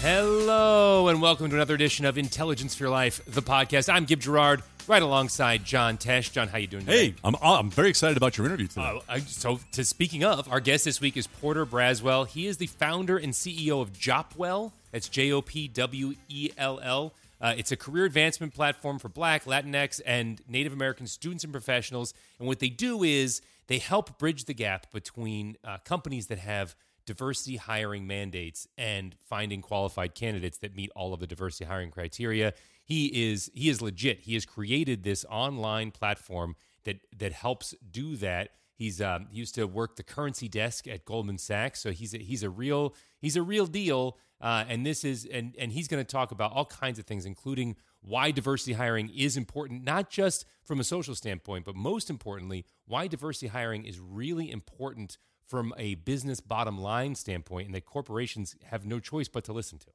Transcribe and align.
Hello, 0.00 1.08
and 1.08 1.20
welcome 1.20 1.48
to 1.50 1.56
another 1.56 1.74
edition 1.74 2.04
of 2.04 2.16
Intelligence 2.16 2.72
for 2.76 2.84
Your 2.84 2.90
Life, 2.90 3.20
the 3.26 3.42
podcast. 3.42 3.92
I'm 3.92 4.04
Gib 4.04 4.20
Gerard, 4.20 4.62
right 4.86 5.02
alongside 5.02 5.64
John 5.64 5.98
Tesh. 5.98 6.30
John, 6.30 6.46
how 6.46 6.58
you 6.58 6.68
doing 6.68 6.84
today? 6.86 7.06
Hey, 7.08 7.14
I'm 7.24 7.34
I'm 7.42 7.68
very 7.68 7.88
excited 7.88 8.16
about 8.16 8.38
your 8.38 8.46
interview 8.46 8.68
today. 8.68 8.82
Uh, 8.82 9.00
I- 9.08 9.18
so, 9.18 9.58
to 9.72 9.84
speaking 9.84 10.22
of, 10.22 10.48
our 10.52 10.60
guest 10.60 10.84
this 10.84 11.00
week 11.00 11.16
is 11.16 11.26
Porter 11.26 11.66
Braswell. 11.66 12.28
He 12.28 12.46
is 12.46 12.58
the 12.58 12.68
founder 12.68 13.16
and 13.18 13.32
CEO 13.32 13.82
of 13.82 13.92
Jopwell. 13.92 14.70
That's 14.92 15.08
J 15.08 15.32
O 15.32 15.42
P 15.42 15.66
W 15.66 16.14
E 16.28 16.50
L 16.56 16.78
L. 16.80 17.12
Uh, 17.40 17.54
it's 17.56 17.72
a 17.72 17.76
career 17.76 18.04
advancement 18.04 18.54
platform 18.54 19.00
for 19.00 19.08
Black, 19.08 19.46
Latinx, 19.46 20.00
and 20.06 20.40
Native 20.48 20.72
American 20.72 21.08
students 21.08 21.42
and 21.42 21.52
professionals. 21.52 22.14
And 22.38 22.46
what 22.46 22.60
they 22.60 22.68
do 22.68 23.02
is 23.02 23.42
they 23.66 23.78
help 23.78 24.16
bridge 24.18 24.44
the 24.44 24.54
gap 24.54 24.92
between 24.92 25.56
uh, 25.64 25.78
companies 25.84 26.28
that 26.28 26.38
have 26.38 26.76
diversity 27.08 27.56
hiring 27.56 28.06
mandates 28.06 28.68
and 28.76 29.16
finding 29.30 29.62
qualified 29.62 30.14
candidates 30.14 30.58
that 30.58 30.76
meet 30.76 30.90
all 30.94 31.14
of 31.14 31.20
the 31.20 31.26
diversity 31.26 31.64
hiring 31.64 31.90
criteria. 31.90 32.52
He 32.84 33.30
is 33.30 33.50
he 33.54 33.70
is 33.70 33.80
legit. 33.80 34.20
He 34.20 34.34
has 34.34 34.44
created 34.44 35.04
this 35.04 35.24
online 35.30 35.90
platform 35.90 36.54
that 36.84 37.00
that 37.16 37.32
helps 37.32 37.74
do 37.90 38.14
that. 38.16 38.50
He's 38.74 39.00
um, 39.00 39.26
he 39.30 39.38
used 39.38 39.54
to 39.54 39.66
work 39.66 39.96
the 39.96 40.02
currency 40.02 40.48
desk 40.48 40.86
at 40.86 41.06
Goldman 41.06 41.38
Sachs, 41.38 41.80
so 41.80 41.92
he's 41.92 42.12
a, 42.12 42.18
he's 42.18 42.42
a 42.42 42.50
real 42.50 42.94
he's 43.22 43.36
a 43.36 43.42
real 43.42 43.66
deal. 43.66 44.18
Uh, 44.38 44.64
and 44.68 44.84
this 44.84 45.02
is 45.02 45.26
and 45.32 45.56
and 45.58 45.72
he's 45.72 45.88
going 45.88 46.04
to 46.04 46.12
talk 46.12 46.30
about 46.30 46.52
all 46.52 46.66
kinds 46.66 46.98
of 46.98 47.06
things, 47.06 47.24
including 47.24 47.74
why 48.02 48.30
diversity 48.30 48.74
hiring 48.74 49.08
is 49.16 49.38
important, 49.38 49.82
not 49.82 50.10
just 50.10 50.44
from 50.62 50.78
a 50.78 50.84
social 50.84 51.14
standpoint, 51.14 51.64
but 51.64 51.74
most 51.74 52.10
importantly, 52.10 52.66
why 52.86 53.06
diversity 53.06 53.46
hiring 53.46 53.86
is 53.86 53.98
really 53.98 54.50
important 54.50 55.16
from 55.48 55.72
a 55.78 55.94
business 55.96 56.40
bottom 56.40 56.78
line 56.78 57.14
standpoint, 57.14 57.66
and 57.66 57.74
that 57.74 57.84
corporations 57.86 58.54
have 58.66 58.84
no 58.86 59.00
choice 59.00 59.28
but 59.28 59.44
to 59.44 59.52
listen 59.52 59.78
to. 59.78 59.86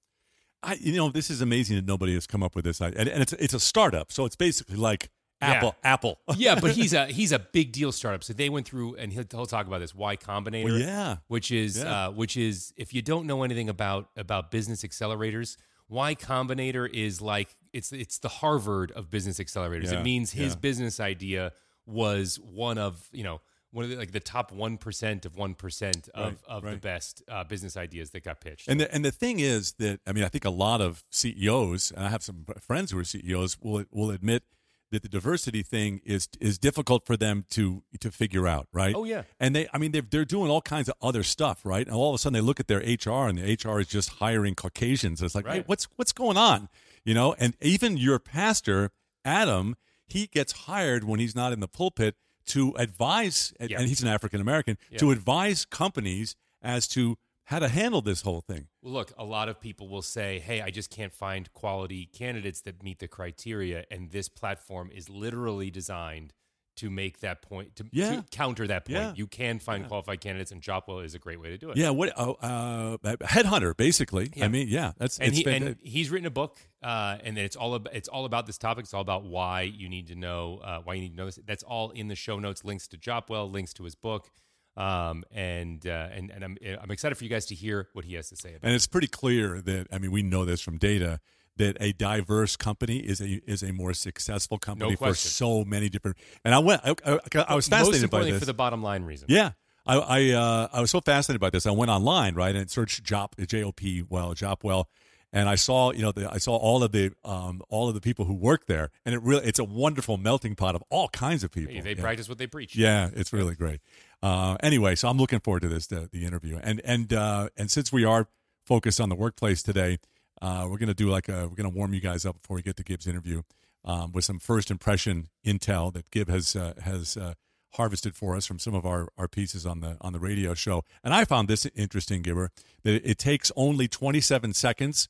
I, 0.61 0.75
you 0.79 0.95
know, 0.95 1.09
this 1.09 1.29
is 1.29 1.41
amazing 1.41 1.75
that 1.75 1.85
nobody 1.85 2.13
has 2.13 2.25
come 2.25 2.41
up 2.41 2.55
with 2.55 2.65
this, 2.65 2.81
I- 2.81 2.87
and, 2.89 3.07
and 3.09 3.21
it's 3.21 3.33
it's 3.33 3.53
a 3.53 3.59
startup, 3.59 4.11
so 4.11 4.25
it's 4.25 4.35
basically 4.35 4.77
like 4.77 5.09
Apple. 5.41 5.75
Apple. 5.83 6.19
yeah, 6.37 6.57
but 6.59 6.71
he's 6.71 6.93
a 7.01 7.05
he's 7.07 7.31
a 7.33 7.39
big 7.39 7.71
deal 7.73 7.91
startup. 7.91 8.23
So 8.23 8.31
they 8.33 8.47
went 8.49 8.65
through, 8.67 8.95
and 8.95 9.11
he'll, 9.11 9.25
he'll 9.29 9.45
talk 9.45 9.67
about 9.67 9.79
this 9.79 9.93
Y 9.93 10.15
Combinator. 10.17 10.63
Well, 10.65 10.79
yeah. 10.79 11.17
which 11.27 11.51
is 11.51 11.77
Yeah. 11.77 12.07
uh, 12.07 12.11
which 12.11 12.37
is 12.37 12.73
if 12.77 12.93
you 12.93 13.01
don't 13.01 13.27
know 13.27 13.43
anything 13.43 13.67
about 13.69 14.09
about 14.15 14.51
business 14.51 14.83
accelerators, 14.83 15.57
Y 15.89 16.15
Combinator 16.15 16.89
is 16.89 17.21
like 17.21 17.57
it's 17.73 17.91
it's 17.91 18.19
the 18.19 18.29
Harvard 18.29 18.91
of 18.93 19.09
business 19.09 19.39
accelerators. 19.39 19.91
Yeah, 19.91 19.99
It 19.99 20.03
means 20.03 20.31
his 20.31 20.53
yeah. 20.53 20.59
business 20.59 20.99
idea 21.01 21.51
was 21.85 22.39
one 22.39 22.77
of 22.77 23.09
you 23.11 23.23
know 23.25 23.41
one 23.73 23.85
of 23.85 23.89
the, 23.89 23.97
like 23.97 24.11
the 24.11 24.19
top 24.19 24.51
one 24.51 24.77
percent 24.77 25.25
of 25.25 25.35
one 25.35 25.55
percent 25.55 26.07
of 26.13 26.25
Right, 26.25 26.37
of 26.47 26.63
the 26.63 26.77
best 26.77 27.23
uh, 27.27 27.43
business 27.43 27.75
ideas 27.75 28.11
that 28.11 28.23
got 28.23 28.39
pitched. 28.39 28.67
And 28.67 28.79
the 28.79 28.93
and 28.93 29.03
the 29.03 29.11
thing 29.11 29.39
is 29.39 29.73
that 29.73 29.99
I 30.07 30.13
mean 30.13 30.23
I 30.23 30.29
think 30.29 30.45
a 30.45 30.49
lot 30.51 30.79
of 30.79 31.03
CEOs 31.11 31.91
and 31.91 32.05
I 32.05 32.09
have 32.09 32.23
some 32.23 32.45
friends 32.59 32.91
who 32.91 32.99
are 32.99 33.03
CEOs 33.03 33.57
will 33.61 33.83
will 33.91 34.11
admit 34.11 34.43
that 34.91 35.01
the 35.01 35.09
diversity 35.09 35.63
thing 35.63 36.01
is 36.05 36.29
is 36.39 36.59
difficult 36.59 37.05
for 37.05 37.17
them 37.17 37.45
to 37.49 37.83
to 37.99 38.11
figure 38.11 38.47
out, 38.47 38.67
right? 38.71 38.93
Oh, 38.95 39.03
yeah. 39.05 39.23
And 39.39 39.55
they 39.55 39.67
I 39.73 39.79
mean 39.79 39.91
they're 39.91 40.03
they're 40.07 40.23
doing 40.23 40.51
all 40.51 40.61
kinds 40.61 40.87
of 40.87 40.93
other 41.01 41.23
stuff, 41.23 41.65
right? 41.65 41.85
And 41.85 41.95
all 41.95 42.09
of 42.09 42.15
a 42.15 42.17
sudden 42.19 42.35
they 42.35 42.41
look 42.41 42.59
at 42.59 42.67
their 42.67 42.79
HR 42.79 43.27
and 43.27 43.39
the 43.39 43.57
HR 43.61 43.79
is 43.79 43.87
just 43.87 44.09
hiring 44.09 44.53
Caucasians. 44.53 45.21
It's 45.21 45.33
like, 45.35 45.47
hey, 45.47 45.63
what's 45.65 45.87
what's 45.95 46.13
going 46.13 46.37
on? 46.37 46.69
You 47.03 47.15
know, 47.15 47.35
and 47.39 47.55
even 47.59 47.97
your 47.97 48.19
pastor, 48.19 48.91
Adam, 49.25 49.75
he 50.05 50.27
gets 50.27 50.53
hired 50.53 51.03
when 51.03 51.19
he's 51.19 51.35
not 51.35 51.53
in 51.53 51.59
the 51.59 51.67
pulpit 51.67 52.15
to 52.47 52.73
advise 52.77 53.53
and 53.59 53.69
Yeah. 53.69 53.79
and 53.79 53.87
he's 53.89 54.01
an 54.01 54.07
African 54.07 54.41
American, 54.41 54.77
to 54.97 55.11
advise 55.11 55.65
companies 55.65 56.35
as 56.61 56.87
to 56.89 57.17
how 57.47 57.59
to 57.59 57.67
handle 57.67 58.01
this 58.01 58.21
whole 58.21 58.41
thing. 58.41 58.67
Well, 58.81 58.93
look, 58.93 59.13
a 59.17 59.25
lot 59.25 59.49
of 59.49 59.59
people 59.59 59.89
will 59.89 60.01
say, 60.01 60.39
"Hey, 60.39 60.61
I 60.61 60.69
just 60.69 60.89
can't 60.89 61.11
find 61.13 61.51
quality 61.53 62.05
candidates 62.05 62.61
that 62.61 62.81
meet 62.81 62.99
the 62.99 63.07
criteria," 63.07 63.85
and 63.91 64.11
this 64.11 64.29
platform 64.29 64.89
is 64.91 65.09
literally 65.09 65.69
designed 65.69 66.33
to 66.77 66.89
make 66.89 67.19
that 67.19 67.41
point 67.41 67.75
to, 67.75 67.85
Yeah. 67.91 68.15
to 68.17 68.25
counter 68.31 68.65
that 68.67 68.85
point. 68.85 68.97
Yeah. 68.97 69.13
You 69.15 69.27
can 69.27 69.59
find 69.59 69.87
qualified 69.87 70.21
candidates, 70.21 70.51
and 70.51 70.61
Jopwell 70.61 70.99
is 70.99 71.13
a 71.15 71.19
great 71.19 71.39
way 71.39 71.49
to 71.49 71.57
do 71.57 71.69
it. 71.69 71.77
Yeah, 71.77 71.91
what 71.91 72.17
uh, 72.17 72.31
uh, 72.31 72.97
headhunter 73.21 73.75
basically. 73.77 74.31
Yeah. 74.35 74.45
I 74.45 74.47
mean, 74.47 74.67
yeah, 74.69 74.93
that's 74.97 75.19
and 75.19 75.33
he 75.33 75.45
and 75.45 75.75
he's 75.81 76.09
written 76.09 76.25
a 76.25 76.31
book, 76.31 76.57
uh, 76.81 77.17
and 77.23 77.37
it's 77.37 77.55
all 77.55 77.75
about 77.75 77.93
it's 77.95 78.07
all 78.07 78.25
about 78.25 78.47
this 78.47 78.57
topic. 78.57 78.85
It's 78.85 78.93
all 78.93 79.01
about 79.01 79.23
why 79.23 79.61
you 79.61 79.87
need 79.89 80.07
to 80.07 80.15
know 80.15 80.59
uh, 80.63 80.79
why 80.83 80.95
you 80.95 81.01
need 81.01 81.11
to 81.11 81.15
know 81.17 81.25
this. 81.25 81.39
That's 81.45 81.63
all 81.63 81.91
in 81.91 82.07
the 82.07 82.15
show 82.15 82.39
notes. 82.39 82.63
Links 82.65 82.87
to 82.89 82.97
Jopwell, 82.97 83.51
links 83.51 83.73
to 83.73 83.83
his 83.83 83.95
book, 83.95 84.31
um, 84.75 85.23
and 85.31 85.85
uh, 85.85 86.09
and 86.11 86.31
and 86.31 86.43
I'm 86.43 86.57
I'm 86.81 86.91
excited 86.91 87.15
for 87.15 87.23
you 87.23 87.29
guys 87.29 87.45
to 87.47 87.55
hear 87.55 87.89
what 87.93 88.05
he 88.05 88.15
has 88.15 88.29
to 88.29 88.35
say 88.35 88.49
about. 88.49 88.63
it. 88.63 88.67
and 88.67 88.75
it's 88.75 88.87
pretty 88.87 89.07
clear 89.07 89.61
that 89.61 89.87
I 89.91 89.99
mean 89.99 90.11
we 90.11 90.23
know 90.23 90.45
this 90.45 90.61
from 90.61 90.77
data 90.77 91.19
that 91.57 91.77
a 91.79 91.93
diverse 91.93 92.55
company 92.55 92.97
is 92.97 93.21
a 93.21 93.41
is 93.45 93.63
a 93.63 93.71
more 93.71 93.93
successful 93.93 94.57
company 94.57 94.95
for 94.95 95.13
so 95.13 95.63
many 95.63 95.89
different. 95.89 96.17
And 96.43 96.55
I 96.55 96.59
went, 96.59 96.81
I, 96.83 96.95
I, 97.05 97.45
I 97.49 97.55
was 97.55 97.67
fascinated 97.67 98.09
by 98.09 98.23
this. 98.23 98.39
for 98.39 98.45
the 98.45 98.53
bottom 98.53 98.81
line 98.81 99.03
reason. 99.03 99.27
Yeah. 99.29 99.51
I 99.85 99.97
I, 99.97 100.29
uh, 100.31 100.67
I 100.71 100.81
was 100.81 100.91
so 100.91 101.01
fascinated 101.01 101.41
by 101.41 101.49
this. 101.49 101.65
I 101.65 101.71
went 101.71 101.91
online, 101.91 102.35
right, 102.35 102.55
and 102.55 102.71
searched 102.71 103.03
Jop 103.03 103.35
J 103.47 103.63
O 103.63 103.71
P 103.73 104.01
well 104.07 104.33
Jopwell, 104.33 104.85
and 105.33 105.49
I 105.49 105.55
saw 105.55 105.91
you 105.91 106.01
know 106.01 106.13
the, 106.13 106.31
I 106.31 106.37
saw 106.37 106.55
all 106.55 106.83
of 106.83 106.93
the 106.93 107.11
um, 107.25 107.61
all 107.67 107.89
of 107.89 107.93
the 107.93 107.99
people 107.99 108.23
who 108.23 108.33
work 108.33 108.65
there, 108.67 108.91
and 109.05 109.13
it 109.13 109.21
really 109.21 109.45
it's 109.45 109.59
a 109.59 109.65
wonderful 109.65 110.17
melting 110.17 110.55
pot 110.55 110.75
of 110.75 110.83
all 110.89 111.09
kinds 111.09 111.43
of 111.43 111.51
people. 111.51 111.73
Hey, 111.73 111.81
they 111.81 111.95
Yeah. 111.95 112.01
practice 112.01 112.29
what 112.29 112.37
they 112.37 112.47
preach. 112.47 112.77
Yeah, 112.77 113.09
it's 113.13 113.33
really 113.33 113.55
great. 113.55 113.81
Uh, 114.21 114.55
anyway, 114.63 114.95
so 114.95 115.09
I'm 115.09 115.17
looking 115.17 115.41
forward 115.41 115.63
to 115.63 115.67
this 115.67 115.87
the, 115.87 116.07
the 116.09 116.23
interview, 116.25 116.59
and 116.63 116.79
and 116.85 117.11
uh, 117.11 117.49
and 117.57 117.69
since 117.69 117.91
we 117.91 118.05
are 118.05 118.29
focused 118.65 119.01
on 119.01 119.09
the 119.09 119.15
workplace 119.15 119.61
today, 119.61 119.97
uh, 120.43 120.67
we're 120.69 120.77
gonna 120.77 120.93
do 120.93 121.09
like 121.09 121.29
a 121.29 121.47
we're 121.47 121.55
gonna 121.55 121.69
warm 121.69 121.93
you 121.93 122.01
guys 122.01 122.25
up 122.25 122.41
before 122.41 122.55
we 122.55 122.61
get 122.61 122.75
to 122.77 122.83
Gib's 122.83 123.07
interview 123.07 123.41
um, 123.85 124.11
with 124.11 124.25
some 124.25 124.39
first 124.39 124.69
impression 124.69 125.29
intel 125.45 125.93
that 125.93 126.11
Gib 126.11 126.29
has 126.29 126.55
uh, 126.55 126.73
has 126.83 127.17
uh, 127.17 127.33
harvested 127.73 128.15
for 128.15 128.35
us 128.35 128.45
from 128.45 128.59
some 128.59 128.75
of 128.75 128.85
our, 128.85 129.07
our 129.17 129.27
pieces 129.27 129.65
on 129.65 129.79
the 129.79 129.97
on 130.01 130.13
the 130.13 130.19
radio 130.19 130.53
show. 130.53 130.83
And 131.03 131.13
I 131.13 131.25
found 131.25 131.47
this 131.47 131.65
interesting, 131.75 132.21
Gibber, 132.21 132.51
that 132.83 133.09
it 133.09 133.17
takes 133.17 133.51
only 133.55 133.87
27 133.87 134.53
seconds 134.53 135.07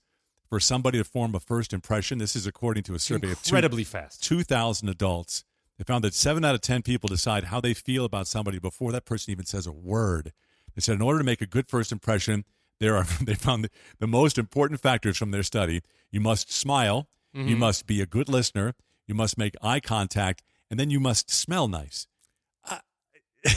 for 0.47 0.59
somebody 0.59 0.99
to 0.99 1.03
form 1.03 1.33
a 1.33 1.39
first 1.39 1.73
impression. 1.73 2.19
This 2.19 2.35
is 2.35 2.45
according 2.45 2.83
to 2.83 2.93
a 2.93 2.99
survey 2.99 3.31
of 3.31 3.41
two, 3.41 3.55
Incredibly 3.55 3.83
fast. 3.83 4.23
2,000 4.23 4.87
adults. 4.87 5.43
They 5.77 5.83
found 5.83 6.03
that 6.03 6.13
seven 6.13 6.45
out 6.45 6.53
of 6.53 6.61
10 6.61 6.83
people 6.83 7.07
decide 7.07 7.45
how 7.45 7.59
they 7.59 7.73
feel 7.73 8.05
about 8.05 8.27
somebody 8.27 8.59
before 8.59 8.91
that 8.91 9.05
person 9.05 9.31
even 9.31 9.45
says 9.45 9.65
a 9.65 9.71
word. 9.71 10.31
They 10.75 10.81
said 10.81 10.95
in 10.95 11.01
order 11.01 11.19
to 11.19 11.25
make 11.25 11.41
a 11.41 11.47
good 11.47 11.67
first 11.67 11.91
impression, 11.91 12.45
there 12.79 12.95
are 12.95 13.03
they 13.21 13.35
found 13.35 13.65
the, 13.65 13.69
the 13.99 14.07
most 14.07 14.37
important 14.37 14.81
factors 14.81 15.17
from 15.17 15.31
their 15.31 15.43
study. 15.43 15.81
You 16.11 16.21
must 16.21 16.51
smile, 16.51 17.07
you 17.33 17.43
mm-hmm. 17.43 17.59
must 17.59 17.87
be 17.87 18.01
a 18.01 18.05
good 18.05 18.29
listener, 18.29 18.75
you 19.07 19.15
must 19.15 19.37
make 19.37 19.55
eye 19.61 19.79
contact, 19.79 20.43
and 20.69 20.79
then 20.79 20.89
you 20.89 20.99
must 20.99 21.31
smell 21.31 21.67
nice. 21.67 22.07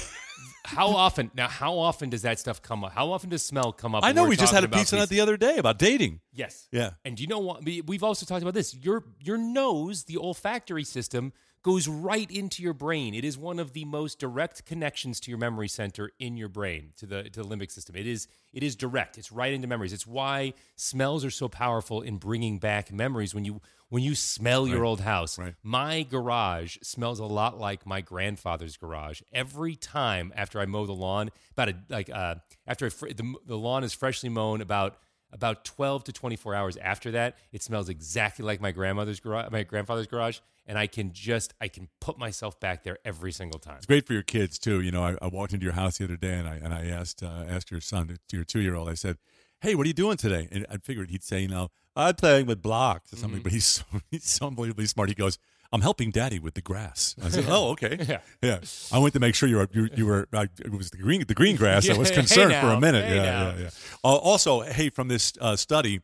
How 0.64 0.88
often 0.88 1.30
now? 1.34 1.46
How 1.46 1.78
often 1.78 2.10
does 2.10 2.22
that 2.22 2.40
stuff 2.40 2.60
come 2.60 2.82
up? 2.82 2.92
How 2.92 3.12
often 3.12 3.30
does 3.30 3.42
smell 3.42 3.72
come 3.72 3.94
up? 3.94 4.04
I 4.04 4.12
know 4.12 4.24
we're 4.24 4.34
just 4.34 4.52
had 4.52 4.64
a 4.64 4.68
piece 4.68 4.92
on 4.92 5.00
it 5.00 5.08
the 5.08 5.20
other 5.20 5.36
day 5.36 5.58
about 5.58 5.78
dating. 5.78 6.20
Yes. 6.32 6.66
Yeah. 6.72 6.90
And 7.04 7.20
you 7.20 7.28
know 7.28 7.38
what? 7.38 7.64
we- 7.64 7.82
We've 7.82 8.02
also 8.02 8.26
talked 8.26 8.42
about 8.42 8.54
this. 8.54 8.74
Your 8.74 9.04
your 9.20 9.38
nose, 9.38 10.04
the 10.04 10.18
olfactory 10.18 10.82
system, 10.82 11.32
goes 11.66 11.88
right 11.88 12.30
into 12.30 12.62
your 12.62 12.72
brain. 12.72 13.12
It 13.12 13.24
is 13.24 13.36
one 13.36 13.58
of 13.58 13.72
the 13.72 13.84
most 13.84 14.20
direct 14.20 14.64
connections 14.66 15.18
to 15.18 15.32
your 15.32 15.38
memory 15.38 15.66
center 15.66 16.12
in 16.20 16.36
your 16.36 16.48
brain, 16.48 16.92
to 16.98 17.06
the 17.06 17.24
to 17.24 17.42
the 17.42 17.44
limbic 17.44 17.72
system. 17.72 17.96
It 17.96 18.06
is 18.06 18.28
it 18.52 18.62
is 18.62 18.76
direct. 18.76 19.18
It's 19.18 19.32
right 19.32 19.52
into 19.52 19.66
memories. 19.66 19.92
It's 19.92 20.06
why 20.06 20.54
smells 20.76 21.24
are 21.24 21.30
so 21.30 21.48
powerful 21.48 22.02
in 22.02 22.18
bringing 22.18 22.60
back 22.60 22.92
memories. 22.92 23.34
When 23.34 23.44
you 23.44 23.60
when 23.88 24.04
you 24.04 24.14
smell 24.14 24.68
your 24.68 24.84
old 24.84 25.00
house, 25.00 25.40
right. 25.40 25.54
my 25.64 26.04
garage 26.04 26.76
smells 26.82 27.18
a 27.18 27.24
lot 27.24 27.58
like 27.58 27.84
my 27.84 28.00
grandfather's 28.00 28.76
garage. 28.76 29.20
Every 29.32 29.74
time 29.74 30.32
after 30.36 30.60
I 30.60 30.66
mow 30.66 30.86
the 30.86 30.92
lawn, 30.92 31.30
about 31.50 31.68
a 31.70 31.74
like 31.88 32.08
uh, 32.10 32.36
after 32.68 32.86
I 32.86 32.90
fr- 32.90 33.08
the, 33.08 33.34
the 33.44 33.58
lawn 33.58 33.82
is 33.82 33.92
freshly 33.92 34.28
mown, 34.28 34.60
about 34.60 34.98
about 35.32 35.64
12 35.64 36.04
to 36.04 36.12
24 36.12 36.54
hours 36.54 36.76
after 36.76 37.10
that, 37.10 37.36
it 37.50 37.60
smells 37.60 37.88
exactly 37.88 38.44
like 38.44 38.60
my 38.60 38.70
grandmother's 38.70 39.18
garage, 39.18 39.50
my 39.50 39.64
grandfather's 39.64 40.06
garage, 40.06 40.38
and 40.66 40.78
I 40.78 40.86
can 40.86 41.12
just 41.12 41.54
I 41.60 41.68
can 41.68 41.88
put 42.00 42.18
myself 42.18 42.58
back 42.60 42.82
there 42.84 42.98
every 43.04 43.32
single 43.32 43.58
time. 43.60 43.76
It's 43.76 43.86
great 43.86 44.06
for 44.06 44.12
your 44.12 44.22
kids 44.22 44.58
too. 44.58 44.80
You 44.80 44.90
know, 44.90 45.04
I, 45.04 45.16
I 45.22 45.28
walked 45.28 45.52
into 45.52 45.64
your 45.64 45.74
house 45.74 45.98
the 45.98 46.04
other 46.04 46.16
day 46.16 46.34
and 46.34 46.48
I 46.48 46.56
and 46.56 46.74
I 46.74 46.86
asked 46.86 47.22
uh, 47.22 47.44
asked 47.48 47.70
your 47.70 47.80
son, 47.80 48.16
your 48.32 48.44
two 48.44 48.60
year 48.60 48.74
old. 48.74 48.88
I 48.88 48.94
said, 48.94 49.16
"Hey, 49.60 49.74
what 49.74 49.84
are 49.84 49.88
you 49.88 49.94
doing 49.94 50.16
today?" 50.16 50.48
And 50.50 50.66
I 50.70 50.78
figured 50.78 51.10
he'd 51.10 51.22
say, 51.24 51.40
"You 51.40 51.48
know, 51.48 51.68
I'm 51.94 52.14
playing 52.14 52.46
with 52.46 52.60
blocks 52.62 53.12
or 53.12 53.16
something." 53.16 53.42
But 53.42 53.52
he's 53.52 53.64
so, 53.66 53.84
he's 54.10 54.24
so 54.28 54.48
unbelievably 54.48 54.86
smart. 54.86 55.08
He 55.08 55.14
goes, 55.14 55.38
"I'm 55.72 55.82
helping 55.82 56.10
Daddy 56.10 56.38
with 56.38 56.54
the 56.54 56.62
grass." 56.62 57.14
I 57.22 57.28
said, 57.28 57.44
"Oh, 57.48 57.70
okay, 57.70 57.96
Yeah. 58.08 58.20
yeah." 58.42 58.58
I 58.92 58.98
went 58.98 59.14
to 59.14 59.20
make 59.20 59.34
sure 59.34 59.48
you 59.48 59.56
were 59.58 59.68
you, 59.72 59.88
you 59.94 60.06
were 60.06 60.26
uh, 60.32 60.46
it 60.58 60.72
was 60.72 60.90
the 60.90 60.98
green 60.98 61.24
the 61.26 61.34
green 61.34 61.56
grass. 61.56 61.88
I 61.88 61.96
was 61.96 62.10
concerned 62.22 62.52
hey 62.52 62.60
for 62.60 62.68
a 62.68 62.80
minute. 62.80 63.04
hey 63.04 63.16
yeah, 63.16 63.22
now. 63.22 63.48
yeah, 63.50 63.58
yeah. 63.60 63.70
Uh, 64.04 64.16
also, 64.16 64.60
hey, 64.62 64.90
from 64.90 65.06
this 65.08 65.32
uh, 65.40 65.54
study, 65.56 66.00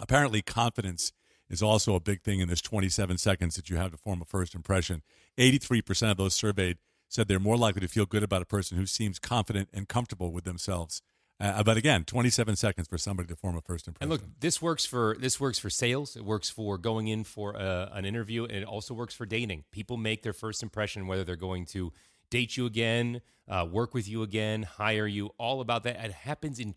apparently 0.00 0.40
confidence 0.42 1.12
is 1.50 1.62
also 1.62 1.94
a 1.94 2.00
big 2.00 2.22
thing 2.22 2.40
in 2.40 2.48
this 2.48 2.60
27 2.60 3.18
seconds 3.18 3.56
that 3.56 3.68
you 3.68 3.76
have 3.76 3.92
to 3.92 3.98
form 3.98 4.22
a 4.22 4.24
first 4.24 4.54
impression. 4.54 5.02
83% 5.38 6.10
of 6.10 6.16
those 6.16 6.34
surveyed 6.34 6.78
said 7.08 7.28
they're 7.28 7.38
more 7.38 7.56
likely 7.56 7.80
to 7.80 7.88
feel 7.88 8.06
good 8.06 8.22
about 8.22 8.42
a 8.42 8.46
person 8.46 8.78
who 8.78 8.86
seems 8.86 9.18
confident 9.18 9.68
and 9.72 9.88
comfortable 9.88 10.32
with 10.32 10.44
themselves. 10.44 11.02
Uh, 11.38 11.62
but 11.62 11.76
again, 11.76 12.04
27 12.04 12.54
seconds 12.56 12.86
for 12.86 12.96
somebody 12.96 13.26
to 13.26 13.34
form 13.34 13.56
a 13.56 13.60
first 13.60 13.88
impression. 13.88 14.10
And 14.12 14.22
look, 14.22 14.40
this 14.40 14.62
works 14.62 14.86
for 14.86 15.16
this 15.18 15.40
works 15.40 15.58
for 15.58 15.70
sales. 15.70 16.14
It 16.14 16.24
works 16.24 16.48
for 16.48 16.78
going 16.78 17.08
in 17.08 17.24
for 17.24 17.54
a, 17.54 17.90
an 17.92 18.04
interview, 18.04 18.44
and 18.44 18.58
it 18.58 18.64
also 18.64 18.94
works 18.94 19.12
for 19.12 19.26
dating. 19.26 19.64
People 19.72 19.96
make 19.96 20.22
their 20.22 20.32
first 20.32 20.62
impression 20.62 21.06
whether 21.08 21.24
they're 21.24 21.34
going 21.34 21.66
to 21.66 21.92
date 22.30 22.56
you 22.56 22.64
again, 22.64 23.20
uh, 23.48 23.66
work 23.70 23.92
with 23.92 24.08
you 24.08 24.22
again, 24.22 24.62
hire 24.62 25.06
you. 25.06 25.30
All 25.36 25.60
about 25.60 25.82
that. 25.82 26.02
It 26.02 26.12
happens 26.12 26.60
in 26.60 26.72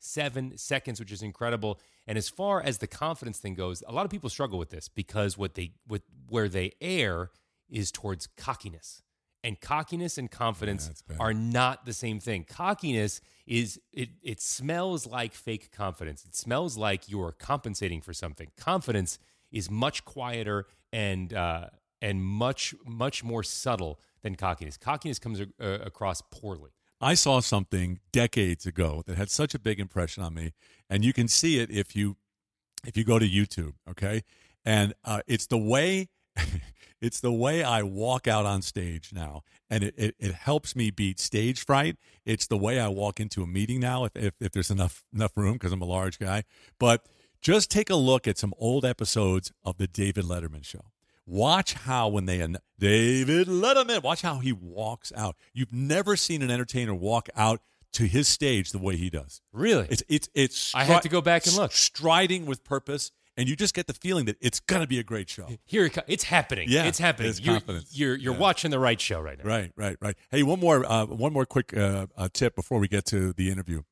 27 0.00 0.56
seconds, 0.56 1.00
which 1.00 1.12
is 1.12 1.22
incredible. 1.22 1.78
And 2.06 2.16
as 2.18 2.28
far 2.28 2.62
as 2.62 2.78
the 2.78 2.86
confidence 2.86 3.38
thing 3.38 3.54
goes, 3.54 3.82
a 3.86 3.92
lot 3.92 4.04
of 4.04 4.10
people 4.10 4.30
struggle 4.30 4.58
with 4.58 4.70
this 4.70 4.88
because 4.88 5.36
what 5.36 5.54
they 5.54 5.72
with 5.86 6.02
where 6.28 6.48
they 6.48 6.72
err 6.80 7.30
is 7.68 7.92
towards 7.92 8.26
cockiness. 8.26 9.02
And 9.42 9.58
cockiness 9.58 10.18
and 10.18 10.30
confidence 10.30 11.02
Yeah, 11.08 11.16
are 11.18 11.32
not 11.32 11.86
the 11.86 11.94
same 11.94 12.20
thing. 12.20 12.44
Cockiness 12.44 13.22
is 13.46 13.80
it 13.92 14.10
it 14.22 14.40
smells 14.40 15.06
like 15.06 15.32
fake 15.32 15.72
confidence. 15.72 16.24
It 16.26 16.34
smells 16.34 16.76
like 16.76 17.08
you're 17.08 17.32
compensating 17.32 18.02
for 18.02 18.12
something. 18.12 18.48
Confidence 18.58 19.18
is 19.50 19.70
much 19.70 20.04
quieter 20.04 20.66
and 20.92 21.32
uh, 21.32 21.66
and 22.02 22.22
much 22.22 22.74
much 22.86 23.24
more 23.24 23.42
subtle 23.42 23.98
than 24.22 24.34
cockiness. 24.34 24.76
Cockiness 24.76 25.18
comes 25.18 25.40
uh, 25.40 25.64
across 25.82 26.22
poorly. 26.30 26.70
I 27.00 27.14
saw 27.14 27.40
something 27.40 28.00
decades 28.12 28.66
ago 28.66 29.02
that 29.06 29.16
had 29.16 29.30
such 29.30 29.54
a 29.54 29.58
big 29.58 29.80
impression 29.80 30.22
on 30.22 30.34
me, 30.34 30.52
and 30.88 31.04
you 31.04 31.12
can 31.12 31.28
see 31.28 31.58
it 31.58 31.70
if 31.70 31.96
you 31.96 32.16
if 32.86 32.96
you 32.96 33.04
go 33.04 33.18
to 33.18 33.28
YouTube. 33.28 33.74
Okay, 33.88 34.22
and 34.64 34.94
uh, 35.04 35.20
it's 35.26 35.46
the 35.46 35.58
way 35.58 36.08
it's 37.00 37.20
the 37.20 37.32
way 37.32 37.62
I 37.62 37.82
walk 37.82 38.28
out 38.28 38.44
on 38.44 38.62
stage 38.62 39.10
now, 39.14 39.42
and 39.70 39.84
it, 39.84 39.94
it, 39.96 40.14
it 40.18 40.34
helps 40.34 40.76
me 40.76 40.90
beat 40.90 41.18
stage 41.18 41.64
fright. 41.64 41.96
It's 42.26 42.46
the 42.46 42.58
way 42.58 42.78
I 42.78 42.88
walk 42.88 43.18
into 43.18 43.42
a 43.42 43.46
meeting 43.46 43.80
now, 43.80 44.04
if 44.04 44.12
if, 44.14 44.34
if 44.40 44.52
there's 44.52 44.70
enough 44.70 45.04
enough 45.14 45.36
room, 45.36 45.54
because 45.54 45.72
I'm 45.72 45.82
a 45.82 45.86
large 45.86 46.18
guy. 46.18 46.44
But 46.78 47.06
just 47.40 47.70
take 47.70 47.88
a 47.88 47.96
look 47.96 48.28
at 48.28 48.36
some 48.36 48.52
old 48.58 48.84
episodes 48.84 49.50
of 49.64 49.78
the 49.78 49.86
David 49.86 50.26
Letterman 50.26 50.64
show. 50.64 50.92
Watch 51.30 51.74
how 51.74 52.08
when 52.08 52.26
they 52.26 52.44
David 52.76 53.46
Letterman, 53.46 54.02
watch 54.02 54.22
how 54.22 54.38
he 54.38 54.52
walks 54.52 55.12
out. 55.16 55.36
You've 55.54 55.72
never 55.72 56.16
seen 56.16 56.42
an 56.42 56.50
entertainer 56.50 56.92
walk 56.92 57.28
out 57.36 57.60
to 57.92 58.06
his 58.06 58.26
stage 58.26 58.72
the 58.72 58.78
way 58.80 58.96
he 58.96 59.10
does. 59.10 59.40
Really? 59.52 59.86
It's 59.90 60.02
it's 60.08 60.28
it's. 60.34 60.74
I 60.74 60.82
have 60.82 61.02
to 61.02 61.08
go 61.08 61.20
back 61.20 61.46
and 61.46 61.54
look. 61.54 61.70
Striding 61.70 62.46
with 62.46 62.64
purpose, 62.64 63.12
and 63.36 63.48
you 63.48 63.54
just 63.54 63.74
get 63.74 63.86
the 63.86 63.94
feeling 63.94 64.24
that 64.24 64.38
it's 64.40 64.58
gonna 64.58 64.88
be 64.88 64.98
a 64.98 65.04
great 65.04 65.28
show. 65.28 65.46
Here 65.64 65.84
it 65.84 65.96
it's 66.08 66.24
happening. 66.24 66.66
Yeah, 66.68 66.86
it's 66.86 66.98
happening. 66.98 67.30
it's 67.30 67.40
you're, 67.40 67.54
confidence. 67.54 67.96
You're 67.96 68.16
you're 68.16 68.34
Yeah. 68.34 68.40
watching 68.40 68.72
the 68.72 68.80
right 68.80 69.00
show 69.00 69.20
right 69.20 69.38
now. 69.38 69.48
Right, 69.48 69.72
right, 69.76 69.96
right. 70.00 70.16
Hey, 70.32 70.42
one 70.42 70.58
more, 70.58 70.84
uh, 70.84 71.06
one 71.06 71.32
more 71.32 71.46
quick 71.46 71.76
uh, 71.76 72.08
uh, 72.16 72.28
tip 72.32 72.56
before 72.56 72.80
we 72.80 72.88
get 72.88 73.04
to 73.06 73.32
the 73.32 73.52
interview 73.52 73.82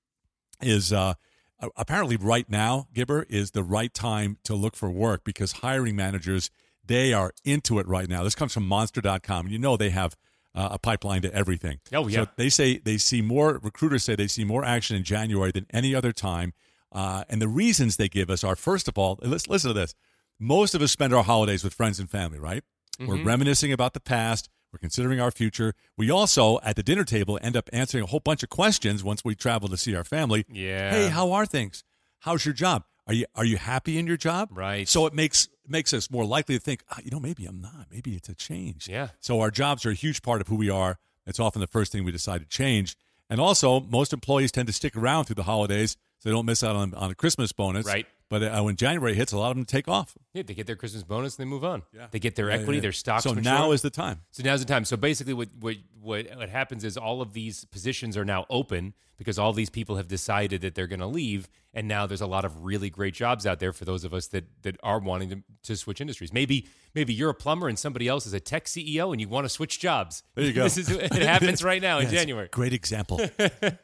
is 0.61 0.93
uh, 0.93 1.15
uh, 1.61 1.69
apparently 1.77 2.17
right 2.17 2.51
now, 2.51 2.89
Gibber 2.93 3.27
is 3.29 3.53
the 3.53 3.63
right 3.63 3.95
time 3.95 4.39
to 4.43 4.57
look 4.57 4.75
for 4.75 4.91
work 4.91 5.23
because 5.23 5.53
hiring 5.53 5.95
managers 5.95 6.51
they 6.89 7.13
are 7.13 7.33
into 7.45 7.79
it 7.79 7.87
right 7.87 8.09
now. 8.09 8.25
This 8.25 8.35
comes 8.35 8.53
from 8.53 8.67
Monster.com. 8.67 9.49
You 9.49 9.59
know 9.59 9.77
they 9.77 9.91
have 9.91 10.17
uh, 10.55 10.71
a 10.73 10.79
pipeline 10.79 11.23
to 11.23 11.33
everything. 11.33 11.79
Oh, 11.93 12.09
yeah. 12.09 12.25
So 12.25 12.31
they 12.37 12.49
say 12.49 12.79
they 12.79 12.99
see 12.99 13.23
more. 13.23 13.61
Recruiters 13.63 14.05
say 14.05 14.17
they 14.17 14.27
see 14.27 14.45
more 14.45 14.65
action 14.65 14.97
in 14.97 15.05
January 15.05 15.53
than 15.53 15.67
any 15.73 15.95
other 15.95 16.13
time. 16.13 16.53
Uh, 16.91 17.25
and 17.29 17.41
the 17.41 17.49
reasons 17.49 17.97
they 17.97 18.09
give 18.09 18.31
us 18.31 18.43
are 18.43 18.57
first 18.57 18.89
of 18.89 18.99
all, 18.99 19.19
let's 19.23 19.49
listen 19.49 19.69
to 19.69 19.75
this. 19.75 19.95
Most 20.41 20.75
of 20.75 20.83
us 20.83 20.91
spend 20.91 21.15
our 21.15 21.23
holidays 21.23 21.63
with 21.63 21.75
friends 21.75 21.99
and 22.01 22.11
family, 22.11 22.39
right? 22.39 22.63
We're 23.01 23.23
reminiscing 23.23 23.73
about 23.73 23.95
the 23.95 24.01
past. 24.01 24.49
We're 24.73 24.81
considering 24.81 25.21
our 25.21 25.31
future. 25.31 25.75
We 25.97 26.11
also, 26.11 26.59
at 26.65 26.75
the 26.77 26.83
dinner 26.83 27.05
table, 27.05 27.39
end 27.41 27.57
up 27.57 27.71
answering 27.73 28.05
a 28.05 28.07
whole 28.09 28.21
bunch 28.21 28.43
of 28.43 28.49
questions 28.49 29.05
once 29.05 29.25
we 29.25 29.35
travel 29.35 29.69
to 29.69 29.77
see 29.77 29.95
our 29.95 30.05
family. 30.05 30.45
Yeah. 30.51 30.91
Hey, 30.91 31.09
how 31.09 31.31
are 31.33 31.47
things? 31.47 31.85
How's 32.21 32.45
your 32.45 32.55
job? 32.55 32.85
Are 33.07 33.15
you 33.15 33.27
are 33.35 33.45
you 33.45 33.57
happy 33.57 33.99
in 33.99 34.07
your 34.07 34.19
job? 34.19 34.51
Right. 34.53 34.87
So 34.87 35.07
it 35.07 35.15
makes 35.15 35.49
makes 35.69 35.93
us 35.93 36.11
more 36.11 36.25
likely 36.25 36.57
to 36.57 36.61
think, 36.61 36.83
ah, 36.91 36.99
you 37.03 37.11
know, 37.11 37.21
maybe 37.21 37.47
I'm 37.47 37.61
not. 37.61 37.87
Maybe 37.91 38.15
it's 38.15 38.29
a 38.29 38.35
change. 38.35 38.89
Yeah. 38.89 39.09
So 39.21 39.41
our 39.41 39.51
jobs 39.51 39.85
are 39.87 39.91
a 39.91 39.95
huge 39.95 40.23
part 40.23 40.41
of 40.41 40.49
who 40.49 40.57
we 40.57 40.71
are. 40.71 40.99
It's 41.27 41.41
often 41.41 41.61
the 41.61 41.67
first 41.67 41.93
thing 41.93 42.05
we 42.05 42.13
decide 42.13 42.41
to 42.41 42.47
change. 42.47 42.97
And 43.31 43.41
also, 43.41 43.81
most 43.81 44.13
employees 44.13 44.51
tend 44.51 44.67
to 44.69 44.73
stick 44.73 44.97
around 44.97 45.25
through 45.25 45.35
the 45.35 45.43
holidays 45.43 45.97
so 46.19 46.29
they 46.29 46.33
don't 46.35 46.47
miss 46.47 46.65
out 46.65 46.77
on, 46.77 46.95
on 46.95 47.11
a 47.11 47.15
Christmas 47.15 47.53
bonus. 47.53 47.87
Right. 47.87 48.07
But 48.31 48.43
uh, 48.43 48.63
when 48.63 48.77
January 48.77 49.15
hits, 49.15 49.33
a 49.33 49.39
lot 49.39 49.51
of 49.51 49.57
them 49.57 49.65
take 49.65 49.89
off. 49.89 50.17
Yeah, 50.35 50.43
they 50.43 50.53
get 50.53 50.67
their 50.67 50.77
Christmas 50.77 51.03
bonus 51.03 51.39
and 51.39 51.47
they 51.47 51.49
move 51.49 51.65
on. 51.65 51.83
Yeah. 51.95 52.09
They 52.11 52.19
get 52.19 52.37
their 52.37 52.51
equity, 52.51 52.77
yeah. 52.77 52.83
their 52.83 52.93
stocks. 52.93 53.25
So 53.25 53.31
mature. 53.31 53.43
now 53.43 53.73
is 53.73 53.81
the 53.81 53.91
time. 53.91 54.21
So 54.33 54.43
now's 54.43 54.61
the 54.61 54.67
time. 54.67 54.85
So 54.85 54.97
basically, 54.97 55.33
what, 55.33 55.49
what 55.59 55.77
what 56.01 56.27
what 56.37 56.49
happens 56.51 56.85
is 56.85 56.97
all 56.99 57.23
of 57.23 57.33
these 57.33 57.65
positions 57.67 58.17
are 58.17 58.25
now 58.25 58.45
open 58.51 58.93
because 59.17 59.39
all 59.39 59.53
these 59.53 59.71
people 59.71 59.97
have 59.97 60.09
decided 60.09 60.61
that 60.61 60.75
they're 60.75 60.87
going 60.87 61.01
to 61.01 61.07
leave, 61.07 61.49
and 61.75 61.89
now 61.89 62.07
there's 62.07 62.21
a 62.21 62.27
lot 62.27 62.45
of 62.45 62.65
really 62.65 62.91
great 62.91 63.15
jobs 63.15 63.47
out 63.47 63.61
there 63.61 63.73
for 63.73 63.85
those 63.85 64.05
of 64.05 64.13
us 64.13 64.27
that 64.29 64.45
that 64.63 64.77
are 64.83 64.99
wanting 64.99 65.31
to, 65.31 65.43
to 65.63 65.77
switch 65.77 66.01
industries. 66.01 66.33
Maybe 66.33 66.69
maybe 66.95 67.15
you're 67.15 67.31
a 67.31 67.35
plumber 67.35 67.69
and 67.69 67.79
somebody 67.79 68.09
else 68.09 68.27
is 68.27 68.35
a 68.35 68.41
tech 68.41 68.67
CEO, 68.67 69.11
and 69.11 69.21
you 69.23 69.29
want 69.29 69.47
to 69.47 69.49
switch 69.49 69.81
jobs. 69.81 70.23
There 70.35 70.45
you 70.45 70.53
go. 70.53 70.63
this 70.65 70.77
is 70.77 70.91
it 70.91 71.13
happens 71.13 71.65
right 71.65 71.81
now 71.81 71.99
in 71.99 72.11
January. 72.11 72.49
Great 72.51 72.75
example. 72.75 73.21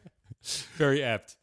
Very 0.76 1.02
apt. 1.02 1.36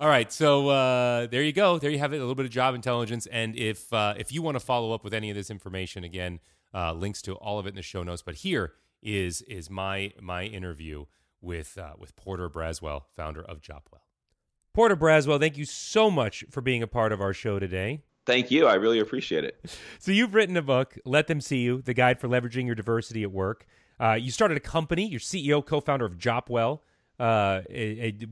All 0.00 0.08
right, 0.08 0.32
so 0.32 0.70
uh, 0.70 1.26
there 1.26 1.42
you 1.42 1.52
go. 1.52 1.78
There 1.78 1.90
you 1.90 1.98
have 1.98 2.14
it. 2.14 2.16
A 2.16 2.20
little 2.20 2.34
bit 2.34 2.46
of 2.46 2.50
job 2.50 2.74
intelligence, 2.74 3.26
and 3.26 3.54
if 3.54 3.92
uh, 3.92 4.14
if 4.16 4.32
you 4.32 4.40
want 4.40 4.54
to 4.54 4.60
follow 4.60 4.92
up 4.92 5.04
with 5.04 5.12
any 5.12 5.28
of 5.28 5.36
this 5.36 5.50
information, 5.50 6.04
again, 6.04 6.40
uh, 6.72 6.94
links 6.94 7.20
to 7.22 7.34
all 7.34 7.58
of 7.58 7.66
it 7.66 7.70
in 7.70 7.74
the 7.74 7.82
show 7.82 8.02
notes. 8.02 8.22
But 8.22 8.36
here 8.36 8.72
is 9.02 9.42
is 9.42 9.68
my 9.68 10.14
my 10.18 10.44
interview 10.44 11.04
with 11.42 11.76
uh, 11.76 11.92
with 11.98 12.16
Porter 12.16 12.48
Braswell, 12.48 13.02
founder 13.14 13.42
of 13.42 13.60
Jopwell. 13.60 14.00
Porter 14.72 14.96
Braswell, 14.96 15.38
thank 15.38 15.58
you 15.58 15.66
so 15.66 16.10
much 16.10 16.46
for 16.50 16.62
being 16.62 16.82
a 16.82 16.86
part 16.86 17.12
of 17.12 17.20
our 17.20 17.34
show 17.34 17.58
today. 17.58 18.00
Thank 18.24 18.50
you. 18.50 18.66
I 18.66 18.76
really 18.76 19.00
appreciate 19.00 19.44
it. 19.44 19.62
So 19.98 20.12
you've 20.12 20.32
written 20.32 20.56
a 20.56 20.62
book, 20.62 20.96
"Let 21.04 21.26
Them 21.26 21.42
See 21.42 21.58
You: 21.58 21.82
The 21.82 21.92
Guide 21.92 22.18
for 22.18 22.26
Leveraging 22.26 22.64
Your 22.64 22.74
Diversity 22.74 23.22
at 23.22 23.32
Work." 23.32 23.66
Uh, 24.00 24.14
you 24.14 24.30
started 24.30 24.56
a 24.56 24.60
company. 24.60 25.06
You're 25.06 25.20
CEO, 25.20 25.62
co-founder 25.62 26.06
of 26.06 26.16
Jopwell, 26.16 26.80
uh, 27.20 27.60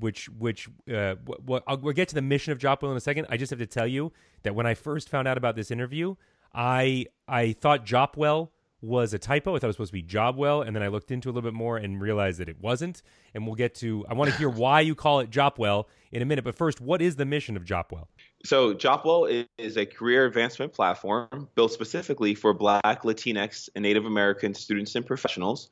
which 0.01 0.29
which 0.31 0.69
uh, 0.93 1.17
wh- 1.29 1.49
wh- 1.49 1.63
I'll, 1.67 1.79
we'll 1.79 1.93
get 1.93 2.09
to 2.09 2.15
the 2.15 2.23
mission 2.23 2.53
of 2.53 2.59
Jopwell 2.59 2.91
in 2.91 2.97
a 2.97 3.01
second. 3.01 3.27
I 3.29 3.37
just 3.37 3.51
have 3.51 3.59
to 3.59 3.67
tell 3.67 3.87
you 3.87 4.13
that 4.45 4.55
when 4.55 4.67
I 4.67 4.75
first 4.75 5.09
found 5.11 5.29
out 5.29 5.37
about 5.37 5.57
this 5.57 5.71
interview, 5.71 6.15
I 6.55 7.07
I 7.29 7.53
thought 7.53 7.85
Jopwell 7.85 8.51
was 8.81 9.13
a 9.13 9.19
typo. 9.19 9.57
I 9.57 9.59
thought 9.59 9.67
it 9.67 9.69
was 9.69 9.77
supposed 9.77 9.93
to 9.93 10.01
be 10.01 10.03
Jobwell, 10.03 10.67
and 10.67 10.75
then 10.75 10.83
I 10.83 10.89
looked 10.89 11.11
into 11.11 11.29
it 11.29 11.33
a 11.33 11.35
little 11.35 11.51
bit 11.51 11.57
more 11.57 11.77
and 11.77 12.01
realized 12.01 12.39
that 12.41 12.49
it 12.49 12.61
wasn't. 12.61 13.03
And 13.35 13.45
we'll 13.45 13.57
get 13.57 13.75
to. 13.77 14.07
I 14.09 14.15
want 14.15 14.31
to 14.31 14.37
hear 14.37 14.49
why 14.49 14.81
you 14.81 14.95
call 14.95 15.21
it 15.21 15.31
Jopwell 15.31 15.89
in 16.13 16.23
a 16.23 16.25
minute. 16.25 16.45
But 16.45 16.55
first, 16.55 16.81
what 16.81 17.03
is 17.03 17.17
the 17.17 17.27
mission 17.27 17.57
of 17.57 17.65
Jopwell? 17.65 18.09
So, 18.45 18.73
Jopwell 18.73 19.47
is 19.59 19.77
a 19.77 19.85
career 19.85 20.25
advancement 20.25 20.73
platform 20.73 21.49
built 21.57 21.73
specifically 21.73 22.35
for 22.35 22.55
Black, 22.55 23.03
Latinx, 23.03 23.69
and 23.75 23.83
Native 23.83 24.07
American 24.07 24.55
students 24.55 24.95
and 24.95 25.05
professionals. 25.05 25.71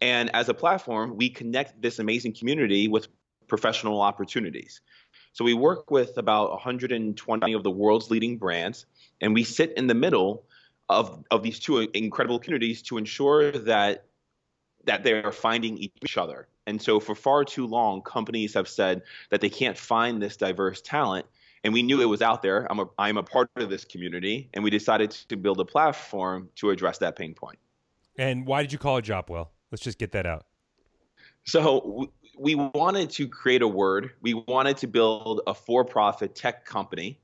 And 0.00 0.34
as 0.34 0.48
a 0.48 0.54
platform, 0.54 1.16
we 1.16 1.30
connect 1.30 1.80
this 1.80 1.98
amazing 1.98 2.34
community 2.34 2.88
with 2.88 3.08
professional 3.48 4.00
opportunities. 4.00 4.80
So, 5.32 5.44
we 5.44 5.54
work 5.54 5.90
with 5.90 6.16
about 6.16 6.50
120 6.50 7.52
of 7.52 7.62
the 7.62 7.70
world's 7.70 8.10
leading 8.10 8.38
brands, 8.38 8.86
and 9.20 9.34
we 9.34 9.44
sit 9.44 9.72
in 9.76 9.86
the 9.86 9.94
middle 9.94 10.44
of, 10.88 11.24
of 11.30 11.42
these 11.42 11.58
two 11.58 11.78
incredible 11.78 12.38
communities 12.38 12.82
to 12.82 12.98
ensure 12.98 13.50
that 13.52 14.06
that 14.86 15.02
they 15.02 15.12
are 15.12 15.32
finding 15.32 15.78
each 15.78 16.18
other. 16.18 16.46
And 16.66 16.80
so 16.80 17.00
for 17.00 17.14
far 17.14 17.44
too 17.44 17.66
long, 17.66 18.02
companies 18.02 18.54
have 18.54 18.68
said 18.68 19.02
that 19.30 19.40
they 19.40 19.48
can't 19.48 19.76
find 19.76 20.22
this 20.22 20.36
diverse 20.36 20.80
talent. 20.80 21.26
And 21.62 21.72
we 21.72 21.82
knew 21.82 22.02
it 22.02 22.06
was 22.06 22.20
out 22.20 22.42
there. 22.42 22.70
I'm 22.70 22.80
a, 22.80 22.86
I'm 22.98 23.16
a 23.16 23.22
part 23.22 23.48
of 23.56 23.70
this 23.70 23.84
community. 23.84 24.50
And 24.52 24.62
we 24.62 24.70
decided 24.70 25.10
to 25.28 25.36
build 25.36 25.60
a 25.60 25.64
platform 25.64 26.50
to 26.56 26.70
address 26.70 26.98
that 26.98 27.16
pain 27.16 27.34
point. 27.34 27.58
And 28.18 28.46
why 28.46 28.62
did 28.62 28.72
you 28.72 28.78
call 28.78 28.98
it 28.98 29.06
Jopwell? 29.06 29.53
Let's 29.70 29.82
just 29.82 29.98
get 29.98 30.12
that 30.12 30.26
out. 30.26 30.46
So 31.44 32.10
we 32.38 32.54
wanted 32.54 33.10
to 33.10 33.28
create 33.28 33.62
a 33.62 33.68
word. 33.68 34.10
We 34.20 34.34
wanted 34.34 34.76
to 34.78 34.86
build 34.86 35.40
a 35.46 35.54
for-profit 35.54 36.34
tech 36.34 36.64
company. 36.64 37.20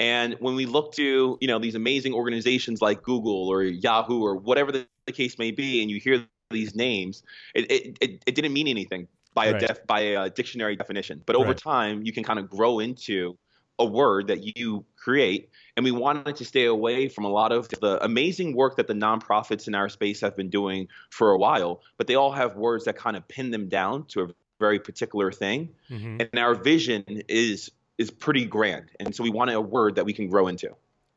And 0.00 0.36
when 0.40 0.54
we 0.54 0.66
look 0.66 0.92
to, 0.94 1.36
you 1.40 1.48
know, 1.48 1.58
these 1.58 1.74
amazing 1.74 2.14
organizations 2.14 2.80
like 2.80 3.02
Google 3.02 3.48
or 3.48 3.64
Yahoo 3.64 4.22
or 4.22 4.36
whatever 4.36 4.72
the, 4.72 4.86
case 5.12 5.38
may 5.38 5.50
be, 5.50 5.80
and 5.80 5.90
you 5.90 5.98
hear 5.98 6.26
these 6.50 6.74
names, 6.74 7.22
it, 7.54 7.70
it, 7.70 7.98
it, 8.02 8.22
it 8.26 8.34
didn't 8.34 8.52
mean 8.52 8.68
anything 8.68 9.08
by 9.32 9.50
Right. 9.50 9.62
a 9.62 9.66
def, 9.66 9.86
by 9.86 10.00
a 10.00 10.28
dictionary 10.28 10.76
definition. 10.76 11.22
But 11.24 11.34
over 11.34 11.48
Right. 11.48 11.56
time, 11.56 12.02
you 12.04 12.12
can 12.12 12.22
kind 12.22 12.38
of 12.38 12.50
grow 12.50 12.78
into 12.78 13.38
a 13.78 13.84
word 13.84 14.28
that 14.28 14.56
you 14.56 14.84
create. 14.96 15.50
And 15.76 15.84
we 15.84 15.92
wanted 15.92 16.36
to 16.36 16.44
stay 16.44 16.64
away 16.64 17.08
from 17.08 17.24
a 17.24 17.28
lot 17.28 17.52
of 17.52 17.68
the 17.68 18.02
amazing 18.04 18.54
work 18.54 18.76
that 18.76 18.86
the 18.86 18.94
nonprofits 18.94 19.68
in 19.68 19.74
our 19.74 19.88
space 19.88 20.20
have 20.20 20.36
been 20.36 20.50
doing 20.50 20.88
for 21.10 21.30
a 21.30 21.38
while, 21.38 21.82
but 21.96 22.06
they 22.06 22.16
all 22.16 22.32
have 22.32 22.56
words 22.56 22.84
that 22.86 22.96
kind 22.96 23.16
of 23.16 23.26
pin 23.28 23.50
them 23.50 23.68
down 23.68 24.04
to 24.06 24.22
a 24.22 24.28
very 24.58 24.80
particular 24.80 25.30
thing. 25.30 25.70
Mm-hmm. 25.90 26.20
And 26.20 26.38
our 26.38 26.54
vision 26.54 27.04
is 27.28 27.70
is 27.96 28.10
pretty 28.10 28.44
grand. 28.44 28.86
And 29.00 29.14
so 29.14 29.24
we 29.24 29.30
wanted 29.30 29.54
a 29.54 29.60
word 29.60 29.96
that 29.96 30.04
we 30.04 30.12
can 30.12 30.28
grow 30.28 30.46
into. 30.46 30.70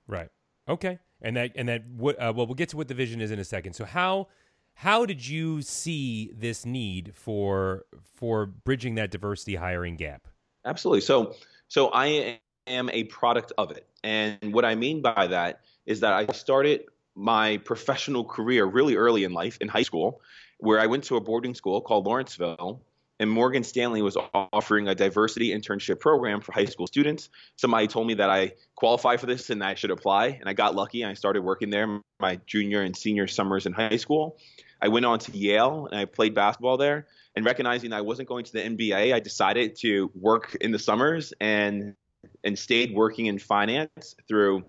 Right. 0.08 0.30
Okay. 0.68 1.00
And 1.22 1.38
that 1.38 1.51
and 1.56 1.70
that 1.70 1.84
what 1.88 2.20
uh, 2.20 2.34
well 2.36 2.48
we'll 2.48 2.56
get 2.56 2.70
to 2.70 2.77
what 2.77 2.88
the 2.88 2.94
vision 2.94 3.22
is 3.22 3.32
in 3.32 3.39
a 3.39 3.44
second. 3.44 3.74
So 3.74 3.86
how 3.86 4.27
how 4.75 5.06
did 5.06 5.27
you 5.27 5.62
see 5.62 6.32
this 6.36 6.65
need 6.65 7.13
for 7.15 7.86
for 8.15 8.46
bridging 8.46 8.96
that 8.96 9.12
diversity 9.12 9.56
hiring 9.56 9.96
gap? 9.96 10.27
Absolutely. 10.65 11.01
So, 11.01 11.36
so 11.68 11.89
I 11.94 12.39
am 12.68 12.89
a 12.91 13.06
product 13.06 13.51
of 13.58 13.72
it, 13.72 13.88
and 14.03 14.53
what 14.53 14.65
I 14.65 14.75
mean 14.75 15.01
by 15.01 15.27
that 15.27 15.62
is 15.86 16.01
that 16.01 16.13
I 16.13 16.32
started 16.34 16.86
my 17.15 17.58
professional 17.58 18.24
career 18.24 18.65
really 18.65 18.96
early 18.96 19.24
in 19.24 19.34
life, 19.34 19.58
in 19.62 19.68
high 19.68 19.84
school, 19.84 20.22
where 20.60 20.80
I 20.80 20.88
went 20.88 21.03
to 21.06 21.18
a 21.18 21.22
boarding 21.22 21.56
school 21.56 21.82
called 21.82 22.06
Lawrenceville, 22.06 22.82
and 23.20 23.30
Morgan 23.30 23.63
Stanley 23.63 24.01
was 24.01 24.18
offering 24.34 24.88
a 24.88 24.96
diversity 24.96 25.50
internship 25.50 26.00
program 26.00 26.41
for 26.41 26.53
high 26.53 26.65
school 26.65 26.88
students. 26.88 27.30
Somebody 27.56 27.88
told 27.88 28.08
me 28.08 28.15
that 28.15 28.32
I 28.32 28.53
qualify 28.75 29.18
for 29.18 29.27
this 29.27 29.51
and 29.51 29.63
I 29.63 29.75
should 29.75 29.91
apply, 29.91 30.27
and 30.39 30.50
I 30.50 30.53
got 30.53 30.74
lucky. 30.74 31.06
I 31.06 31.13
started 31.13 31.44
working 31.44 31.70
there 31.70 32.01
my 32.20 32.39
junior 32.48 32.82
and 32.82 32.96
senior 32.96 33.27
summers 33.27 33.65
in 33.65 33.74
high 33.74 33.98
school. 33.98 34.38
I 34.82 34.88
went 34.88 35.06
on 35.06 35.20
to 35.20 35.38
Yale 35.38 35.88
and 35.91 36.00
I 36.00 36.06
played 36.06 36.34
basketball 36.34 36.77
there. 36.77 37.08
And 37.36 37.46
recognizing 37.46 37.94
I 37.94 38.01
wasn't 38.01 38.27
going 38.27 38.44
to 38.46 38.51
the 38.51 38.60
NBA, 38.60 39.13
I 39.13 39.20
decided 39.20 39.75
to 39.77 40.12
work 40.15 40.58
in 40.60 40.72
the 40.72 40.80
summers 40.80 41.34
and 41.39 41.96
and 42.43 42.57
stayed 42.57 42.93
working 42.93 43.27
in 43.27 43.39
finance 43.39 44.15
through 44.27 44.63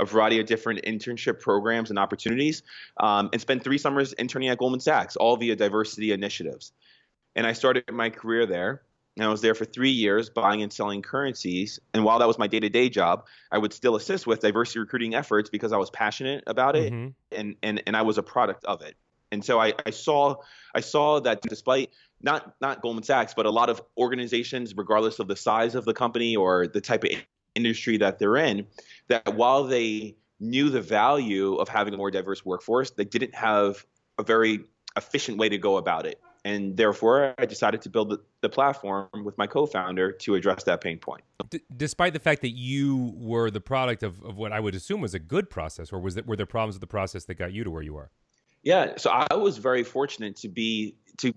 a 0.00 0.04
variety 0.04 0.38
of 0.40 0.46
different 0.46 0.82
internship 0.84 1.40
programs 1.40 1.90
and 1.90 1.98
opportunities, 1.98 2.62
um, 3.00 3.28
and 3.32 3.40
spent 3.40 3.64
three 3.64 3.78
summers 3.78 4.12
interning 4.14 4.48
at 4.48 4.58
Goldman 4.58 4.80
Sachs, 4.80 5.16
all 5.16 5.36
via 5.36 5.56
diversity 5.56 6.12
initiatives. 6.12 6.72
And 7.34 7.46
I 7.46 7.52
started 7.52 7.84
my 7.92 8.10
career 8.10 8.46
there. 8.46 8.82
And 9.16 9.24
I 9.26 9.30
was 9.30 9.40
there 9.40 9.56
for 9.56 9.64
three 9.64 9.90
years 9.90 10.30
buying 10.30 10.62
and 10.62 10.72
selling 10.72 11.02
currencies. 11.02 11.80
And 11.92 12.04
while 12.04 12.20
that 12.20 12.28
was 12.28 12.38
my 12.38 12.46
day 12.46 12.60
to 12.60 12.68
day 12.68 12.88
job, 12.88 13.26
I 13.50 13.58
would 13.58 13.72
still 13.72 13.96
assist 13.96 14.28
with 14.28 14.38
diversity 14.38 14.78
recruiting 14.78 15.14
efforts 15.14 15.50
because 15.50 15.72
I 15.72 15.76
was 15.76 15.90
passionate 15.90 16.44
about 16.46 16.76
it 16.76 16.92
mm-hmm. 16.92 17.08
and, 17.32 17.56
and, 17.64 17.82
and 17.84 17.96
I 17.96 18.02
was 18.02 18.18
a 18.18 18.22
product 18.22 18.64
of 18.64 18.80
it. 18.82 18.94
And 19.30 19.44
so 19.44 19.60
I, 19.60 19.74
I 19.84 19.90
saw 19.90 20.36
I 20.74 20.80
saw 20.80 21.20
that 21.20 21.42
despite 21.42 21.90
not 22.22 22.54
not 22.60 22.82
Goldman 22.82 23.04
Sachs, 23.04 23.34
but 23.34 23.46
a 23.46 23.50
lot 23.50 23.68
of 23.68 23.82
organizations, 23.96 24.74
regardless 24.76 25.18
of 25.18 25.28
the 25.28 25.36
size 25.36 25.74
of 25.74 25.84
the 25.84 25.94
company 25.94 26.36
or 26.36 26.66
the 26.66 26.80
type 26.80 27.04
of 27.04 27.10
industry 27.54 27.96
that 27.98 28.18
they're 28.18 28.36
in, 28.36 28.66
that 29.08 29.34
while 29.34 29.64
they 29.64 30.16
knew 30.40 30.70
the 30.70 30.80
value 30.80 31.54
of 31.56 31.68
having 31.68 31.94
a 31.94 31.96
more 31.96 32.10
diverse 32.10 32.44
workforce, 32.44 32.90
they 32.90 33.04
didn't 33.04 33.34
have 33.34 33.84
a 34.18 34.22
very 34.22 34.60
efficient 34.96 35.38
way 35.38 35.48
to 35.48 35.58
go 35.58 35.76
about 35.76 36.06
it. 36.06 36.20
And 36.44 36.76
therefore, 36.76 37.34
I 37.38 37.46
decided 37.46 37.82
to 37.82 37.90
build 37.90 38.18
the, 38.40 38.48
platform 38.48 39.08
with 39.24 39.36
my 39.36 39.46
co 39.46 39.66
founder 39.66 40.12
to 40.12 40.34
address 40.34 40.64
that 40.64 40.80
pain 40.80 40.98
point. 40.98 41.22
D- 41.50 41.60
despite 41.76 42.14
the 42.14 42.18
fact 42.18 42.40
that 42.40 42.56
you 42.56 43.12
were 43.16 43.50
the 43.50 43.60
product 43.60 44.02
of, 44.02 44.22
of 44.22 44.38
what 44.38 44.52
I 44.52 44.60
would 44.60 44.74
assume 44.74 45.00
was 45.02 45.12
a 45.12 45.18
good 45.18 45.50
process, 45.50 45.92
or 45.92 46.00
was 46.00 46.16
it, 46.16 46.26
were 46.26 46.36
there 46.36 46.46
problems 46.46 46.76
with 46.76 46.80
the 46.80 46.86
process 46.86 47.24
that 47.24 47.34
got 47.34 47.52
you 47.52 47.64
to 47.64 47.70
where 47.70 47.82
you 47.82 47.96
are? 47.96 48.10
Yeah, 48.62 48.96
so 48.96 49.10
I 49.10 49.34
was 49.34 49.58
very 49.58 49.84
fortunate 49.84 50.36
to 50.36 50.48
be 50.48 50.94
to 51.18 51.32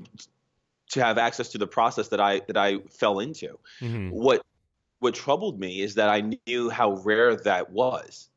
to 0.92 1.04
have 1.04 1.18
access 1.18 1.50
to 1.50 1.58
the 1.58 1.68
process 1.68 2.10
that 2.10 2.20
I 2.20 2.42
that 2.48 2.58
I 2.58 2.80
fell 2.90 3.20
into. 3.20 3.60
Mm-hmm. 3.80 4.10
What 4.10 4.46
what 5.00 5.16
troubled 5.16 5.60
me 5.60 5.82
is 5.82 5.96
that 5.96 6.10
I 6.10 6.38
knew 6.46 6.70
how 6.70 6.94
rare 6.94 7.36
that 7.36 7.72
was. 7.72 8.30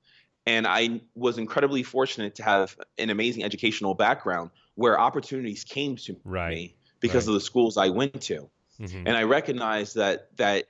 And 0.46 0.66
I 0.66 1.00
was 1.14 1.38
incredibly 1.38 1.82
fortunate 1.82 2.34
to 2.36 2.42
have 2.42 2.76
an 2.98 3.10
amazing 3.10 3.44
educational 3.44 3.94
background 3.94 4.50
where 4.74 4.98
opportunities 4.98 5.64
came 5.64 5.96
to 5.96 6.16
right. 6.24 6.50
me 6.50 6.74
because 7.00 7.26
right. 7.26 7.28
of 7.28 7.34
the 7.34 7.40
schools 7.40 7.76
I 7.76 7.90
went 7.90 8.20
to. 8.22 8.48
Mm-hmm. 8.80 9.06
And 9.06 9.10
I 9.10 9.22
recognized 9.24 9.96
that 9.96 10.36
that 10.36 10.64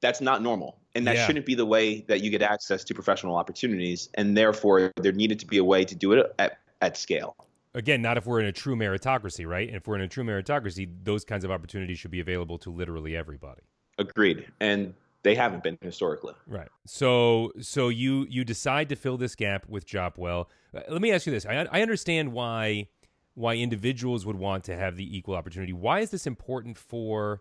that's 0.00 0.20
not 0.20 0.42
normal. 0.42 0.78
And 0.94 1.06
that 1.06 1.16
yeah. 1.16 1.26
shouldn't 1.26 1.46
be 1.46 1.54
the 1.54 1.64
way 1.64 2.02
that 2.08 2.22
you 2.22 2.30
get 2.30 2.42
access 2.42 2.84
to 2.84 2.94
professional 2.94 3.36
opportunities. 3.36 4.10
And 4.14 4.36
therefore 4.36 4.92
there 4.96 5.12
needed 5.12 5.40
to 5.40 5.46
be 5.46 5.56
a 5.56 5.64
way 5.64 5.86
to 5.86 5.94
do 5.94 6.12
it 6.12 6.34
at, 6.38 6.58
at 6.82 6.98
scale. 6.98 7.34
Again, 7.74 8.02
not 8.02 8.18
if 8.18 8.26
we're 8.26 8.40
in 8.40 8.46
a 8.46 8.52
true 8.52 8.76
meritocracy, 8.76 9.46
right? 9.46 9.66
And 9.66 9.76
if 9.76 9.86
we're 9.86 9.94
in 9.94 10.02
a 10.02 10.08
true 10.08 10.24
meritocracy, 10.24 10.90
those 11.04 11.24
kinds 11.24 11.42
of 11.42 11.50
opportunities 11.50 11.98
should 11.98 12.10
be 12.10 12.20
available 12.20 12.58
to 12.58 12.70
literally 12.70 13.16
everybody. 13.16 13.62
Agreed. 13.98 14.46
And 14.60 14.92
they 15.22 15.34
haven't 15.34 15.62
been 15.62 15.78
historically. 15.80 16.34
Right. 16.46 16.68
So 16.84 17.52
so 17.60 17.88
you 17.88 18.26
you 18.28 18.44
decide 18.44 18.88
to 18.90 18.96
fill 18.96 19.16
this 19.16 19.34
gap 19.34 19.66
with 19.68 19.86
Jopwell. 19.86 20.50
Uh, 20.74 20.80
let 20.90 21.00
me 21.00 21.12
ask 21.12 21.24
you 21.26 21.32
this. 21.32 21.46
I 21.46 21.66
I 21.70 21.80
understand 21.80 22.32
why 22.32 22.88
why 23.34 23.54
individuals 23.54 24.26
would 24.26 24.36
want 24.36 24.64
to 24.64 24.76
have 24.76 24.96
the 24.96 25.16
equal 25.16 25.34
opportunity. 25.34 25.72
Why 25.72 26.00
is 26.00 26.10
this 26.10 26.26
important 26.26 26.76
for 26.76 27.40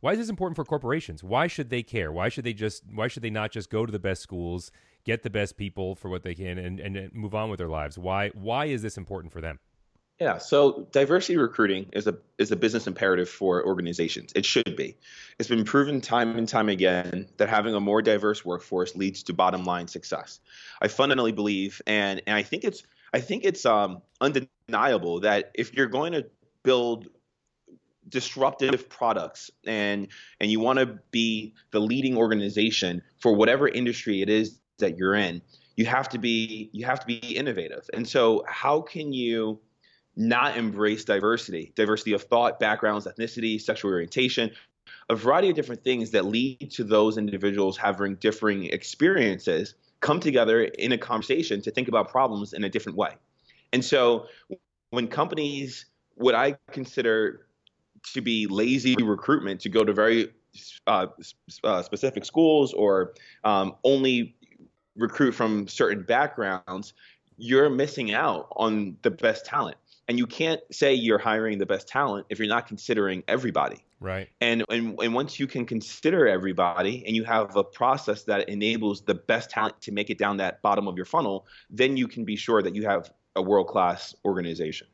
why 0.00 0.12
is 0.12 0.18
this 0.18 0.28
important 0.28 0.54
for 0.54 0.64
corporations? 0.64 1.24
Why 1.24 1.46
should 1.46 1.70
they 1.70 1.82
care? 1.82 2.12
Why 2.12 2.28
should 2.28 2.44
they 2.44 2.52
just 2.52 2.82
why 2.92 3.08
should 3.08 3.22
they 3.22 3.30
not 3.30 3.50
just 3.50 3.70
go 3.70 3.86
to 3.86 3.90
the 3.90 3.98
best 3.98 4.22
schools, 4.22 4.70
get 5.04 5.22
the 5.22 5.30
best 5.30 5.56
people 5.56 5.94
for 5.94 6.08
what 6.08 6.22
they 6.22 6.34
can 6.34 6.58
and 6.58 6.80
and 6.80 7.12
move 7.12 7.34
on 7.34 7.50
with 7.50 7.58
their 7.58 7.68
lives? 7.68 7.98
Why 7.98 8.30
why 8.30 8.66
is 8.66 8.82
this 8.82 8.96
important 8.96 9.32
for 9.32 9.40
them? 9.40 9.58
Yeah, 10.20 10.38
so 10.38 10.86
diversity 10.92 11.36
recruiting 11.36 11.86
is 11.92 12.06
a 12.06 12.16
is 12.38 12.52
a 12.52 12.56
business 12.56 12.86
imperative 12.86 13.28
for 13.28 13.66
organizations. 13.66 14.32
It 14.36 14.46
should 14.46 14.76
be. 14.76 14.96
It's 15.38 15.48
been 15.48 15.64
proven 15.64 16.00
time 16.00 16.36
and 16.36 16.48
time 16.48 16.68
again 16.68 17.28
that 17.36 17.48
having 17.48 17.74
a 17.74 17.80
more 17.80 18.00
diverse 18.00 18.44
workforce 18.44 18.94
leads 18.94 19.24
to 19.24 19.32
bottom 19.32 19.64
line 19.64 19.88
success. 19.88 20.38
I 20.80 20.86
fundamentally 20.86 21.32
believe, 21.32 21.82
and 21.86 22.22
and 22.28 22.36
I 22.36 22.42
think 22.42 22.62
it's 22.62 22.84
I 23.12 23.20
think 23.20 23.44
it's 23.44 23.66
um, 23.66 24.02
undeniable 24.20 25.20
that 25.20 25.50
if 25.54 25.74
you're 25.74 25.86
going 25.86 26.12
to 26.12 26.26
build 26.62 27.08
disruptive 28.08 28.88
products 28.88 29.50
and 29.66 30.08
and 30.40 30.50
you 30.50 30.60
want 30.60 30.78
to 30.78 30.98
be 31.10 31.54
the 31.72 31.80
leading 31.80 32.16
organization 32.16 33.02
for 33.18 33.34
whatever 33.34 33.66
industry 33.66 34.22
it 34.22 34.28
is 34.28 34.60
that 34.78 34.98
you're 34.98 35.14
in, 35.14 35.42
you 35.76 35.86
have 35.86 36.08
to 36.10 36.18
be 36.18 36.70
you 36.72 36.84
have 36.86 37.00
to 37.00 37.06
be 37.06 37.18
innovative. 37.36 37.88
And 37.92 38.06
so, 38.08 38.44
how 38.46 38.80
can 38.80 39.12
you 39.12 39.60
not 40.16 40.56
embrace 40.56 41.04
diversity, 41.04 41.72
diversity 41.74 42.12
of 42.12 42.22
thought, 42.22 42.60
backgrounds, 42.60 43.06
ethnicity, 43.06 43.60
sexual 43.60 43.90
orientation, 43.90 44.50
a 45.10 45.16
variety 45.16 45.50
of 45.50 45.56
different 45.56 45.82
things 45.82 46.10
that 46.12 46.24
lead 46.24 46.70
to 46.72 46.84
those 46.84 47.18
individuals 47.18 47.76
having 47.76 48.14
differing 48.16 48.66
experiences 48.66 49.74
come 50.00 50.20
together 50.20 50.62
in 50.64 50.92
a 50.92 50.98
conversation 50.98 51.60
to 51.62 51.70
think 51.70 51.88
about 51.88 52.08
problems 52.08 52.52
in 52.52 52.64
a 52.64 52.68
different 52.68 52.96
way. 52.96 53.10
And 53.72 53.84
so 53.84 54.26
when 54.90 55.08
companies, 55.08 55.86
what 56.14 56.34
I 56.34 56.56
consider 56.70 57.46
to 58.12 58.20
be 58.20 58.46
lazy 58.46 58.94
recruitment, 59.02 59.60
to 59.62 59.68
go 59.68 59.82
to 59.82 59.92
very 59.92 60.32
uh, 60.86 61.06
uh, 61.64 61.82
specific 61.82 62.24
schools 62.24 62.72
or 62.72 63.14
um, 63.42 63.74
only 63.82 64.33
recruit 64.96 65.32
from 65.32 65.68
certain 65.68 66.02
backgrounds, 66.02 66.94
you're 67.36 67.70
missing 67.70 68.12
out 68.12 68.48
on 68.56 68.96
the 69.02 69.10
best 69.10 69.44
talent. 69.44 69.76
And 70.06 70.18
you 70.18 70.26
can't 70.26 70.60
say 70.70 70.92
you're 70.92 71.18
hiring 71.18 71.58
the 71.58 71.66
best 71.66 71.88
talent 71.88 72.26
if 72.28 72.38
you're 72.38 72.48
not 72.48 72.66
considering 72.66 73.24
everybody. 73.26 73.82
Right. 74.00 74.28
And, 74.42 74.62
and 74.68 75.00
and 75.00 75.14
once 75.14 75.40
you 75.40 75.46
can 75.46 75.64
consider 75.64 76.28
everybody 76.28 77.02
and 77.06 77.16
you 77.16 77.24
have 77.24 77.56
a 77.56 77.64
process 77.64 78.24
that 78.24 78.50
enables 78.50 79.00
the 79.00 79.14
best 79.14 79.48
talent 79.48 79.80
to 79.80 79.92
make 79.92 80.10
it 80.10 80.18
down 80.18 80.36
that 80.36 80.60
bottom 80.60 80.86
of 80.88 80.96
your 80.96 81.06
funnel, 81.06 81.46
then 81.70 81.96
you 81.96 82.06
can 82.06 82.26
be 82.26 82.36
sure 82.36 82.62
that 82.62 82.74
you 82.74 82.86
have 82.86 83.10
a 83.34 83.40
world 83.40 83.66
class 83.66 84.14
organization. 84.26 84.86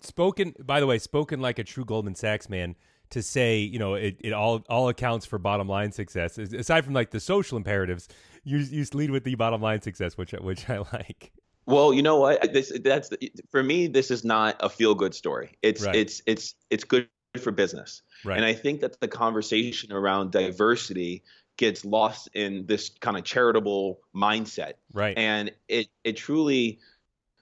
Spoken 0.00 0.52
by 0.64 0.80
the 0.80 0.86
way, 0.88 0.98
spoken 0.98 1.40
like 1.40 1.60
a 1.60 1.64
true 1.64 1.84
Goldman 1.84 2.16
Sachs 2.16 2.48
man 2.48 2.74
to 3.10 3.22
say, 3.22 3.58
you 3.58 3.78
know, 3.78 3.94
it, 3.94 4.16
it 4.20 4.32
all 4.32 4.64
all 4.68 4.88
accounts 4.88 5.26
for 5.26 5.38
bottom 5.38 5.68
line 5.68 5.92
success. 5.92 6.38
Aside 6.38 6.84
from 6.84 6.94
like 6.94 7.10
the 7.10 7.20
social 7.20 7.56
imperatives, 7.56 8.08
you 8.44 8.58
you 8.58 8.84
lead 8.92 9.10
with 9.10 9.24
the 9.24 9.34
bottom 9.34 9.60
line 9.60 9.82
success, 9.82 10.16
which 10.16 10.32
which 10.32 10.68
I 10.68 10.78
like. 10.92 11.32
Well, 11.66 11.92
you 11.92 12.02
know 12.02 12.18
what? 12.18 12.52
This 12.52 12.72
that's 12.82 13.10
for 13.50 13.62
me. 13.62 13.88
This 13.88 14.10
is 14.10 14.24
not 14.24 14.56
a 14.60 14.68
feel 14.68 14.94
good 14.94 15.14
story. 15.14 15.58
It's 15.62 15.84
right. 15.84 15.94
it's 15.94 16.22
it's 16.26 16.54
it's 16.70 16.84
good 16.84 17.08
for 17.40 17.50
business. 17.50 18.02
Right. 18.24 18.36
And 18.36 18.44
I 18.44 18.54
think 18.54 18.80
that 18.80 18.98
the 19.00 19.08
conversation 19.08 19.92
around 19.92 20.30
diversity 20.30 21.22
gets 21.56 21.84
lost 21.84 22.28
in 22.34 22.66
this 22.66 22.90
kind 23.00 23.16
of 23.16 23.24
charitable 23.24 24.00
mindset. 24.14 24.74
Right. 24.92 25.16
And 25.18 25.52
it 25.68 25.88
it 26.04 26.16
truly 26.16 26.78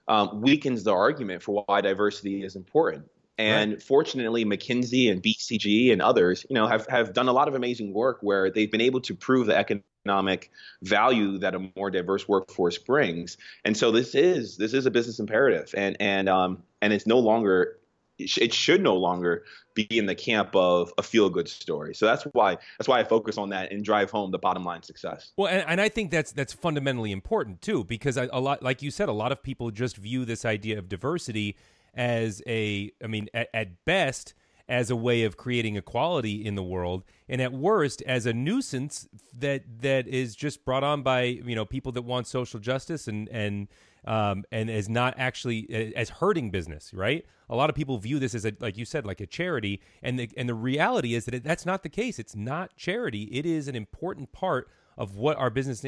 um, 0.07 0.41
weakens 0.41 0.83
the 0.83 0.93
argument 0.93 1.43
for 1.43 1.63
why 1.65 1.81
diversity 1.81 2.43
is 2.43 2.55
important. 2.55 3.05
And 3.37 3.73
right. 3.73 3.83
fortunately, 3.83 4.45
McKinsey 4.45 5.11
and 5.11 5.21
BCG 5.21 5.91
and 5.91 6.01
others, 6.01 6.45
you 6.49 6.53
know, 6.53 6.67
have, 6.67 6.87
have 6.87 7.13
done 7.13 7.27
a 7.27 7.33
lot 7.33 7.47
of 7.47 7.55
amazing 7.55 7.93
work 7.93 8.19
where 8.21 8.49
they've 8.49 8.71
been 8.71 8.81
able 8.81 9.01
to 9.01 9.13
prove 9.13 9.47
the 9.47 9.57
economic 9.57 10.51
value 10.83 11.37
that 11.39 11.53
a 11.53 11.71
more 11.75 11.91
diverse 11.91 12.27
workforce 12.27 12.77
brings. 12.77 13.37
And 13.65 13.75
so 13.75 13.91
this 13.91 14.15
is 14.15 14.57
this 14.57 14.73
is 14.73 14.85
a 14.85 14.91
business 14.91 15.19
imperative, 15.19 15.73
and 15.75 15.97
and 15.99 16.29
um 16.29 16.63
and 16.81 16.93
it's 16.93 17.07
no 17.07 17.19
longer 17.19 17.77
it 18.17 18.53
should 18.53 18.81
no 18.81 18.95
longer 18.95 19.43
be 19.73 19.85
in 19.91 20.05
the 20.05 20.15
camp 20.15 20.55
of 20.55 20.93
a 20.97 21.03
feel 21.03 21.29
good 21.29 21.49
story. 21.49 21.93
So 21.93 22.05
that's 22.05 22.23
why 22.31 22.57
that's 22.77 22.87
why 22.87 22.99
I 22.99 23.03
focus 23.03 23.37
on 23.37 23.49
that 23.49 23.71
and 23.71 23.83
drive 23.83 24.09
home 24.09 24.31
the 24.31 24.39
bottom 24.39 24.63
line 24.63 24.83
success. 24.83 25.33
Well, 25.35 25.49
and, 25.49 25.65
and 25.67 25.81
I 25.81 25.89
think 25.89 26.11
that's 26.11 26.31
that's 26.31 26.53
fundamentally 26.53 27.11
important 27.11 27.61
too, 27.61 27.83
because 27.83 28.17
I, 28.17 28.29
a 28.31 28.39
lot, 28.39 28.63
like 28.63 28.81
you 28.81 28.91
said, 28.91 29.09
a 29.09 29.13
lot 29.13 29.31
of 29.31 29.43
people 29.43 29.69
just 29.71 29.97
view 29.97 30.23
this 30.23 30.45
idea 30.45 30.79
of 30.79 30.87
diversity 30.87 31.57
as 31.95 32.41
a, 32.47 32.91
I 33.03 33.07
mean, 33.07 33.29
at, 33.33 33.49
at 33.53 33.85
best 33.85 34.33
as 34.67 34.89
a 34.89 34.95
way 34.95 35.23
of 35.23 35.37
creating 35.37 35.75
equality 35.75 36.43
in 36.43 36.55
the 36.55 36.63
world, 36.63 37.03
and 37.29 37.41
at 37.41 37.53
worst 37.53 38.01
as 38.03 38.25
a 38.25 38.33
nuisance 38.33 39.07
that 39.37 39.63
that 39.81 40.07
is 40.07 40.35
just 40.35 40.65
brought 40.65 40.83
on 40.83 41.03
by 41.03 41.23
you 41.23 41.55
know 41.55 41.65
people 41.65 41.91
that 41.91 42.01
want 42.01 42.27
social 42.27 42.59
justice 42.59 43.07
and 43.07 43.29
and 43.29 43.67
um, 44.05 44.43
and 44.51 44.69
as 44.69 44.89
not 44.89 45.13
actually 45.17 45.93
as 45.95 46.09
hurting 46.09 46.51
business, 46.51 46.93
right? 46.93 47.25
A 47.49 47.55
lot 47.55 47.69
of 47.69 47.75
people 47.75 47.97
view 47.97 48.17
this 48.19 48.33
as 48.33 48.45
a, 48.45 48.53
like 48.59 48.77
you 48.77 48.85
said, 48.85 49.05
like 49.05 49.21
a 49.21 49.27
charity, 49.27 49.81
and 50.01 50.17
the 50.17 50.29
and 50.35 50.49
the 50.49 50.55
reality 50.55 51.13
is 51.13 51.25
that 51.25 51.35
it, 51.35 51.43
that's 51.43 51.65
not 51.65 51.83
the 51.83 51.89
case. 51.89 52.17
It's 52.17 52.35
not 52.35 52.75
charity. 52.75 53.23
It 53.23 53.45
is 53.45 53.67
an 53.67 53.75
important 53.75 54.31
part 54.31 54.67
of 54.97 55.15
what 55.15 55.37
our 55.37 55.49
business, 55.49 55.85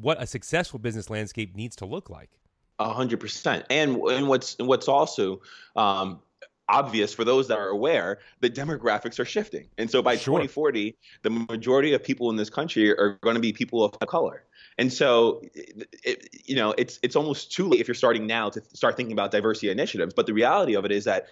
what 0.00 0.20
a 0.20 0.26
successful 0.26 0.78
business 0.78 1.10
landscape 1.10 1.54
needs 1.54 1.76
to 1.76 1.86
look 1.86 2.08
like. 2.08 2.30
A 2.78 2.92
hundred 2.92 3.20
percent. 3.20 3.66
And 3.70 3.96
and 3.96 4.28
what's 4.28 4.56
what's 4.58 4.88
also 4.88 5.42
um, 5.74 6.20
obvious 6.68 7.14
for 7.14 7.24
those 7.24 7.48
that 7.48 7.58
are 7.58 7.68
aware, 7.68 8.18
the 8.40 8.50
demographics 8.50 9.18
are 9.18 9.24
shifting. 9.24 9.68
And 9.78 9.90
so 9.90 10.02
by 10.02 10.16
sure. 10.16 10.38
2040, 10.38 10.96
the 11.22 11.30
majority 11.30 11.94
of 11.94 12.02
people 12.02 12.30
in 12.30 12.36
this 12.36 12.50
country 12.50 12.90
are 12.90 13.18
going 13.22 13.34
to 13.34 13.40
be 13.40 13.52
people 13.52 13.82
of 13.84 13.98
color. 14.00 14.44
And 14.76 14.92
so, 14.92 15.42
it, 15.54 16.28
you 16.44 16.54
know, 16.54 16.74
it's 16.78 17.00
it's 17.02 17.16
almost 17.16 17.52
too 17.52 17.68
late 17.68 17.80
if 17.80 17.88
you're 17.88 17.94
starting 17.94 18.26
now 18.26 18.50
to 18.50 18.62
start 18.74 18.96
thinking 18.96 19.12
about 19.12 19.32
diversity 19.32 19.70
initiatives. 19.70 20.14
But 20.14 20.26
the 20.26 20.34
reality 20.34 20.76
of 20.76 20.84
it 20.84 20.92
is 20.92 21.04
that 21.04 21.26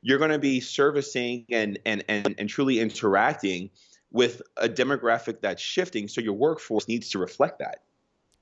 you're 0.00 0.18
going 0.18 0.30
to 0.30 0.38
be 0.38 0.60
servicing 0.60 1.44
and 1.50 1.78
and 1.84 2.04
and, 2.08 2.34
and 2.38 2.48
truly 2.48 2.80
interacting 2.80 3.70
with 4.12 4.40
a 4.56 4.68
demographic 4.68 5.40
that's 5.42 5.60
shifting. 5.60 6.08
So 6.08 6.20
your 6.22 6.34
workforce 6.34 6.88
needs 6.88 7.10
to 7.10 7.18
reflect 7.18 7.58
that. 7.58 7.82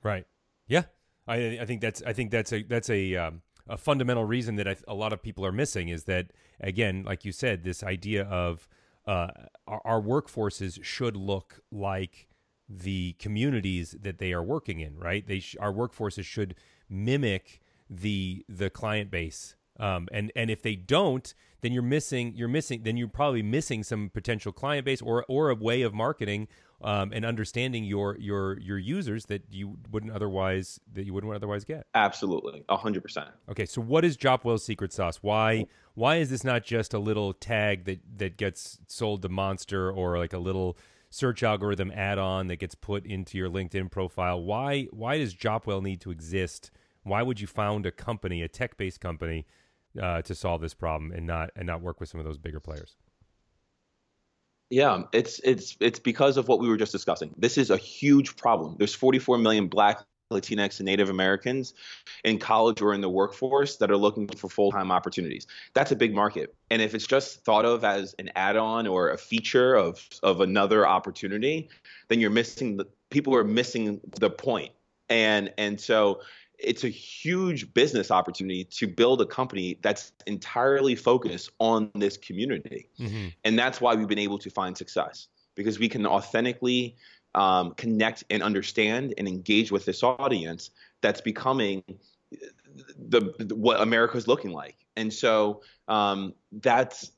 Right. 0.02 0.26
Yeah. 0.68 0.84
I, 1.26 1.58
I 1.60 1.64
think 1.66 1.80
that's 1.80 2.02
I 2.02 2.12
think 2.12 2.30
that's 2.30 2.52
a 2.52 2.62
that's 2.62 2.90
a 2.90 3.16
um, 3.16 3.42
a 3.68 3.76
fundamental 3.76 4.24
reason 4.24 4.56
that 4.56 4.68
I, 4.68 4.76
a 4.86 4.94
lot 4.94 5.12
of 5.12 5.22
people 5.22 5.44
are 5.46 5.52
missing 5.52 5.88
is 5.88 6.04
that 6.04 6.32
again, 6.60 7.02
like 7.04 7.24
you 7.24 7.32
said, 7.32 7.64
this 7.64 7.82
idea 7.82 8.24
of 8.24 8.68
uh, 9.06 9.28
our, 9.66 9.82
our, 9.84 10.00
workforces 10.00 10.82
should 10.82 11.14
look 11.14 11.60
like 11.70 12.26
the 12.68 13.12
communities 13.18 13.94
that 14.00 14.16
they 14.16 14.32
are 14.32 14.42
working 14.42 14.80
in. 14.80 14.98
Right? 14.98 15.26
They 15.26 15.40
sh- 15.40 15.56
our 15.60 15.72
workforces 15.72 16.24
should 16.24 16.54
mimic 16.88 17.60
the 17.90 18.44
the 18.48 18.70
client 18.70 19.10
base 19.10 19.56
um, 19.78 20.08
and 20.12 20.30
and 20.36 20.50
if 20.50 20.62
they 20.62 20.76
don't, 20.76 21.34
then 21.60 21.72
you're 21.72 21.82
missing 21.82 22.32
you're 22.36 22.48
missing 22.48 22.82
then 22.84 22.96
you're 22.96 23.08
probably 23.08 23.42
missing 23.42 23.82
some 23.82 24.10
potential 24.10 24.52
client 24.52 24.84
base 24.84 25.02
or 25.02 25.24
or 25.28 25.50
a 25.50 25.54
way 25.54 25.82
of 25.82 25.92
marketing 25.92 26.48
um, 26.82 27.12
and 27.12 27.24
understanding 27.24 27.84
your 27.84 28.16
your 28.18 28.58
your 28.58 28.78
users 28.78 29.26
that 29.26 29.42
you 29.50 29.76
wouldn't 29.90 30.12
otherwise 30.12 30.80
that 30.92 31.04
you 31.04 31.14
wouldn't 31.14 31.32
otherwise 31.34 31.64
get. 31.64 31.86
Absolutely, 31.94 32.64
hundred 32.68 33.02
percent. 33.02 33.28
Okay, 33.48 33.66
so 33.66 33.80
what 33.80 34.04
is 34.04 34.16
Jopwell's 34.16 34.64
secret 34.64 34.92
sauce? 34.92 35.18
Why 35.22 35.66
why 35.94 36.16
is 36.16 36.30
this 36.30 36.44
not 36.44 36.64
just 36.64 36.94
a 36.94 36.98
little 36.98 37.32
tag 37.32 37.84
that 37.84 38.00
that 38.18 38.36
gets 38.36 38.78
sold 38.86 39.22
to 39.22 39.28
Monster 39.28 39.90
or 39.90 40.18
like 40.18 40.32
a 40.32 40.38
little 40.38 40.76
search 41.10 41.44
algorithm 41.44 41.92
add-on 41.92 42.48
that 42.48 42.56
gets 42.56 42.74
put 42.74 43.06
into 43.06 43.38
your 43.38 43.48
LinkedIn 43.48 43.90
profile? 43.90 44.42
Why 44.42 44.84
why 44.90 45.18
does 45.18 45.34
Jopwell 45.34 45.82
need 45.82 46.00
to 46.02 46.10
exist? 46.10 46.70
Why 47.02 47.22
would 47.22 47.40
you 47.40 47.46
found 47.46 47.84
a 47.84 47.90
company, 47.90 48.42
a 48.42 48.48
tech-based 48.48 49.00
company? 49.00 49.46
uh, 50.00 50.22
to 50.22 50.34
solve 50.34 50.60
this 50.60 50.74
problem 50.74 51.12
and 51.12 51.26
not 51.26 51.50
and 51.56 51.66
not 51.66 51.80
work 51.80 52.00
with 52.00 52.08
some 52.08 52.20
of 52.20 52.26
those 52.26 52.38
bigger 52.38 52.60
players? 52.60 52.96
Yeah, 54.70 55.02
it's 55.12 55.40
it's 55.44 55.76
it's 55.80 55.98
because 55.98 56.36
of 56.36 56.48
what 56.48 56.58
we 56.58 56.68
were 56.68 56.76
just 56.76 56.92
discussing. 56.92 57.34
This 57.36 57.58
is 57.58 57.70
a 57.70 57.76
huge 57.76 58.36
problem. 58.36 58.76
There's 58.78 58.94
44 58.94 59.38
million 59.38 59.68
Black, 59.68 60.00
Latinx, 60.32 60.80
and 60.80 60.86
Native 60.86 61.10
Americans 61.10 61.74
in 62.24 62.38
college 62.38 62.80
or 62.80 62.94
in 62.94 63.00
the 63.00 63.08
workforce 63.08 63.76
that 63.76 63.90
are 63.90 63.96
looking 63.96 64.26
for 64.26 64.48
full-time 64.48 64.90
opportunities. 64.90 65.46
That's 65.74 65.92
a 65.92 65.96
big 65.96 66.14
market, 66.14 66.54
and 66.70 66.80
if 66.80 66.94
it's 66.94 67.06
just 67.06 67.44
thought 67.44 67.64
of 67.64 67.84
as 67.84 68.14
an 68.18 68.30
add-on 68.34 68.86
or 68.86 69.10
a 69.10 69.18
feature 69.18 69.74
of 69.74 70.06
of 70.22 70.40
another 70.40 70.86
opportunity, 70.86 71.68
then 72.08 72.20
you're 72.20 72.30
missing 72.30 72.76
the 72.78 72.86
people 73.10 73.34
are 73.36 73.44
missing 73.44 74.00
the 74.18 74.30
point. 74.30 74.72
And 75.10 75.52
and 75.58 75.78
so 75.78 76.20
it's 76.66 76.84
a 76.84 76.88
huge 76.88 77.72
business 77.74 78.10
opportunity 78.10 78.64
to 78.64 78.86
build 78.86 79.20
a 79.20 79.26
company 79.26 79.78
that's 79.82 80.12
entirely 80.26 80.94
focused 80.94 81.50
on 81.58 81.90
this 81.94 82.16
community. 82.16 82.88
Mm-hmm. 82.98 83.28
And 83.44 83.58
that's 83.58 83.80
why 83.80 83.94
we've 83.94 84.08
been 84.08 84.18
able 84.18 84.38
to 84.38 84.50
find 84.50 84.76
success 84.76 85.28
because 85.54 85.78
we 85.78 85.88
can 85.88 86.06
authentically 86.06 86.96
um, 87.34 87.72
connect 87.74 88.24
and 88.30 88.42
understand 88.42 89.14
and 89.18 89.26
engage 89.26 89.72
with 89.72 89.84
this 89.84 90.02
audience 90.02 90.70
that's 91.00 91.20
becoming 91.20 91.82
the, 93.08 93.34
the 93.38 93.54
what 93.54 93.80
America's 93.80 94.26
looking 94.26 94.52
like. 94.52 94.76
And 94.96 95.12
so 95.12 95.62
um, 95.88 96.34
that's 96.52 97.12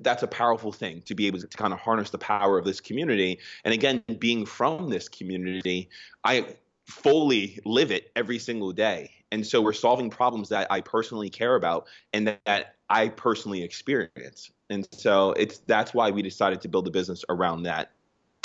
that's 0.00 0.22
a 0.22 0.28
powerful 0.28 0.72
thing 0.72 1.02
to 1.02 1.14
be 1.14 1.26
able 1.26 1.40
to, 1.40 1.46
to 1.46 1.56
kind 1.56 1.72
of 1.72 1.80
harness 1.80 2.10
the 2.10 2.18
power 2.18 2.58
of 2.58 2.64
this 2.64 2.80
community. 2.80 3.38
And 3.64 3.74
again, 3.74 4.02
being 4.18 4.46
from 4.46 4.88
this 4.88 5.08
community, 5.08 5.88
I 6.24 6.46
fully 6.90 7.58
live 7.64 7.90
it 7.90 8.10
every 8.16 8.38
single 8.38 8.72
day. 8.72 9.10
And 9.32 9.46
so 9.46 9.62
we're 9.62 9.72
solving 9.72 10.10
problems 10.10 10.48
that 10.48 10.66
I 10.70 10.80
personally 10.80 11.30
care 11.30 11.54
about 11.54 11.86
and 12.12 12.26
that, 12.26 12.40
that 12.46 12.74
I 12.88 13.08
personally 13.08 13.62
experience. 13.62 14.50
And 14.68 14.86
so 14.92 15.32
it's 15.32 15.58
that's 15.58 15.94
why 15.94 16.10
we 16.10 16.22
decided 16.22 16.60
to 16.62 16.68
build 16.68 16.86
a 16.88 16.90
business 16.90 17.24
around 17.28 17.62
that, 17.62 17.92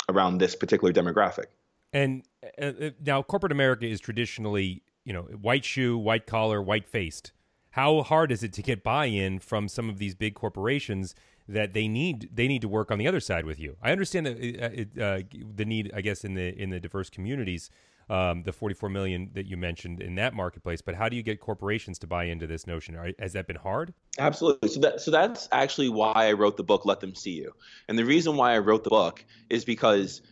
around 0.08 0.38
this 0.38 0.54
particular 0.54 0.92
demographic. 0.92 1.46
And 1.92 2.22
uh, 2.60 2.72
uh 2.80 2.90
now, 3.04 3.22
corporate 3.22 3.52
America 3.52 3.86
is 3.86 4.00
traditionally, 4.00 4.82
you 5.04 5.12
know, 5.12 5.22
white 5.22 5.64
shoe, 5.64 5.98
white 5.98 6.26
collar, 6.26 6.62
white 6.62 6.86
faced. 6.86 7.32
How 7.70 8.02
hard 8.02 8.32
is 8.32 8.42
it 8.42 8.52
to 8.54 8.62
get 8.62 8.82
buy-in 8.82 9.38
from 9.38 9.68
some 9.68 9.90
of 9.90 9.98
these 9.98 10.14
big 10.14 10.34
corporations 10.34 11.14
that 11.48 11.74
they 11.74 11.86
need 11.86 12.30
they 12.32 12.48
need 12.48 12.62
to 12.62 12.68
work 12.68 12.90
on 12.90 12.98
the 12.98 13.06
other 13.06 13.20
side 13.20 13.44
with 13.44 13.58
you? 13.58 13.76
I 13.82 13.92
understand 13.92 14.26
the, 14.26 14.60
uh, 14.98 15.02
uh, 15.02 15.20
the 15.54 15.64
need, 15.64 15.90
I 15.94 16.00
guess, 16.00 16.24
in 16.24 16.34
the 16.34 16.56
in 16.56 16.70
the 16.70 16.80
diverse 16.80 17.10
communities 17.10 17.70
um, 18.08 18.42
the 18.42 18.52
44 18.52 18.88
million 18.88 19.30
that 19.34 19.46
you 19.46 19.56
mentioned 19.56 20.00
in 20.00 20.14
that 20.16 20.34
marketplace. 20.34 20.80
But 20.80 20.94
how 20.94 21.08
do 21.08 21.16
you 21.16 21.22
get 21.22 21.40
corporations 21.40 21.98
to 22.00 22.06
buy 22.06 22.24
into 22.24 22.46
this 22.46 22.66
notion? 22.66 22.96
Are, 22.96 23.10
has 23.18 23.32
that 23.32 23.46
been 23.46 23.56
hard? 23.56 23.92
Absolutely. 24.18 24.68
So 24.68 24.80
that 24.80 25.00
so 25.00 25.10
that's 25.10 25.48
actually 25.52 25.88
why 25.88 26.12
I 26.14 26.32
wrote 26.32 26.56
the 26.56 26.64
book, 26.64 26.84
Let 26.84 27.00
Them 27.00 27.14
See 27.14 27.32
You. 27.32 27.52
And 27.88 27.98
the 27.98 28.04
reason 28.04 28.36
why 28.36 28.54
I 28.54 28.58
wrote 28.58 28.84
the 28.84 28.90
book 28.90 29.24
is 29.50 29.64
because 29.64 30.22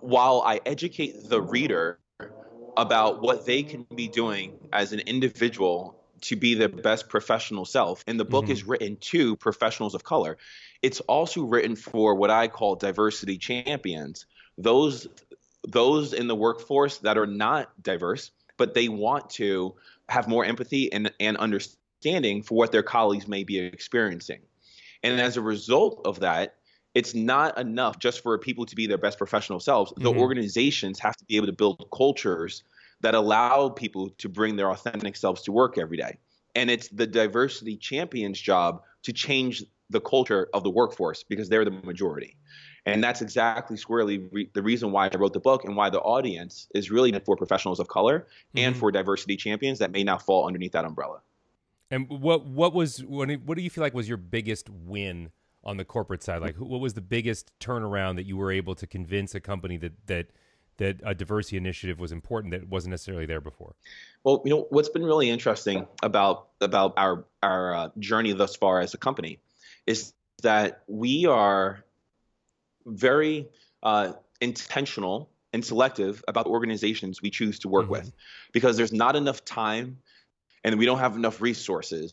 while 0.00 0.42
I 0.44 0.60
educate 0.66 1.28
the 1.28 1.40
reader 1.40 1.98
about 2.76 3.22
what 3.22 3.46
they 3.46 3.62
can 3.62 3.86
be 3.94 4.08
doing 4.08 4.52
as 4.72 4.92
an 4.92 5.00
individual 5.00 5.96
to 6.22 6.36
be 6.36 6.54
their 6.54 6.68
best 6.68 7.08
professional 7.08 7.64
self. 7.64 8.02
And 8.06 8.18
the 8.18 8.24
book 8.24 8.44
mm-hmm. 8.44 8.52
is 8.52 8.64
written 8.64 8.96
to 8.96 9.36
professionals 9.36 9.94
of 9.94 10.04
color. 10.04 10.38
It's 10.82 11.00
also 11.00 11.42
written 11.42 11.76
for 11.76 12.14
what 12.14 12.30
I 12.30 12.48
call 12.48 12.76
diversity 12.76 13.38
champions, 13.38 14.26
those 14.58 15.06
those 15.66 16.12
in 16.12 16.28
the 16.28 16.34
workforce 16.34 16.98
that 16.98 17.18
are 17.18 17.26
not 17.26 17.70
diverse, 17.82 18.30
but 18.56 18.74
they 18.74 18.88
want 18.88 19.30
to 19.30 19.74
have 20.08 20.28
more 20.28 20.44
empathy 20.44 20.92
and, 20.92 21.12
and 21.20 21.36
understanding 21.36 22.42
for 22.42 22.54
what 22.54 22.72
their 22.72 22.82
colleagues 22.82 23.26
may 23.26 23.44
be 23.44 23.58
experiencing. 23.58 24.40
And 25.02 25.20
as 25.20 25.36
a 25.36 25.42
result 25.42 26.02
of 26.04 26.20
that, 26.20 26.56
it's 26.94 27.14
not 27.14 27.58
enough 27.58 27.98
just 27.98 28.22
for 28.22 28.38
people 28.38 28.64
to 28.66 28.74
be 28.74 28.86
their 28.86 28.98
best 28.98 29.18
professional 29.18 29.60
selves. 29.60 29.92
The 29.96 30.10
mm-hmm. 30.10 30.18
organizations 30.18 30.98
have 31.00 31.16
to 31.16 31.24
be 31.26 31.36
able 31.36 31.46
to 31.46 31.52
build 31.52 31.86
cultures 31.92 32.62
that 33.02 33.14
allow 33.14 33.68
people 33.68 34.10
to 34.18 34.28
bring 34.28 34.56
their 34.56 34.70
authentic 34.70 35.16
selves 35.16 35.42
to 35.42 35.52
work 35.52 35.76
every 35.76 35.98
day. 35.98 36.16
And 36.54 36.70
it's 36.70 36.88
the 36.88 37.06
diversity 37.06 37.76
champions 37.76 38.40
job 38.40 38.82
to 39.02 39.12
change 39.12 39.62
the 39.90 40.00
culture 40.00 40.48
of 40.54 40.62
the 40.62 40.70
workforce 40.70 41.22
because 41.22 41.48
they're 41.50 41.66
the 41.66 41.70
majority. 41.70 42.36
And 42.86 43.02
that's 43.02 43.20
exactly 43.20 43.76
squarely 43.76 44.18
re- 44.18 44.48
the 44.52 44.62
reason 44.62 44.92
why 44.92 45.10
I 45.12 45.16
wrote 45.16 45.32
the 45.32 45.40
book 45.40 45.64
and 45.64 45.76
why 45.76 45.90
the 45.90 45.98
audience 45.98 46.68
is 46.72 46.88
really 46.90 47.12
for 47.24 47.36
professionals 47.36 47.80
of 47.80 47.88
color 47.88 48.20
mm-hmm. 48.20 48.58
and 48.58 48.76
for 48.76 48.92
diversity 48.92 49.36
champions 49.36 49.80
that 49.80 49.90
may 49.90 50.04
now 50.04 50.18
fall 50.18 50.46
underneath 50.46 50.72
that 50.72 50.84
umbrella. 50.84 51.20
And 51.90 52.08
what 52.08 52.46
what 52.46 52.72
was 52.72 53.04
what, 53.04 53.30
what 53.44 53.56
do 53.56 53.62
you 53.62 53.70
feel 53.70 53.82
like 53.82 53.94
was 53.94 54.08
your 54.08 54.18
biggest 54.18 54.70
win 54.70 55.30
on 55.64 55.76
the 55.76 55.84
corporate 55.84 56.22
side? 56.22 56.40
Like, 56.40 56.56
what 56.56 56.80
was 56.80 56.94
the 56.94 57.00
biggest 57.00 57.52
turnaround 57.60 58.16
that 58.16 58.26
you 58.26 58.36
were 58.36 58.52
able 58.52 58.74
to 58.76 58.86
convince 58.86 59.34
a 59.34 59.40
company 59.40 59.76
that 59.78 60.06
that 60.06 60.26
that 60.78 61.00
a 61.04 61.14
diversity 61.14 61.56
initiative 61.56 61.98
was 61.98 62.12
important 62.12 62.52
that 62.52 62.68
wasn't 62.68 62.90
necessarily 62.90 63.26
there 63.26 63.40
before? 63.40 63.74
Well, 64.24 64.42
you 64.44 64.50
know 64.50 64.66
what's 64.70 64.88
been 64.88 65.04
really 65.04 65.30
interesting 65.30 65.86
about 66.02 66.48
about 66.60 66.94
our 66.96 67.24
our 67.42 67.74
uh, 67.74 67.88
journey 67.98 68.32
thus 68.32 68.56
far 68.56 68.80
as 68.80 68.94
a 68.94 68.98
company 68.98 69.38
is 69.86 70.12
that 70.42 70.82
we 70.86 71.26
are 71.26 71.84
very 72.86 73.48
uh, 73.82 74.12
intentional 74.40 75.30
and 75.52 75.64
selective 75.64 76.24
about 76.28 76.44
the 76.44 76.50
organizations 76.50 77.22
we 77.22 77.30
choose 77.30 77.58
to 77.60 77.68
work 77.68 77.84
mm-hmm. 77.84 77.92
with 77.92 78.12
because 78.52 78.76
there's 78.76 78.92
not 78.92 79.16
enough 79.16 79.44
time 79.44 79.98
and 80.64 80.78
we 80.78 80.86
don't 80.86 80.98
have 80.98 81.16
enough 81.16 81.40
resources 81.40 82.12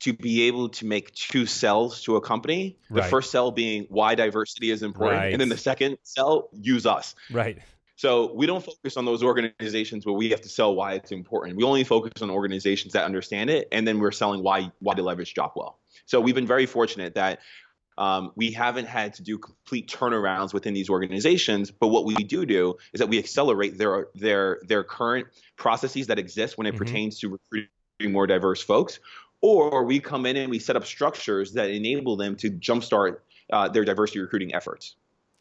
to 0.00 0.12
be 0.12 0.42
able 0.42 0.68
to 0.68 0.86
make 0.86 1.12
two 1.14 1.46
sells 1.46 2.02
to 2.02 2.16
a 2.16 2.20
company. 2.20 2.78
The 2.90 3.00
right. 3.00 3.10
first 3.10 3.30
sell 3.30 3.50
being 3.50 3.86
why 3.88 4.14
diversity 4.14 4.70
is 4.70 4.82
important, 4.82 5.20
right. 5.20 5.32
and 5.32 5.40
then 5.40 5.48
the 5.48 5.56
second 5.56 5.98
sell, 6.02 6.50
use 6.52 6.86
us. 6.86 7.14
Right. 7.30 7.58
So 7.96 8.32
we 8.32 8.46
don't 8.46 8.64
focus 8.64 8.96
on 8.96 9.04
those 9.04 9.24
organizations 9.24 10.06
where 10.06 10.14
we 10.14 10.30
have 10.30 10.40
to 10.42 10.48
sell 10.48 10.72
why 10.76 10.92
it's 10.92 11.10
important. 11.10 11.56
We 11.56 11.64
only 11.64 11.82
focus 11.82 12.22
on 12.22 12.30
organizations 12.30 12.92
that 12.92 13.04
understand 13.04 13.50
it, 13.50 13.66
and 13.72 13.88
then 13.88 13.98
we're 13.98 14.12
selling 14.12 14.44
why 14.44 14.70
why 14.78 14.94
to 14.94 15.02
leverage 15.02 15.34
Jopwell. 15.34 15.78
So 16.06 16.20
we've 16.20 16.34
been 16.34 16.46
very 16.46 16.66
fortunate 16.66 17.16
that 17.16 17.40
Um, 17.98 18.30
we 18.36 18.52
haven't 18.52 18.86
had 18.86 19.12
to 19.14 19.22
do 19.24 19.38
complete 19.38 19.88
turnarounds 19.90 20.54
within 20.54 20.72
these 20.72 20.88
organizations, 20.88 21.72
but 21.72 21.88
what 21.88 22.04
we 22.04 22.14
do 22.14 22.46
do 22.46 22.76
is 22.92 23.00
that 23.00 23.08
we 23.08 23.18
accelerate 23.18 23.76
their 23.76 24.06
their 24.14 24.60
their 24.62 24.84
current 24.84 25.26
processes 25.56 26.06
that 26.06 26.18
exist 26.18 26.56
when 26.56 26.68
it 26.68 26.70
mm-hmm. 26.70 26.78
pertains 26.78 27.18
to 27.18 27.28
recruiting 27.28 28.12
more 28.12 28.28
diverse 28.28 28.62
folks, 28.62 29.00
or 29.40 29.84
we 29.84 29.98
come 29.98 30.26
in 30.26 30.36
and 30.36 30.48
we 30.48 30.60
set 30.60 30.76
up 30.76 30.86
structures 30.86 31.52
that 31.54 31.70
enable 31.70 32.16
them 32.16 32.36
to 32.36 32.52
jumpstart 32.52 33.16
uh, 33.52 33.68
their 33.68 33.84
diversity 33.84 34.20
recruiting 34.20 34.54
efforts. 34.54 34.94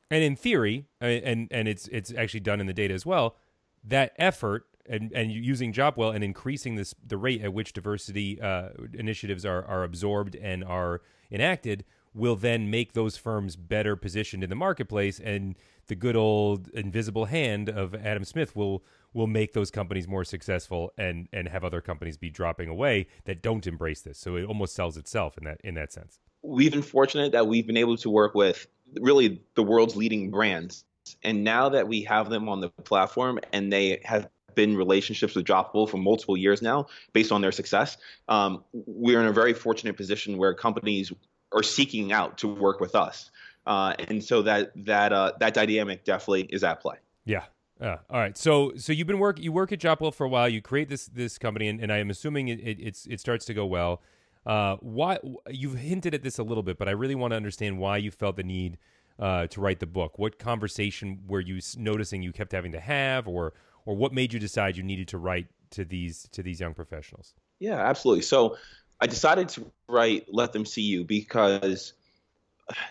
And 0.10 0.24
in 0.24 0.36
theory, 0.36 0.86
uh, 1.00 1.06
and 1.06 1.48
and 1.52 1.68
it's 1.68 1.88
it's 1.90 2.12
actually 2.12 2.40
done 2.40 2.60
in 2.60 2.66
the 2.66 2.74
data 2.74 2.96
as 2.96 3.06
well, 3.06 3.36
that 3.84 4.14
effort 4.18 4.66
and, 4.90 5.12
and 5.14 5.32
using 5.32 5.74
Jopwell 5.74 6.10
and 6.10 6.24
increasing 6.24 6.74
this 6.74 6.96
the 7.06 7.18
rate 7.18 7.44
at 7.44 7.54
which 7.54 7.74
diversity 7.74 8.42
uh, 8.42 8.70
initiatives 8.96 9.46
are 9.46 9.64
are 9.64 9.84
absorbed 9.84 10.36
and 10.36 10.64
are 10.64 11.02
enacted 11.32 11.86
will 12.18 12.36
then 12.36 12.70
make 12.70 12.94
those 12.94 13.16
firms 13.18 13.56
better 13.56 13.96
positioned 13.96 14.44
in 14.44 14.50
the 14.50 14.56
marketplace 14.56 15.20
and 15.20 15.56
the 15.88 15.96
good 15.96 16.16
old 16.16 16.68
invisible 16.70 17.26
hand 17.26 17.70
of 17.70 17.96
Adam 17.96 18.24
Smith 18.24 18.56
will 18.56 18.84
will 19.14 19.28
make 19.28 19.54
those 19.54 19.72
companies 19.72 20.08
more 20.08 20.24
successful 20.24 20.92
and 20.98 21.28
and 21.32 21.48
have 21.48 21.64
other 21.64 21.82
companies 21.82 22.18
be 22.18 22.30
dropping 22.30 22.68
away 22.68 23.08
that 23.26 23.42
don't 23.42 23.66
embrace 23.68 24.02
this 24.02 24.18
so 24.18 24.36
it 24.36 24.44
almost 24.44 24.76
sells 24.76 24.98
itself 24.98 25.38
in 25.38 25.44
that 25.44 25.62
in 25.64 25.76
that 25.76 25.94
sense 25.94 26.20
we've 26.42 26.72
been 26.72 26.82
fortunate 26.82 27.32
that 27.32 27.48
we've 27.48 27.66
been 27.66 27.78
able 27.78 27.98
to 27.98 28.10
work 28.10 28.36
with 28.36 28.68
really 29.00 29.42
the 29.56 29.64
world's 29.64 29.96
leading 29.96 30.30
brands 30.30 30.84
and 31.24 31.44
now 31.44 31.70
that 31.70 31.88
we 31.88 32.02
have 32.04 32.30
them 32.30 32.50
on 32.50 32.60
the 32.60 32.70
platform 32.70 33.40
and 33.54 33.72
they 33.72 34.02
have 34.04 34.28
been 34.58 34.76
relationships 34.76 35.36
with 35.36 35.46
Jopwell 35.46 35.88
for 35.88 35.98
multiple 35.98 36.36
years 36.36 36.62
now 36.62 36.88
based 37.14 37.32
on 37.32 37.42
their 37.42 37.52
success. 37.52 37.96
Um, 38.28 38.64
we're 38.74 39.22
in 39.22 39.28
a 39.28 39.32
very 39.32 39.54
fortunate 39.54 39.96
position 39.96 40.38
where 40.38 40.54
companies 40.54 41.14
are 41.54 41.64
seeking 41.64 42.12
out 42.12 42.38
to 42.40 42.48
work 42.48 42.80
with 42.80 42.96
us. 42.96 43.32
Uh, 43.66 43.94
and 44.08 44.24
so 44.24 44.42
that 44.42 44.72
that 44.76 45.12
uh, 45.12 45.34
that 45.40 45.54
dynamic 45.54 46.06
definitely 46.06 46.44
is 46.44 46.64
at 46.64 46.82
play. 46.82 46.98
Yeah. 47.26 47.44
Uh, 47.80 47.98
all 48.10 48.20
right. 48.20 48.38
So 48.38 48.74
so 48.78 48.94
you've 48.94 49.08
been 49.08 49.20
work 49.20 49.40
you 49.40 49.52
work 49.52 49.72
at 49.72 49.80
Jopwell 49.80 50.12
for 50.14 50.26
a 50.26 50.30
while. 50.30 50.48
You 50.48 50.62
create 50.62 50.90
this 50.90 51.08
this 51.08 51.38
company, 51.38 51.68
and, 51.68 51.82
and 51.82 51.92
I 51.92 51.98
am 51.98 52.10
assuming 52.10 52.48
it, 52.48 52.60
it, 52.60 52.80
it's 52.80 53.06
it 53.08 53.20
starts 53.20 53.46
to 53.46 53.54
go 53.54 53.66
well. 53.66 54.02
Uh, 54.46 54.78
why 54.78 55.20
you've 55.50 55.76
hinted 55.76 56.14
at 56.14 56.24
this 56.24 56.40
a 56.40 56.44
little 56.44 56.64
bit, 56.64 56.78
but 56.78 56.88
I 56.88 56.92
really 56.92 57.16
want 57.16 57.32
to 57.32 57.36
understand 57.36 57.78
why 57.78 57.98
you 57.98 58.12
felt 58.12 58.38
the 58.38 58.44
need 58.44 58.78
uh, 59.20 59.48
to 59.48 59.60
write 59.60 59.82
the 59.82 59.86
book. 59.86 60.18
What 60.18 60.40
conversation 60.40 61.20
were 61.28 61.42
you 61.42 61.60
noticing 61.78 62.24
you 62.24 62.32
kept 62.32 62.54
having 62.54 62.72
to 62.72 62.80
have, 62.80 63.28
or 63.28 63.54
or 63.86 63.96
what 63.96 64.14
made 64.14 64.32
you 64.32 64.40
decide 64.40 64.78
you 64.78 64.84
needed 64.84 65.10
to 65.10 65.18
write 65.18 65.48
to 65.72 65.84
these 65.84 66.30
to 66.32 66.42
these 66.42 66.62
young 66.62 66.74
professionals? 66.74 67.34
Yeah, 67.60 67.80
absolutely. 67.80 68.22
So 68.22 68.56
I 69.00 69.08
decided 69.08 69.50
to 69.50 69.72
write 69.88 70.26
Let 70.28 70.54
Them 70.54 70.66
See 70.66 70.82
You 70.82 71.04
because, 71.04 71.94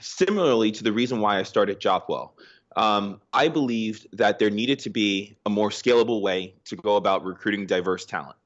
similarly 0.01 0.73
to 0.73 0.85
the 0.85 0.93
reason 0.93 1.21
why 1.21 1.39
I 1.39 1.43
started 1.43 1.81
Jopwell, 1.81 2.35
um, 2.77 3.21
I 3.33 3.49
believed 3.49 4.07
that 4.13 4.39
there 4.39 4.51
needed 4.51 4.79
to 4.81 4.91
be 4.91 5.37
a 5.47 5.51
more 5.51 5.71
scalable 5.71 6.21
way 6.21 6.55
to 6.67 6.77
go 6.77 6.97
about 6.97 7.25
recruiting 7.25 7.67
diverse 7.67 8.05
talent. 8.05 8.37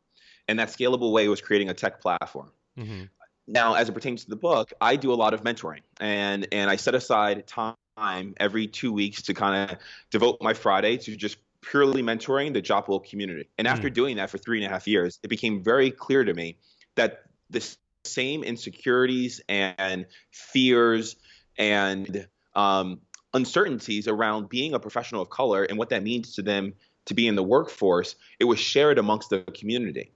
And 0.49 0.59
that 0.59 0.69
scalable 0.69 1.13
way 1.13 1.29
was 1.29 1.41
creating 1.41 1.69
a 1.69 1.75
tech 1.75 2.01
platform. 2.01 2.51
Mm-hmm. 2.79 3.05
Now, 3.47 3.75
as 3.75 3.89
it 3.89 3.93
pertains 3.93 4.25
to 4.25 4.31
the 4.31 4.37
book, 4.37 4.73
I 4.81 4.97
do 4.97 5.13
a 5.13 5.15
lot 5.15 5.35
of 5.35 5.43
mentoring, 5.43 5.81
and 5.99 6.47
and 6.53 6.71
I 6.71 6.77
set 6.77 6.95
aside 6.95 7.47
time 7.49 8.35
every 8.39 8.67
two 8.69 8.93
weeks 8.93 9.23
to 9.23 9.35
kind 9.35 9.71
of 9.71 9.79
devote 10.11 10.39
my 10.41 10.55
Friday 10.55 10.97
to 10.99 11.17
just 11.17 11.39
purely 11.61 12.03
mentoring 12.03 12.55
the 12.55 12.63
Jopwell 12.63 13.01
community. 13.01 13.49
And 13.59 13.67
after 13.67 13.91
mm. 13.91 13.95
doing 13.95 14.17
that 14.17 14.31
for 14.31 14.39
three 14.39 14.63
and 14.63 14.67
a 14.67 14.73
half 14.73 14.87
years, 14.87 15.19
it 15.23 15.29
became 15.29 15.63
very 15.63 15.91
clear 15.91 16.25
to 16.25 16.33
me 16.33 16.57
that 16.95 17.25
the 17.51 17.77
same 18.05 18.43
insecurities 18.43 19.41
and 19.49 20.07
fears 20.31 21.17
and 21.59 22.27
um, 22.55 23.01
uncertainties 23.35 24.09
around 24.09 24.49
being 24.49 24.75
a 24.75 24.81
professional 24.81 25.23
of 25.23 25.31
color 25.31 25.65
and 25.65 25.79
what 25.79 25.91
that 25.91 26.03
means 26.03 26.35
to 26.35 26.43
them 26.43 26.75
to 27.07 27.15
be 27.15 27.27
in 27.27 27.35
the 27.35 27.43
workforce, 27.43 28.17
it 28.39 28.45
was 28.45 28.59
shared 28.59 28.99
amongst 28.99 29.31
the 29.31 29.41
community. 29.41 30.13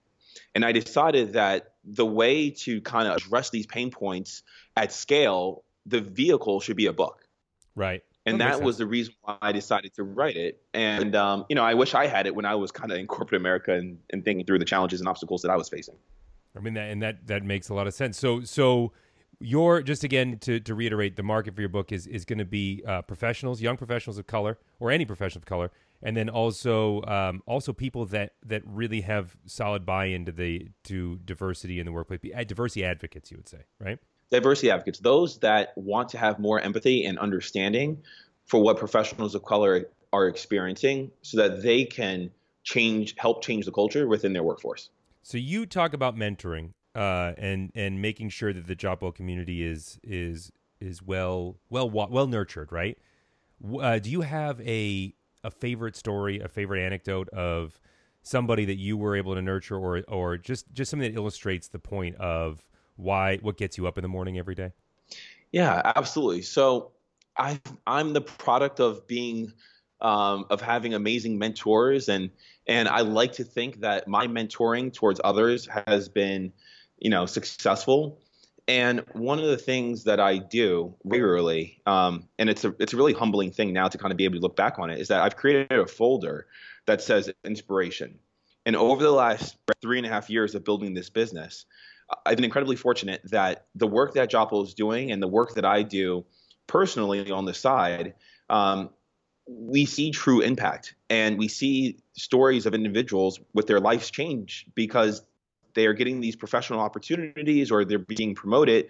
And 0.54 0.64
I 0.64 0.72
decided 0.72 1.34
that 1.34 1.74
the 1.84 2.06
way 2.06 2.50
to 2.50 2.80
kind 2.80 3.08
of 3.08 3.16
address 3.16 3.50
these 3.50 3.66
pain 3.66 3.90
points 3.90 4.42
at 4.76 4.92
scale, 4.92 5.64
the 5.86 6.00
vehicle 6.00 6.60
should 6.60 6.76
be 6.76 6.86
a 6.86 6.92
book. 6.92 7.26
Right. 7.74 8.02
And 8.26 8.40
that, 8.40 8.58
that 8.58 8.62
was 8.62 8.78
the 8.78 8.86
reason 8.86 9.14
why 9.22 9.36
I 9.42 9.52
decided 9.52 9.94
to 9.94 10.02
write 10.02 10.36
it. 10.36 10.62
And, 10.72 11.14
um, 11.14 11.44
you 11.50 11.56
know, 11.56 11.64
I 11.64 11.74
wish 11.74 11.94
I 11.94 12.06
had 12.06 12.26
it 12.26 12.34
when 12.34 12.46
I 12.46 12.54
was 12.54 12.72
kind 12.72 12.90
of 12.90 12.98
in 12.98 13.06
corporate 13.06 13.38
America 13.40 13.74
and, 13.74 13.98
and 14.10 14.24
thinking 14.24 14.46
through 14.46 14.60
the 14.60 14.64
challenges 14.64 15.00
and 15.00 15.08
obstacles 15.08 15.42
that 15.42 15.50
I 15.50 15.56
was 15.56 15.68
facing. 15.68 15.96
I 16.56 16.60
mean 16.60 16.74
that, 16.74 16.90
and 16.90 17.02
that 17.02 17.26
that 17.26 17.42
makes 17.42 17.68
a 17.68 17.74
lot 17.74 17.86
of 17.86 17.94
sense. 17.94 18.18
So 18.18 18.42
so 18.42 18.92
your 19.40 19.82
just 19.82 20.04
again 20.04 20.38
to, 20.40 20.60
to 20.60 20.74
reiterate, 20.74 21.16
the 21.16 21.22
market 21.22 21.54
for 21.54 21.60
your 21.60 21.68
book 21.68 21.92
is 21.92 22.06
is 22.06 22.24
going 22.24 22.38
to 22.38 22.44
be 22.44 22.82
uh, 22.86 23.02
professionals, 23.02 23.60
young 23.60 23.76
professionals 23.76 24.18
of 24.18 24.26
color, 24.26 24.58
or 24.80 24.90
any 24.90 25.04
professional 25.04 25.40
of 25.40 25.46
color, 25.46 25.70
and 26.02 26.16
then 26.16 26.28
also 26.28 27.02
um, 27.02 27.42
also 27.46 27.72
people 27.72 28.06
that 28.06 28.34
that 28.46 28.62
really 28.64 29.00
have 29.02 29.36
solid 29.46 29.84
buy-in 29.84 30.24
to 30.26 30.32
the 30.32 30.68
to 30.84 31.16
diversity 31.24 31.80
in 31.80 31.86
the 31.86 31.92
workplace, 31.92 32.20
diversity 32.46 32.84
advocates, 32.84 33.30
you 33.30 33.36
would 33.36 33.48
say, 33.48 33.64
right? 33.80 33.98
Diversity 34.30 34.70
advocates, 34.70 34.98
those 35.00 35.38
that 35.40 35.72
want 35.76 36.08
to 36.10 36.18
have 36.18 36.38
more 36.38 36.60
empathy 36.60 37.04
and 37.04 37.18
understanding 37.18 38.02
for 38.46 38.60
what 38.62 38.78
professionals 38.78 39.34
of 39.34 39.44
color 39.44 39.88
are 40.12 40.28
experiencing, 40.28 41.10
so 41.22 41.36
that 41.36 41.62
they 41.62 41.84
can 41.84 42.30
change, 42.62 43.14
help 43.18 43.42
change 43.42 43.64
the 43.64 43.72
culture 43.72 44.06
within 44.06 44.32
their 44.32 44.42
workforce. 44.42 44.90
So 45.24 45.38
you 45.38 45.64
talk 45.64 45.94
about 45.94 46.16
mentoring 46.16 46.74
uh, 46.94 47.32
and 47.38 47.72
and 47.74 48.00
making 48.00 48.28
sure 48.28 48.52
that 48.52 48.66
the 48.66 48.76
Jopwell 48.76 49.14
community 49.14 49.64
is 49.64 49.98
is 50.04 50.52
is 50.80 51.02
well 51.02 51.56
well 51.70 51.88
well 51.88 52.26
nurtured, 52.26 52.70
right? 52.70 52.98
Uh, 53.80 53.98
do 53.98 54.10
you 54.10 54.20
have 54.20 54.60
a 54.60 55.14
a 55.42 55.50
favorite 55.50 55.96
story, 55.96 56.40
a 56.40 56.48
favorite 56.48 56.84
anecdote 56.84 57.30
of 57.30 57.80
somebody 58.22 58.66
that 58.66 58.76
you 58.76 58.98
were 58.98 59.16
able 59.16 59.34
to 59.34 59.40
nurture, 59.40 59.78
or 59.78 60.02
or 60.08 60.36
just 60.36 60.70
just 60.74 60.90
something 60.90 61.10
that 61.10 61.18
illustrates 61.18 61.68
the 61.68 61.78
point 61.78 62.16
of 62.16 62.68
why 62.96 63.38
what 63.38 63.56
gets 63.56 63.78
you 63.78 63.86
up 63.86 63.96
in 63.96 64.02
the 64.02 64.08
morning 64.08 64.38
every 64.38 64.54
day? 64.54 64.72
Yeah, 65.52 65.80
absolutely. 65.96 66.42
So 66.42 66.92
I 67.38 67.58
I'm 67.86 68.12
the 68.12 68.20
product 68.20 68.78
of 68.78 69.06
being 69.06 69.54
um, 70.00 70.46
of 70.50 70.60
having 70.60 70.94
amazing 70.94 71.38
mentors 71.38 72.08
and 72.08 72.30
and 72.66 72.88
I 72.88 73.00
like 73.00 73.32
to 73.34 73.44
think 73.44 73.80
that 73.80 74.08
my 74.08 74.26
mentoring 74.26 74.92
towards 74.92 75.20
others 75.22 75.68
has 75.86 76.08
been, 76.08 76.52
you 76.98 77.10
know, 77.10 77.26
successful. 77.26 78.20
And 78.66 79.04
one 79.12 79.38
of 79.38 79.44
the 79.44 79.58
things 79.58 80.04
that 80.04 80.18
I 80.18 80.38
do 80.38 80.94
regularly, 81.04 81.82
um, 81.84 82.28
and 82.38 82.48
it's 82.48 82.64
a 82.64 82.74
it's 82.78 82.94
a 82.94 82.96
really 82.96 83.12
humbling 83.12 83.50
thing 83.50 83.74
now 83.74 83.88
to 83.88 83.98
kind 83.98 84.10
of 84.10 84.16
be 84.16 84.24
able 84.24 84.36
to 84.36 84.40
look 84.40 84.56
back 84.56 84.78
on 84.78 84.88
it, 84.88 84.98
is 84.98 85.08
that 85.08 85.20
I've 85.20 85.36
created 85.36 85.78
a 85.78 85.86
folder 85.86 86.46
that 86.86 87.02
says 87.02 87.30
inspiration. 87.44 88.18
And 88.64 88.76
over 88.76 89.02
the 89.02 89.12
last 89.12 89.56
three 89.82 89.98
and 89.98 90.06
a 90.06 90.08
half 90.08 90.30
years 90.30 90.54
of 90.54 90.64
building 90.64 90.94
this 90.94 91.10
business, 91.10 91.66
I've 92.24 92.36
been 92.36 92.44
incredibly 92.44 92.76
fortunate 92.76 93.20
that 93.24 93.66
the 93.74 93.86
work 93.86 94.14
that 94.14 94.30
Jopwell 94.30 94.64
is 94.64 94.72
doing 94.72 95.12
and 95.12 95.22
the 95.22 95.28
work 95.28 95.54
that 95.56 95.66
I 95.66 95.82
do 95.82 96.24
personally 96.66 97.30
on 97.30 97.44
the 97.44 97.52
side 97.52 98.14
um, 98.48 98.88
we 99.46 99.84
see 99.84 100.10
true 100.10 100.40
impact 100.40 100.94
and 101.10 101.38
we 101.38 101.48
see 101.48 101.98
stories 102.14 102.66
of 102.66 102.74
individuals 102.74 103.40
with 103.52 103.66
their 103.66 103.80
lives 103.80 104.10
change 104.10 104.66
because 104.74 105.22
they 105.74 105.86
are 105.86 105.92
getting 105.92 106.20
these 106.20 106.36
professional 106.36 106.80
opportunities 106.80 107.70
or 107.70 107.84
they're 107.84 107.98
being 107.98 108.34
promoted 108.34 108.88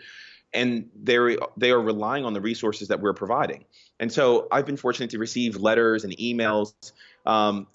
and 0.52 0.88
they're 0.94 1.36
they 1.56 1.70
are 1.70 1.80
relying 1.80 2.24
on 2.24 2.32
the 2.32 2.40
resources 2.40 2.88
that 2.88 3.00
we're 3.00 3.12
providing 3.12 3.64
and 3.98 4.12
so 4.12 4.46
i've 4.52 4.64
been 4.64 4.76
fortunate 4.76 5.10
to 5.10 5.18
receive 5.18 5.56
letters 5.56 6.04
and 6.04 6.16
emails 6.16 6.72
um, 7.26 7.66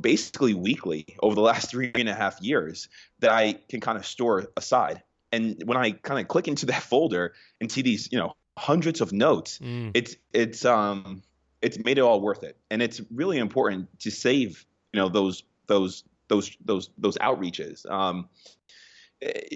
basically 0.00 0.54
weekly 0.54 1.04
over 1.22 1.34
the 1.34 1.40
last 1.40 1.70
three 1.70 1.92
and 1.94 2.08
a 2.08 2.14
half 2.14 2.40
years 2.40 2.88
that 3.18 3.30
i 3.30 3.52
can 3.68 3.80
kind 3.80 3.98
of 3.98 4.06
store 4.06 4.46
aside 4.56 5.02
and 5.30 5.62
when 5.66 5.76
i 5.76 5.90
kind 5.90 6.18
of 6.20 6.28
click 6.28 6.48
into 6.48 6.66
that 6.66 6.82
folder 6.82 7.34
and 7.60 7.70
see 7.70 7.82
these 7.82 8.08
you 8.10 8.18
know 8.18 8.34
hundreds 8.56 9.00
of 9.00 9.12
notes 9.12 9.58
mm. 9.58 9.90
it's 9.94 10.16
it's 10.32 10.64
um 10.64 11.22
it's 11.62 11.78
made 11.78 11.98
it 11.98 12.02
all 12.02 12.20
worth 12.20 12.42
it. 12.42 12.56
And 12.70 12.82
it's 12.82 13.00
really 13.10 13.38
important 13.38 13.88
to 14.00 14.10
save, 14.10 14.66
you 14.92 15.00
know, 15.00 15.08
those 15.08 15.44
those 15.68 16.04
those 16.28 16.56
those 16.64 16.90
those 16.98 17.16
outreaches. 17.18 17.88
Um, 17.90 18.28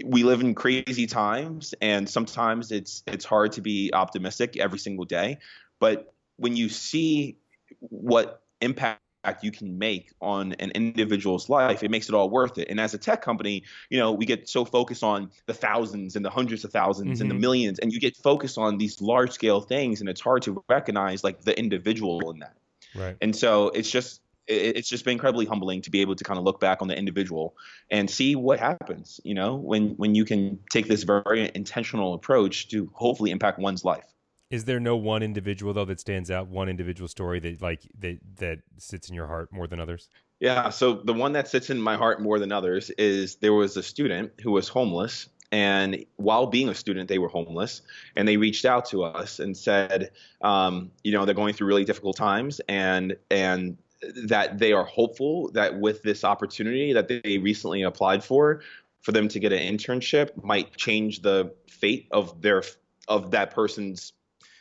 we 0.05 0.23
live 0.23 0.40
in 0.40 0.55
crazy 0.55 1.07
times, 1.07 1.75
and 1.81 2.09
sometimes 2.09 2.71
it's 2.71 3.03
it's 3.07 3.25
hard 3.25 3.53
to 3.53 3.61
be 3.61 3.90
optimistic 3.92 4.57
every 4.57 4.79
single 4.79 5.05
day. 5.05 5.38
But 5.81 6.12
when 6.37 6.57
you 6.57 6.69
see 6.69 7.37
what 7.81 8.42
impact 8.61 9.01
you 9.43 9.51
can 9.51 9.79
make 9.79 10.12
on 10.21 10.53
an 10.55 10.71
individual's 10.71 11.49
life, 11.49 11.83
it 11.83 11.91
makes 11.91 12.09
it 12.09 12.15
all 12.15 12.31
worth 12.31 12.59
it. 12.59 12.69
And 12.69 12.81
as 12.81 12.95
a 12.95 12.99
tech 12.99 13.23
company, 13.23 13.65
you 13.91 13.99
know, 13.99 14.12
we 14.12 14.27
get 14.27 14.49
so 14.49 14.65
focused 14.65 15.03
on 15.03 15.31
the 15.47 15.55
thousands 15.55 16.17
and 16.17 16.25
the 16.25 16.31
hundreds 16.31 16.65
of 16.65 16.73
1000s 16.73 16.95
mm-hmm. 16.95 17.11
and 17.11 17.17
the 17.19 17.25
mm-hmm. 17.25 17.41
millions, 17.41 17.79
and 17.79 17.93
you 17.93 18.01
get 18.01 18.17
focused 18.17 18.59
on 18.59 18.79
these 18.79 19.01
large 19.01 19.33
scale 19.33 19.61
things, 19.61 20.01
and 20.01 20.09
it's 20.09 20.21
hard 20.21 20.43
to 20.43 20.62
recognize 20.69 21.25
like 21.25 21.43
the 21.43 21.59
individual 21.59 22.31
in 22.31 22.41
that. 22.41 22.57
Right. 22.95 23.17
And 23.21 23.35
so 23.35 23.69
it's 23.69 23.91
just 23.91 24.21
it's 24.49 24.89
just 24.89 25.05
been 25.05 25.12
incredibly 25.12 25.45
humbling 25.45 25.83
to 25.83 25.91
be 25.91 26.01
able 26.01 26.15
to 26.15 26.25
kind 26.25 26.39
of 26.39 26.45
look 26.45 26.61
back 26.61 26.81
on 26.81 26.89
the 26.89 26.97
individual 26.97 27.57
and 27.91 28.09
see 28.09 28.37
what 28.37 28.61
happens. 28.61 29.21
You 29.25 29.35
know, 29.35 29.57
when 29.57 29.91
when 29.97 30.15
you 30.15 30.25
can 30.25 30.61
take 30.71 30.87
this 30.87 31.03
very 31.03 31.51
intentional 31.55 32.15
approach 32.15 32.69
to 32.69 32.91
hopefully 32.95 33.31
impact 33.31 33.59
one's 33.59 33.85
life. 33.85 34.07
Is 34.50 34.64
there 34.64 34.78
no 34.78 34.96
one 34.96 35.22
individual 35.22 35.72
though 35.72 35.85
that 35.87 36.00
stands 36.00 36.30
out? 36.30 36.48
One 36.48 36.68
individual 36.68 37.09
story 37.09 37.40
that 37.40 37.61
like 37.61 37.82
that 37.98 38.18
that 38.37 38.59
sits 38.78 39.09
in 39.09 39.14
your 39.14 39.26
heart 39.26 39.52
more 39.52 39.66
than 39.66 39.80
others? 39.80 40.09
Yeah. 40.38 40.68
So 40.70 40.94
the 40.94 41.14
one 41.14 41.32
that 41.32 41.48
sits 41.48 41.70
in 41.70 41.80
my 41.80 41.96
heart 41.96 42.20
more 42.20 42.38
than 42.38 42.52
others 42.52 42.90
is 42.90 43.37
there 43.37 43.54
was 43.54 43.76
a 43.76 43.82
student 43.82 44.32
who 44.42 44.52
was 44.52 44.68
homeless. 44.68 45.28
And 45.52 46.04
while 46.16 46.46
being 46.46 46.68
a 46.68 46.74
student, 46.74 47.09
they 47.09 47.18
were 47.18 47.28
homeless, 47.28 47.82
and 48.16 48.26
they 48.26 48.37
reached 48.37 48.64
out 48.64 48.87
to 48.87 49.04
us 49.04 49.38
and 49.38 49.56
said, 49.56 50.11
um, 50.42 50.90
you 51.04 51.12
know, 51.12 51.24
they're 51.24 51.37
going 51.37 51.54
through 51.54 51.68
really 51.68 51.85
difficult 51.85 52.16
times, 52.16 52.61
and 52.68 53.16
and 53.30 53.78
that 54.24 54.59
they 54.59 54.72
are 54.72 54.85
hopeful 54.85 55.50
that 55.52 55.78
with 55.78 56.02
this 56.02 56.24
opportunity 56.24 56.92
that 56.92 57.09
they 57.09 57.38
recently 57.38 57.82
applied 57.82 58.24
for, 58.24 58.61
for 59.02 59.12
them 59.12 59.28
to 59.28 59.38
get 59.38 59.52
an 59.52 59.61
internship 59.61 60.42
might 60.42 60.76
change 60.76 61.22
the 61.22 61.54
fate 61.68 62.09
of 62.11 62.42
their 62.42 62.62
of 63.09 63.30
that 63.30 63.52
person's 63.52 64.12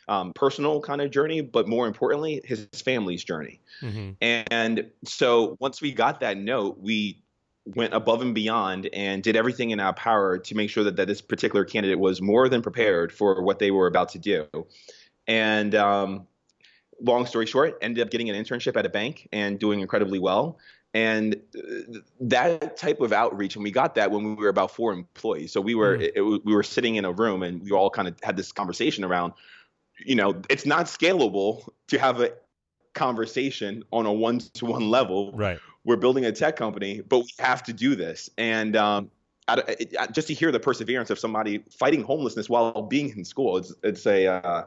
um, 0.08 0.32
personal 0.32 0.80
kind 0.80 1.00
of 1.00 1.10
journey, 1.10 1.40
but 1.40 1.68
more 1.68 1.86
importantly, 1.86 2.40
his 2.44 2.66
family's 2.72 3.24
journey. 3.24 3.60
Mm-hmm. 3.82 4.10
And 4.20 4.90
so 5.04 5.56
once 5.60 5.80
we 5.80 5.92
got 5.92 6.20
that 6.20 6.36
note, 6.36 6.78
we 6.78 7.22
went 7.64 7.92
above 7.92 8.22
and 8.22 8.34
beyond 8.34 8.88
and 8.92 9.22
did 9.22 9.34
everything 9.34 9.70
in 9.70 9.80
our 9.80 9.92
power 9.92 10.38
to 10.38 10.54
make 10.54 10.70
sure 10.70 10.84
that, 10.84 10.96
that 10.96 11.08
this 11.08 11.20
particular 11.20 11.64
candidate 11.64 11.98
was 11.98 12.22
more 12.22 12.48
than 12.48 12.62
prepared 12.62 13.12
for 13.12 13.42
what 13.42 13.58
they 13.58 13.72
were 13.72 13.88
about 13.88 14.10
to 14.10 14.18
do. 14.18 14.46
And 15.26 15.74
um, 15.74 16.28
long 17.00 17.26
story 17.26 17.46
short, 17.46 17.76
ended 17.82 18.04
up 18.04 18.10
getting 18.10 18.30
an 18.30 18.36
internship 18.42 18.76
at 18.76 18.86
a 18.86 18.88
bank 18.88 19.28
and 19.32 19.58
doing 19.58 19.80
incredibly 19.80 20.20
well. 20.20 20.58
And 20.94 21.36
uh, 21.58 21.98
that 22.20 22.76
type 22.76 23.00
of 23.00 23.12
outreach, 23.12 23.56
and 23.56 23.62
we 23.62 23.70
got 23.70 23.96
that 23.96 24.10
when 24.10 24.24
we 24.24 24.34
were 24.34 24.48
about 24.48 24.70
four 24.70 24.92
employees. 24.92 25.52
So 25.52 25.60
we 25.60 25.74
were 25.74 25.98
mm. 25.98 26.10
it, 26.14 26.22
we 26.22 26.54
were 26.54 26.62
sitting 26.62 26.96
in 26.96 27.04
a 27.04 27.12
room, 27.12 27.42
and 27.42 27.60
we 27.62 27.72
all 27.72 27.90
kind 27.90 28.08
of 28.08 28.16
had 28.22 28.36
this 28.36 28.50
conversation 28.50 29.04
around 29.04 29.34
you 29.98 30.14
know, 30.14 30.40
it's 30.48 30.66
not 30.66 30.86
scalable 30.86 31.68
to 31.88 31.98
have 31.98 32.20
a 32.20 32.32
conversation 32.94 33.84
on 33.92 34.06
a 34.06 34.12
one 34.12 34.38
to 34.38 34.66
one 34.66 34.90
level. 34.90 35.32
Right. 35.32 35.58
We're 35.84 35.96
building 35.96 36.24
a 36.24 36.32
tech 36.32 36.56
company, 36.56 37.00
but 37.00 37.20
we 37.20 37.28
have 37.38 37.62
to 37.64 37.72
do 37.72 37.94
this. 37.94 38.28
And 38.36 38.74
um, 38.74 39.10
just 40.12 40.28
to 40.28 40.34
hear 40.34 40.50
the 40.50 40.58
perseverance 40.58 41.10
of 41.10 41.18
somebody 41.18 41.58
fighting 41.70 42.02
homelessness 42.02 42.48
while 42.48 42.82
being 42.82 43.10
in 43.16 43.24
school, 43.24 43.58
it's 43.58 43.72
it's 43.84 44.06
a 44.06 44.26
uh, 44.26 44.64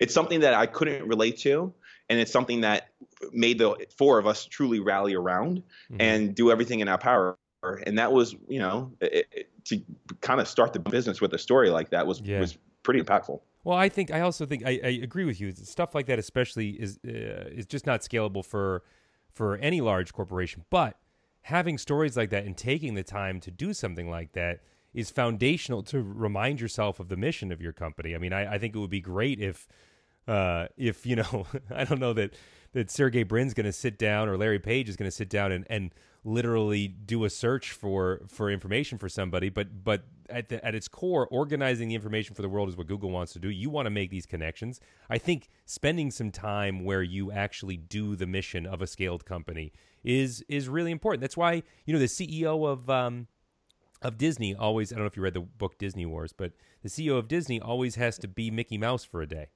it's 0.00 0.12
something 0.12 0.40
that 0.40 0.54
I 0.54 0.66
couldn't 0.66 1.06
relate 1.06 1.38
to, 1.38 1.72
and 2.08 2.18
it's 2.18 2.32
something 2.32 2.62
that 2.62 2.88
made 3.32 3.58
the 3.58 3.86
four 3.96 4.18
of 4.18 4.26
us 4.26 4.44
truly 4.44 4.80
rally 4.80 5.14
around 5.14 5.58
mm-hmm. 5.90 6.00
and 6.00 6.34
do 6.34 6.50
everything 6.50 6.80
in 6.80 6.88
our 6.88 6.98
power. 6.98 7.38
And 7.62 7.98
that 7.98 8.12
was, 8.12 8.36
you 8.48 8.60
know, 8.60 8.92
it, 9.00 9.26
it, 9.32 9.64
to 9.64 9.80
kind 10.20 10.40
of 10.40 10.46
start 10.46 10.72
the 10.72 10.78
business 10.78 11.20
with 11.20 11.32
a 11.34 11.38
story 11.38 11.70
like 11.70 11.90
that 11.90 12.06
was 12.06 12.20
yeah. 12.20 12.40
was 12.40 12.58
pretty 12.82 13.00
impactful. 13.00 13.40
Well, 13.66 13.76
I 13.76 13.88
think 13.88 14.12
I 14.12 14.20
also 14.20 14.46
think 14.46 14.64
I, 14.64 14.78
I 14.84 15.00
agree 15.02 15.24
with 15.24 15.40
you. 15.40 15.50
Stuff 15.50 15.92
like 15.92 16.06
that, 16.06 16.20
especially, 16.20 16.80
is 16.80 17.00
uh, 17.04 17.50
is 17.50 17.66
just 17.66 17.84
not 17.84 18.02
scalable 18.02 18.44
for 18.44 18.84
for 19.32 19.56
any 19.56 19.80
large 19.80 20.12
corporation. 20.12 20.64
But 20.70 20.96
having 21.42 21.76
stories 21.76 22.16
like 22.16 22.30
that 22.30 22.44
and 22.44 22.56
taking 22.56 22.94
the 22.94 23.02
time 23.02 23.40
to 23.40 23.50
do 23.50 23.74
something 23.74 24.08
like 24.08 24.34
that 24.34 24.60
is 24.94 25.10
foundational 25.10 25.82
to 25.82 26.00
remind 26.00 26.60
yourself 26.60 27.00
of 27.00 27.08
the 27.08 27.16
mission 27.16 27.50
of 27.50 27.60
your 27.60 27.72
company. 27.72 28.14
I 28.14 28.18
mean, 28.18 28.32
I, 28.32 28.54
I 28.54 28.58
think 28.58 28.76
it 28.76 28.78
would 28.78 28.88
be 28.88 29.00
great 29.00 29.40
if 29.40 29.66
uh, 30.28 30.68
if 30.76 31.04
you 31.04 31.16
know, 31.16 31.48
I 31.74 31.82
don't 31.82 31.98
know 31.98 32.12
that 32.12 32.34
that 32.70 32.88
Sergey 32.88 33.24
Brin's 33.24 33.52
going 33.52 33.66
to 33.66 33.72
sit 33.72 33.98
down 33.98 34.28
or 34.28 34.36
Larry 34.36 34.60
Page 34.60 34.88
is 34.88 34.94
going 34.94 35.10
to 35.10 35.16
sit 35.16 35.28
down 35.28 35.50
and 35.50 35.66
and 35.68 35.92
literally 36.26 36.88
do 36.88 37.24
a 37.24 37.30
search 37.30 37.70
for 37.70 38.20
for 38.26 38.50
information 38.50 38.98
for 38.98 39.08
somebody 39.08 39.48
but 39.48 39.84
but 39.84 40.02
at 40.28 40.48
the, 40.48 40.64
at 40.64 40.74
its 40.74 40.88
core 40.88 41.26
organizing 41.28 41.88
the 41.88 41.94
information 41.94 42.34
for 42.34 42.42
the 42.42 42.48
world 42.48 42.68
is 42.68 42.76
what 42.76 42.86
Google 42.86 43.10
wants 43.10 43.32
to 43.34 43.38
do. 43.38 43.48
You 43.48 43.70
want 43.70 43.86
to 43.86 43.90
make 43.90 44.10
these 44.10 44.26
connections. 44.26 44.80
I 45.08 45.18
think 45.18 45.48
spending 45.64 46.10
some 46.10 46.30
time 46.30 46.84
where 46.84 47.02
you 47.02 47.30
actually 47.30 47.76
do 47.76 48.16
the 48.16 48.26
mission 48.26 48.66
of 48.66 48.82
a 48.82 48.86
scaled 48.86 49.24
company 49.24 49.72
is 50.02 50.44
is 50.48 50.68
really 50.68 50.90
important. 50.90 51.20
That's 51.20 51.36
why 51.36 51.62
you 51.84 51.92
know 51.92 51.98
the 51.98 52.06
CEO 52.06 52.66
of 52.66 52.90
um 52.90 53.28
of 54.02 54.18
Disney 54.18 54.54
always 54.54 54.92
I 54.92 54.96
don't 54.96 55.04
know 55.04 55.08
if 55.08 55.16
you 55.16 55.22
read 55.22 55.34
the 55.34 55.40
book 55.40 55.78
Disney 55.78 56.06
Wars 56.06 56.32
but 56.32 56.52
the 56.82 56.88
CEO 56.88 57.16
of 57.16 57.28
Disney 57.28 57.60
always 57.60 57.94
has 57.94 58.18
to 58.18 58.28
be 58.28 58.50
Mickey 58.50 58.78
Mouse 58.78 59.04
for 59.04 59.22
a 59.22 59.26
day 59.26 59.48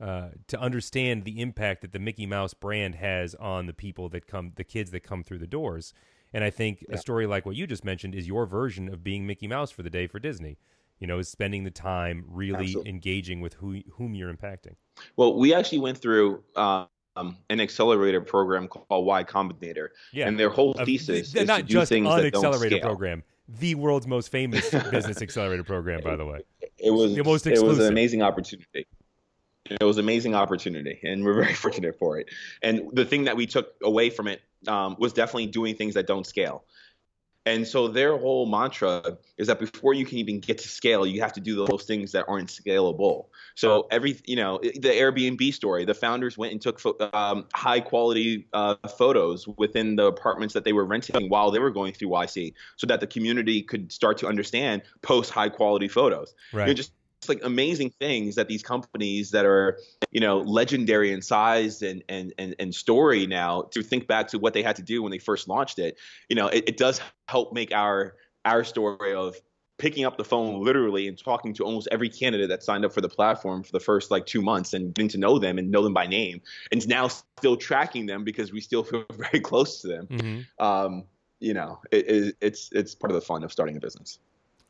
uh, 0.00 0.28
to 0.46 0.60
understand 0.60 1.24
the 1.24 1.40
impact 1.40 1.82
that 1.82 1.92
the 1.92 1.98
Mickey 1.98 2.24
Mouse 2.24 2.54
brand 2.54 2.94
has 2.94 3.34
on 3.34 3.66
the 3.66 3.72
people 3.72 4.08
that 4.10 4.28
come, 4.28 4.52
the 4.54 4.62
kids 4.62 4.92
that 4.92 5.00
come 5.00 5.24
through 5.24 5.38
the 5.38 5.46
doors. 5.46 5.92
And 6.32 6.44
I 6.44 6.50
think 6.50 6.84
yeah. 6.88 6.94
a 6.94 6.98
story 6.98 7.26
like 7.26 7.44
what 7.44 7.56
you 7.56 7.66
just 7.66 7.84
mentioned 7.84 8.14
is 8.14 8.28
your 8.28 8.46
version 8.46 8.88
of 8.92 9.02
being 9.02 9.26
Mickey 9.26 9.48
Mouse 9.48 9.72
for 9.72 9.82
the 9.82 9.90
day 9.90 10.06
for 10.06 10.20
Disney. 10.20 10.58
You 11.00 11.06
know, 11.06 11.18
is 11.18 11.28
spending 11.28 11.64
the 11.64 11.70
time 11.70 12.24
really 12.28 12.66
Absolutely. 12.66 12.90
engaging 12.90 13.40
with 13.40 13.54
who 13.54 13.80
whom 13.92 14.14
you're 14.14 14.32
impacting. 14.32 14.74
Well, 15.16 15.36
we 15.36 15.54
actually 15.54 15.78
went 15.78 15.98
through 15.98 16.42
um, 16.56 16.88
an 17.50 17.60
accelerator 17.60 18.20
program 18.20 18.66
called 18.66 19.06
Y 19.06 19.22
Combinator, 19.22 19.88
yeah. 20.12 20.26
and 20.26 20.38
their 20.38 20.50
whole 20.50 20.74
thesis 20.74 21.36
uh, 21.36 21.40
is 21.40 21.46
not 21.46 21.58
to 21.58 21.62
do 21.62 21.72
just 21.72 21.88
things 21.90 22.08
an 22.08 22.16
that 22.16 22.26
accelerator 22.26 22.70
don't 22.70 22.80
scale. 22.80 22.88
program, 22.88 23.22
the 23.48 23.76
world's 23.76 24.08
most 24.08 24.30
famous 24.30 24.70
business 24.90 25.22
accelerator 25.22 25.62
program, 25.62 26.00
by 26.02 26.16
the 26.16 26.24
way. 26.24 26.40
It 26.78 26.90
was 26.90 27.14
the 27.14 27.22
most 27.22 27.46
exclusive. 27.46 27.64
It 27.64 27.78
was 27.78 27.86
an 27.86 27.92
amazing 27.92 28.22
opportunity 28.22 28.86
it 29.70 29.84
was 29.84 29.96
an 29.98 30.04
amazing 30.04 30.34
opportunity 30.34 30.98
and 31.02 31.24
we're 31.24 31.34
very 31.34 31.54
fortunate 31.64 31.98
for 31.98 32.18
it 32.18 32.28
and 32.62 32.82
the 32.92 33.04
thing 33.04 33.24
that 33.24 33.36
we 33.36 33.46
took 33.46 33.74
away 33.82 34.10
from 34.10 34.28
it 34.28 34.40
um, 34.66 34.96
was 34.98 35.12
definitely 35.12 35.46
doing 35.46 35.74
things 35.74 35.94
that 35.94 36.06
don't 36.06 36.26
scale 36.26 36.64
and 37.48 37.66
so 37.66 37.88
their 37.88 38.16
whole 38.18 38.44
mantra 38.44 39.16
is 39.38 39.46
that 39.46 39.58
before 39.58 39.94
you 39.94 40.04
can 40.04 40.18
even 40.18 40.38
get 40.38 40.58
to 40.58 40.68
scale, 40.68 41.06
you 41.06 41.22
have 41.22 41.32
to 41.32 41.40
do 41.40 41.64
those 41.66 41.84
things 41.84 42.12
that 42.12 42.26
aren't 42.28 42.50
scalable. 42.50 43.26
So 43.54 43.86
every, 43.90 44.20
you 44.26 44.36
know, 44.36 44.58
the 44.58 44.90
Airbnb 44.90 45.54
story, 45.54 45.86
the 45.86 45.94
founders 45.94 46.36
went 46.36 46.52
and 46.52 46.60
took 46.60 46.78
um, 47.14 47.46
high 47.54 47.80
quality 47.80 48.48
uh, 48.52 48.74
photos 48.98 49.48
within 49.56 49.96
the 49.96 50.04
apartments 50.04 50.52
that 50.54 50.64
they 50.64 50.74
were 50.74 50.84
renting 50.84 51.30
while 51.30 51.50
they 51.50 51.58
were 51.58 51.70
going 51.70 51.94
through 51.94 52.08
YC, 52.08 52.52
so 52.76 52.86
that 52.86 53.00
the 53.00 53.06
community 53.06 53.62
could 53.62 53.90
start 53.90 54.18
to 54.18 54.26
understand 54.26 54.82
post 55.00 55.30
high 55.30 55.48
quality 55.48 55.88
photos. 55.88 56.34
Right. 56.52 56.64
You 56.64 56.72
know, 56.72 56.74
just 56.74 56.92
like 57.26 57.40
amazing 57.42 57.90
things 57.98 58.36
that 58.36 58.48
these 58.48 58.62
companies 58.62 59.30
that 59.32 59.44
are 59.44 59.78
you 60.10 60.20
know 60.20 60.38
legendary 60.38 61.12
in 61.12 61.22
size 61.22 61.82
and 61.82 62.04
and 62.08 62.32
and, 62.38 62.54
and 62.58 62.74
story 62.74 63.26
now 63.26 63.62
to 63.62 63.82
think 63.82 64.06
back 64.06 64.28
to 64.28 64.38
what 64.38 64.54
they 64.54 64.62
had 64.62 64.76
to 64.76 64.82
do 64.82 65.02
when 65.02 65.10
they 65.10 65.18
first 65.18 65.48
launched 65.48 65.78
it 65.78 65.98
you 66.28 66.36
know 66.36 66.48
it, 66.48 66.64
it 66.68 66.76
does 66.76 67.00
help 67.26 67.52
make 67.52 67.72
our 67.72 68.14
our 68.44 68.62
story 68.62 69.14
of 69.14 69.36
picking 69.78 70.04
up 70.04 70.16
the 70.16 70.24
phone 70.24 70.62
literally 70.62 71.06
and 71.06 71.22
talking 71.22 71.54
to 71.54 71.64
almost 71.64 71.88
every 71.90 72.08
candidate 72.08 72.48
that 72.48 72.62
signed 72.62 72.84
up 72.84 72.92
for 72.92 73.00
the 73.00 73.08
platform 73.08 73.62
for 73.62 73.72
the 73.72 73.80
first 73.80 74.10
like 74.10 74.26
two 74.26 74.42
months 74.42 74.74
and 74.74 74.94
getting 74.94 75.08
to 75.08 75.18
know 75.18 75.38
them 75.38 75.56
and 75.58 75.70
know 75.70 75.82
them 75.82 75.94
by 75.94 76.06
name 76.06 76.40
and 76.72 76.86
now 76.88 77.08
still 77.08 77.56
tracking 77.56 78.06
them 78.06 78.24
because 78.24 78.52
we 78.52 78.60
still 78.60 78.84
feel 78.84 79.04
very 79.10 79.40
close 79.40 79.80
to 79.80 79.88
them 79.88 80.06
mm-hmm. 80.06 80.64
um, 80.64 81.04
you 81.40 81.54
know 81.54 81.80
it, 81.90 82.08
it, 82.08 82.36
it's 82.40 82.70
it's 82.72 82.94
part 82.94 83.10
of 83.10 83.14
the 83.14 83.20
fun 83.20 83.44
of 83.44 83.52
starting 83.52 83.76
a 83.76 83.80
business 83.80 84.18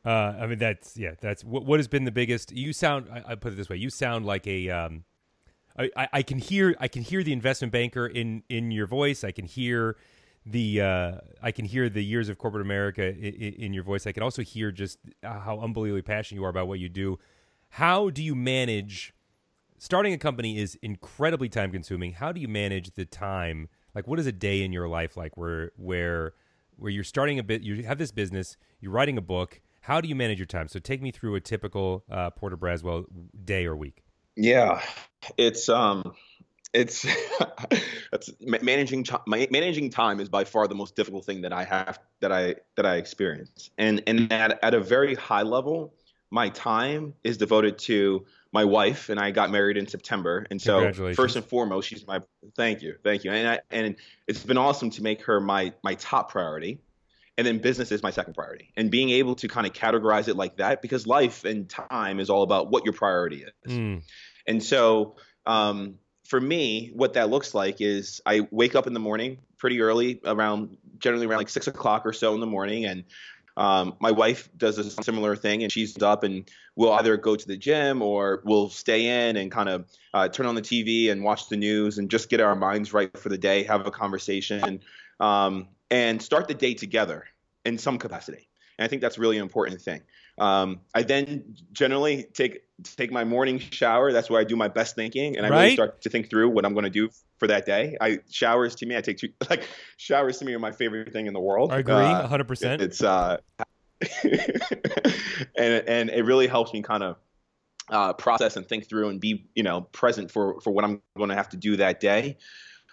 uh, 0.05 0.09
I 0.39 0.47
mean, 0.47 0.59
that's 0.59 0.95
yeah. 0.95 1.11
That's 1.19 1.43
what, 1.43 1.65
what 1.65 1.79
has 1.79 1.87
been 1.87 2.05
the 2.05 2.11
biggest. 2.11 2.51
You 2.51 2.71
sound. 2.71 3.07
I, 3.11 3.31
I, 3.31 3.35
put 3.35 3.53
it 3.53 3.55
this 3.55 3.69
way. 3.69 3.77
You 3.77 3.89
sound 3.89 4.25
like 4.25 4.47
a. 4.47 4.69
Um, 4.69 5.03
I, 5.77 6.07
I, 6.11 6.23
can 6.23 6.39
hear. 6.39 6.75
I 6.79 6.87
can 6.87 7.01
hear 7.03 7.23
the 7.23 7.33
investment 7.33 7.73
banker 7.73 8.07
in 8.07 8.43
in 8.49 8.71
your 8.71 8.87
voice. 8.87 9.23
I 9.23 9.31
can 9.31 9.45
hear 9.45 9.97
the. 10.45 10.81
Uh, 10.81 11.11
I 11.41 11.51
can 11.51 11.65
hear 11.65 11.89
the 11.89 12.03
years 12.03 12.29
of 12.29 12.37
corporate 12.37 12.65
America 12.65 13.03
in, 13.03 13.53
in 13.53 13.73
your 13.73 13.83
voice. 13.83 14.07
I 14.07 14.13
can 14.13 14.23
also 14.23 14.41
hear 14.41 14.71
just 14.71 14.99
how 15.21 15.59
unbelievably 15.61 16.03
passionate 16.03 16.39
you 16.39 16.45
are 16.45 16.49
about 16.49 16.69
what 16.69 16.79
you 16.79 16.89
do. 16.89 17.19
How 17.69 18.09
do 18.09 18.23
you 18.23 18.35
manage? 18.35 19.13
Starting 19.81 20.13
a 20.13 20.17
company 20.17 20.57
is 20.57 20.77
incredibly 20.81 21.47
time 21.47 21.71
consuming. 21.71 22.13
How 22.13 22.31
do 22.31 22.41
you 22.41 22.49
manage 22.49 22.95
the 22.95 23.05
time? 23.05 23.69
Like, 23.95 24.07
what 24.07 24.19
is 24.19 24.27
a 24.27 24.31
day 24.31 24.61
in 24.63 24.73
your 24.73 24.87
life 24.87 25.17
like 25.17 25.35
where 25.35 25.71
where 25.75 26.33
where 26.77 26.89
you're 26.89 27.03
starting 27.03 27.37
a 27.37 27.43
bit? 27.43 27.63
You 27.63 27.83
have 27.83 27.97
this 27.97 28.11
business. 28.11 28.55
You're 28.79 28.91
writing 28.91 29.17
a 29.17 29.21
book 29.21 29.61
how 29.89 29.99
do 29.99 30.07
you 30.07 30.15
manage 30.15 30.37
your 30.37 30.45
time? 30.45 30.67
So 30.67 30.77
take 30.77 31.01
me 31.01 31.09
through 31.09 31.33
a 31.33 31.41
typical 31.41 32.03
uh, 32.11 32.29
Porter 32.29 32.55
Braswell 32.55 33.05
day 33.43 33.65
or 33.65 33.75
week. 33.75 34.03
Yeah, 34.35 34.83
it's 35.35 35.67
um, 35.67 36.13
it's 36.75 37.07
it's 38.13 38.29
managing 38.39 39.03
managing 39.25 39.89
time 39.89 40.19
is 40.19 40.29
by 40.29 40.43
far 40.43 40.67
the 40.67 40.75
most 40.75 40.95
difficult 40.95 41.25
thing 41.25 41.41
that 41.41 41.51
I 41.51 41.63
have 41.63 41.97
that 42.19 42.31
I 42.31 42.55
that 42.75 42.85
I 42.85 42.97
experience, 42.97 43.71
and 43.79 44.03
and 44.05 44.31
at 44.31 44.63
at 44.63 44.75
a 44.75 44.79
very 44.79 45.15
high 45.15 45.41
level, 45.41 45.95
my 46.29 46.49
time 46.49 47.15
is 47.23 47.37
devoted 47.37 47.79
to 47.79 48.27
my 48.51 48.65
wife, 48.65 49.09
and 49.09 49.19
I 49.19 49.31
got 49.31 49.49
married 49.49 49.75
in 49.75 49.87
September, 49.87 50.45
and 50.51 50.61
so 50.61 50.93
first 51.15 51.35
and 51.35 51.43
foremost, 51.43 51.89
she's 51.89 52.05
my 52.05 52.19
thank 52.55 52.83
you, 52.83 52.93
thank 53.03 53.23
you, 53.23 53.31
and 53.31 53.47
I, 53.47 53.59
and 53.71 53.95
it's 54.27 54.43
been 54.43 54.57
awesome 54.57 54.91
to 54.91 55.01
make 55.01 55.23
her 55.23 55.39
my 55.39 55.73
my 55.83 55.95
top 55.95 56.29
priority 56.31 56.79
and 57.39 57.47
then 57.47 57.57
business 57.57 57.91
is 57.91 58.03
my 58.03 58.11
second 58.11 58.33
priority. 58.33 58.71
And 58.75 58.91
being 58.91 59.09
able 59.09 59.35
to 59.35 59.47
kind 59.47 59.65
of 59.65 59.73
categorize 59.73 60.27
it 60.27 60.35
like 60.35 60.57
that 60.57 60.81
because 60.81 61.07
life 61.07 61.45
and 61.45 61.69
time 61.69 62.19
is 62.19 62.29
all 62.29 62.43
about 62.43 62.69
what 62.69 62.83
your 62.85 62.93
priority 62.93 63.45
is. 63.65 63.73
Mm. 63.73 64.03
and 64.45 64.63
so 64.63 65.15
um, 65.45 65.95
for 66.25 66.39
me 66.39 66.91
what 66.93 67.13
that 67.13 67.29
looks 67.29 67.55
like 67.55 67.81
is 67.81 68.21
i 68.25 68.47
wake 68.51 68.75
up 68.75 68.85
in 68.85 68.93
the 68.93 68.99
morning 68.99 69.39
pretty 69.57 69.81
early 69.81 70.19
around 70.25 70.77
generally 70.99 71.25
around 71.25 71.39
like 71.39 71.49
six 71.49 71.67
o'clock 71.67 72.05
or 72.05 72.13
so 72.13 72.33
in 72.33 72.39
the 72.39 72.47
morning. 72.47 72.85
And 72.85 73.03
Um, 73.57 73.95
my 73.99 74.11
wife 74.11 74.49
does 74.55 74.77
a 74.77 74.89
similar 75.03 75.35
thing, 75.35 75.63
and 75.63 75.71
she's 75.71 76.01
up 76.01 76.23
and 76.23 76.49
we'll 76.77 76.93
either 76.93 77.17
go 77.17 77.35
to 77.35 77.45
the 77.45 77.57
gym 77.57 78.01
or 78.01 78.41
we'll 78.45 78.69
stay 78.69 79.27
in 79.27 79.35
and 79.35 79.51
kind 79.51 79.67
of 79.67 79.85
uh, 80.13 80.29
turn 80.29 80.45
on 80.45 80.55
the 80.55 80.61
TV 80.61 81.11
and 81.11 81.25
watch 81.25 81.49
the 81.49 81.57
news 81.57 81.97
and 81.97 82.09
just 82.09 82.29
get 82.29 82.39
our 82.39 82.55
minds 82.55 82.93
right 82.93 83.17
for 83.17 83.27
the 83.27 83.37
day, 83.37 83.63
have 83.63 83.85
a 83.85 83.91
conversation, 83.91 84.79
um, 85.19 85.67
and 85.91 86.21
start 86.21 86.47
the 86.47 86.53
day 86.53 86.73
together 86.73 87.25
in 87.65 87.77
some 87.77 87.97
capacity. 87.97 88.47
And 88.77 88.85
I 88.85 88.87
think 88.87 89.01
that's 89.01 89.17
really 89.17 89.37
important 89.37 89.81
thing. 89.81 90.01
Um, 90.37 90.79
I 90.95 91.03
then 91.03 91.55
generally 91.73 92.23
take 92.33 92.61
take 92.95 93.11
my 93.11 93.25
morning 93.25 93.59
shower. 93.59 94.13
That's 94.13 94.29
where 94.29 94.39
I 94.39 94.45
do 94.45 94.55
my 94.55 94.69
best 94.69 94.95
thinking, 94.95 95.35
and 95.35 95.45
I 95.45 95.49
Right. 95.49 95.57
really 95.63 95.73
start 95.73 96.01
to 96.03 96.09
think 96.09 96.29
through 96.29 96.49
what 96.49 96.65
I'm 96.65 96.73
going 96.73 96.85
to 96.85 96.89
do 96.89 97.09
for 97.39 97.47
that 97.47 97.65
day. 97.65 97.97
I 97.99 98.19
showers 98.31 98.75
to 98.75 98.85
me, 98.85 98.95
I 98.95 99.01
take 99.01 99.17
two 99.17 99.29
like 99.49 99.67
showers 99.97 100.37
to 100.37 100.45
me 100.45 100.53
are 100.53 100.59
my 100.59 100.71
favorite 100.71 101.11
thing 101.11 101.25
in 101.27 101.33
the 101.33 101.41
world. 101.41 101.73
I 101.73 101.79
agree, 101.79 101.93
Uh, 101.93 102.25
hundred 102.27 102.47
percent. 102.47 102.81
it's 102.81 103.03
uh, 103.03 103.37
and 104.23 105.83
and 105.87 106.09
it 106.09 106.23
really 106.23 106.47
helps 106.47 106.73
me 106.73 106.81
kind 106.81 107.03
of 107.03 107.17
uh, 107.89 108.13
process 108.13 108.55
and 108.55 108.65
think 108.67 108.87
through 108.87 109.09
and 109.09 109.19
be 109.19 109.49
you 109.55 109.63
know 109.63 109.81
present 109.81 110.31
for 110.31 110.61
for 110.61 110.71
what 110.71 110.85
I'm 110.85 111.01
going 111.17 111.29
to 111.29 111.35
have 111.35 111.49
to 111.49 111.57
do 111.57 111.75
that 111.77 111.99
day. 111.99 112.37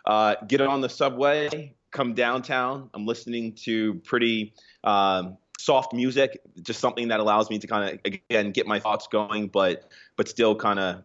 Uh, 0.04 0.36
get 0.46 0.60
on 0.60 0.80
the 0.80 0.88
subway, 0.88 1.74
come 1.96 2.12
downtown. 2.14 2.90
I'm 2.94 3.06
listening 3.06 3.54
to 3.64 3.94
pretty 4.04 4.52
um, 4.84 5.38
soft 5.58 5.94
music, 5.94 6.38
just 6.62 6.78
something 6.80 7.08
that 7.08 7.18
allows 7.20 7.48
me 7.48 7.58
to 7.58 7.66
kind 7.66 7.90
of 7.94 8.00
again 8.04 8.52
get 8.52 8.66
my 8.66 8.78
thoughts 8.78 9.06
going, 9.08 9.48
but 9.48 9.90
but 10.16 10.28
still 10.28 10.54
kind 10.54 10.78
of 10.78 11.02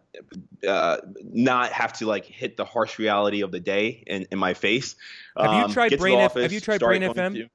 uh, 0.68 0.98
not 1.24 1.72
have 1.72 1.92
to 1.94 2.06
like 2.06 2.26
hit 2.26 2.56
the 2.58 2.64
harsh 2.64 2.98
reality 2.98 3.40
of 3.42 3.50
the 3.50 3.60
day 3.60 4.04
in, 4.06 4.26
in 4.30 4.38
my 4.38 4.52
face. 4.54 4.94
Have 5.36 5.52
you 5.54 5.64
Um, 5.64 5.72
tried 5.72 5.92
the 5.92 5.96
Brain 5.96 6.18
F- 6.18 6.32
office, 6.32 6.42
have 6.42 6.52
you 6.52 6.60
tried 6.60 6.80
Brain 6.80 7.02
FM? 7.02 7.34
to- 7.34 7.48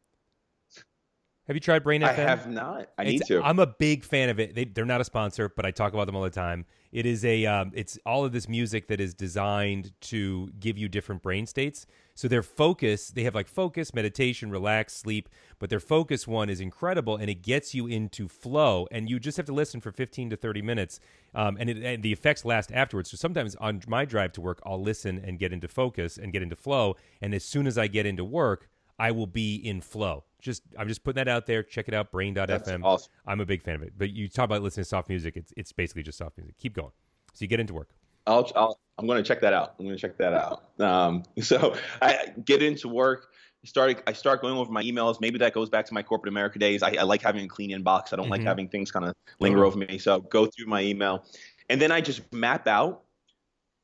Have 1.47 1.55
you 1.55 1.61
tried 1.61 1.83
Brain 1.83 2.03
I 2.03 2.11
have 2.11 2.49
not. 2.49 2.89
I 2.97 3.05
need 3.05 3.15
It's- 3.21 3.27
to. 3.29 3.41
I'm 3.41 3.59
a 3.59 3.67
big 3.67 4.03
fan 4.03 4.27
of 4.27 4.37
it. 4.37 4.53
They, 4.53 4.65
they're 4.65 4.85
not 4.85 4.99
a 4.99 5.05
sponsor, 5.05 5.47
but 5.47 5.65
I 5.65 5.71
talk 5.71 5.93
about 5.93 6.05
them 6.05 6.15
all 6.15 6.23
the 6.23 6.29
time. 6.29 6.65
It 6.91 7.05
is 7.05 7.23
a, 7.23 7.45
um, 7.45 7.71
it's 7.73 7.97
all 8.05 8.25
of 8.25 8.33
this 8.33 8.49
music 8.49 8.87
that 8.87 8.99
is 8.99 9.13
designed 9.13 9.93
to 10.01 10.49
give 10.59 10.77
you 10.77 10.89
different 10.89 11.21
brain 11.21 11.45
states. 11.45 11.85
So 12.15 12.27
their 12.27 12.43
focus, 12.43 13.09
they 13.09 13.23
have 13.23 13.35
like 13.35 13.47
focus, 13.47 13.93
meditation, 13.93 14.49
relax, 14.49 14.93
sleep, 14.95 15.29
but 15.59 15.69
their 15.69 15.79
focus 15.79 16.27
one 16.27 16.49
is 16.49 16.59
incredible 16.59 17.15
and 17.15 17.29
it 17.29 17.43
gets 17.43 17.73
you 17.73 17.87
into 17.87 18.27
flow. 18.27 18.87
And 18.91 19.09
you 19.09 19.17
just 19.19 19.37
have 19.37 19.45
to 19.45 19.53
listen 19.53 19.79
for 19.79 19.91
15 19.91 20.31
to 20.31 20.35
30 20.35 20.61
minutes, 20.61 20.99
um, 21.33 21.55
and, 21.59 21.69
it, 21.69 21.77
and 21.83 22.03
the 22.03 22.11
effects 22.11 22.43
last 22.43 22.71
afterwards. 22.73 23.11
So 23.11 23.15
sometimes 23.17 23.55
on 23.55 23.81
my 23.87 24.03
drive 24.03 24.33
to 24.33 24.41
work, 24.41 24.59
I'll 24.65 24.81
listen 24.81 25.21
and 25.23 25.39
get 25.39 25.53
into 25.53 25.67
focus 25.69 26.17
and 26.17 26.33
get 26.33 26.41
into 26.41 26.55
flow. 26.57 26.95
And 27.21 27.33
as 27.33 27.45
soon 27.45 27.67
as 27.67 27.77
I 27.77 27.87
get 27.87 28.05
into 28.05 28.25
work, 28.25 28.67
I 28.99 29.11
will 29.11 29.27
be 29.27 29.55
in 29.55 29.81
flow. 29.81 30.23
Just 30.41 30.63
I'm 30.77 30.87
just 30.87 31.03
putting 31.03 31.23
that 31.23 31.27
out 31.27 31.45
there. 31.45 31.63
Check 31.63 31.87
it 31.87 31.93
out, 31.93 32.11
brain.fm. 32.11 32.47
That's 32.47 32.69
awesome. 32.83 33.11
I'm 33.25 33.39
a 33.39 33.45
big 33.45 33.63
fan 33.63 33.75
of 33.75 33.83
it. 33.83 33.93
But 33.97 34.11
you 34.11 34.27
talk 34.27 34.45
about 34.45 34.61
listening 34.61 34.83
to 34.83 34.89
soft 34.89 35.09
music, 35.09 35.35
it's 35.35 35.53
it's 35.57 35.71
basically 35.71 36.03
just 36.03 36.17
soft 36.17 36.37
music. 36.37 36.57
Keep 36.57 36.75
going. 36.75 36.91
So 37.33 37.43
you 37.43 37.47
get 37.47 37.59
into 37.59 37.73
work. 37.73 37.89
I'll, 38.25 38.49
I'll 38.55 38.79
I'm 38.97 39.05
going 39.05 39.21
to 39.23 39.27
check 39.27 39.41
that 39.41 39.53
out. 39.53 39.75
I'm 39.77 39.85
going 39.85 39.95
to 39.95 40.01
check 40.01 40.17
that 40.17 40.33
out. 40.33 40.63
Um, 40.79 41.23
so 41.41 41.75
I 42.01 42.33
get 42.43 42.63
into 42.63 42.87
work. 42.87 43.27
Start 43.65 44.01
I 44.07 44.13
start 44.13 44.41
going 44.41 44.55
over 44.55 44.71
my 44.71 44.83
emails. 44.83 45.19
Maybe 45.19 45.37
that 45.39 45.53
goes 45.53 45.69
back 45.69 45.85
to 45.87 45.93
my 45.93 46.03
corporate 46.03 46.31
America 46.31 46.57
days. 46.57 46.83
I, 46.83 46.95
I 46.99 47.03
like 47.03 47.21
having 47.21 47.43
a 47.43 47.47
clean 47.47 47.71
inbox. 47.71 48.13
I 48.13 48.15
don't 48.15 48.29
like 48.29 48.41
Mhm. 48.41 48.45
having 48.45 48.69
things 48.69 48.91
kind 48.91 49.05
of 49.05 49.13
linger 49.39 49.65
over 49.65 49.77
me. 49.77 49.97
So 49.97 50.21
go 50.21 50.45
through 50.45 50.67
my 50.67 50.81
email, 50.81 51.25
and 51.69 51.81
then 51.81 51.91
I 51.91 51.99
just 51.99 52.31
map 52.31 52.67
out 52.67 53.01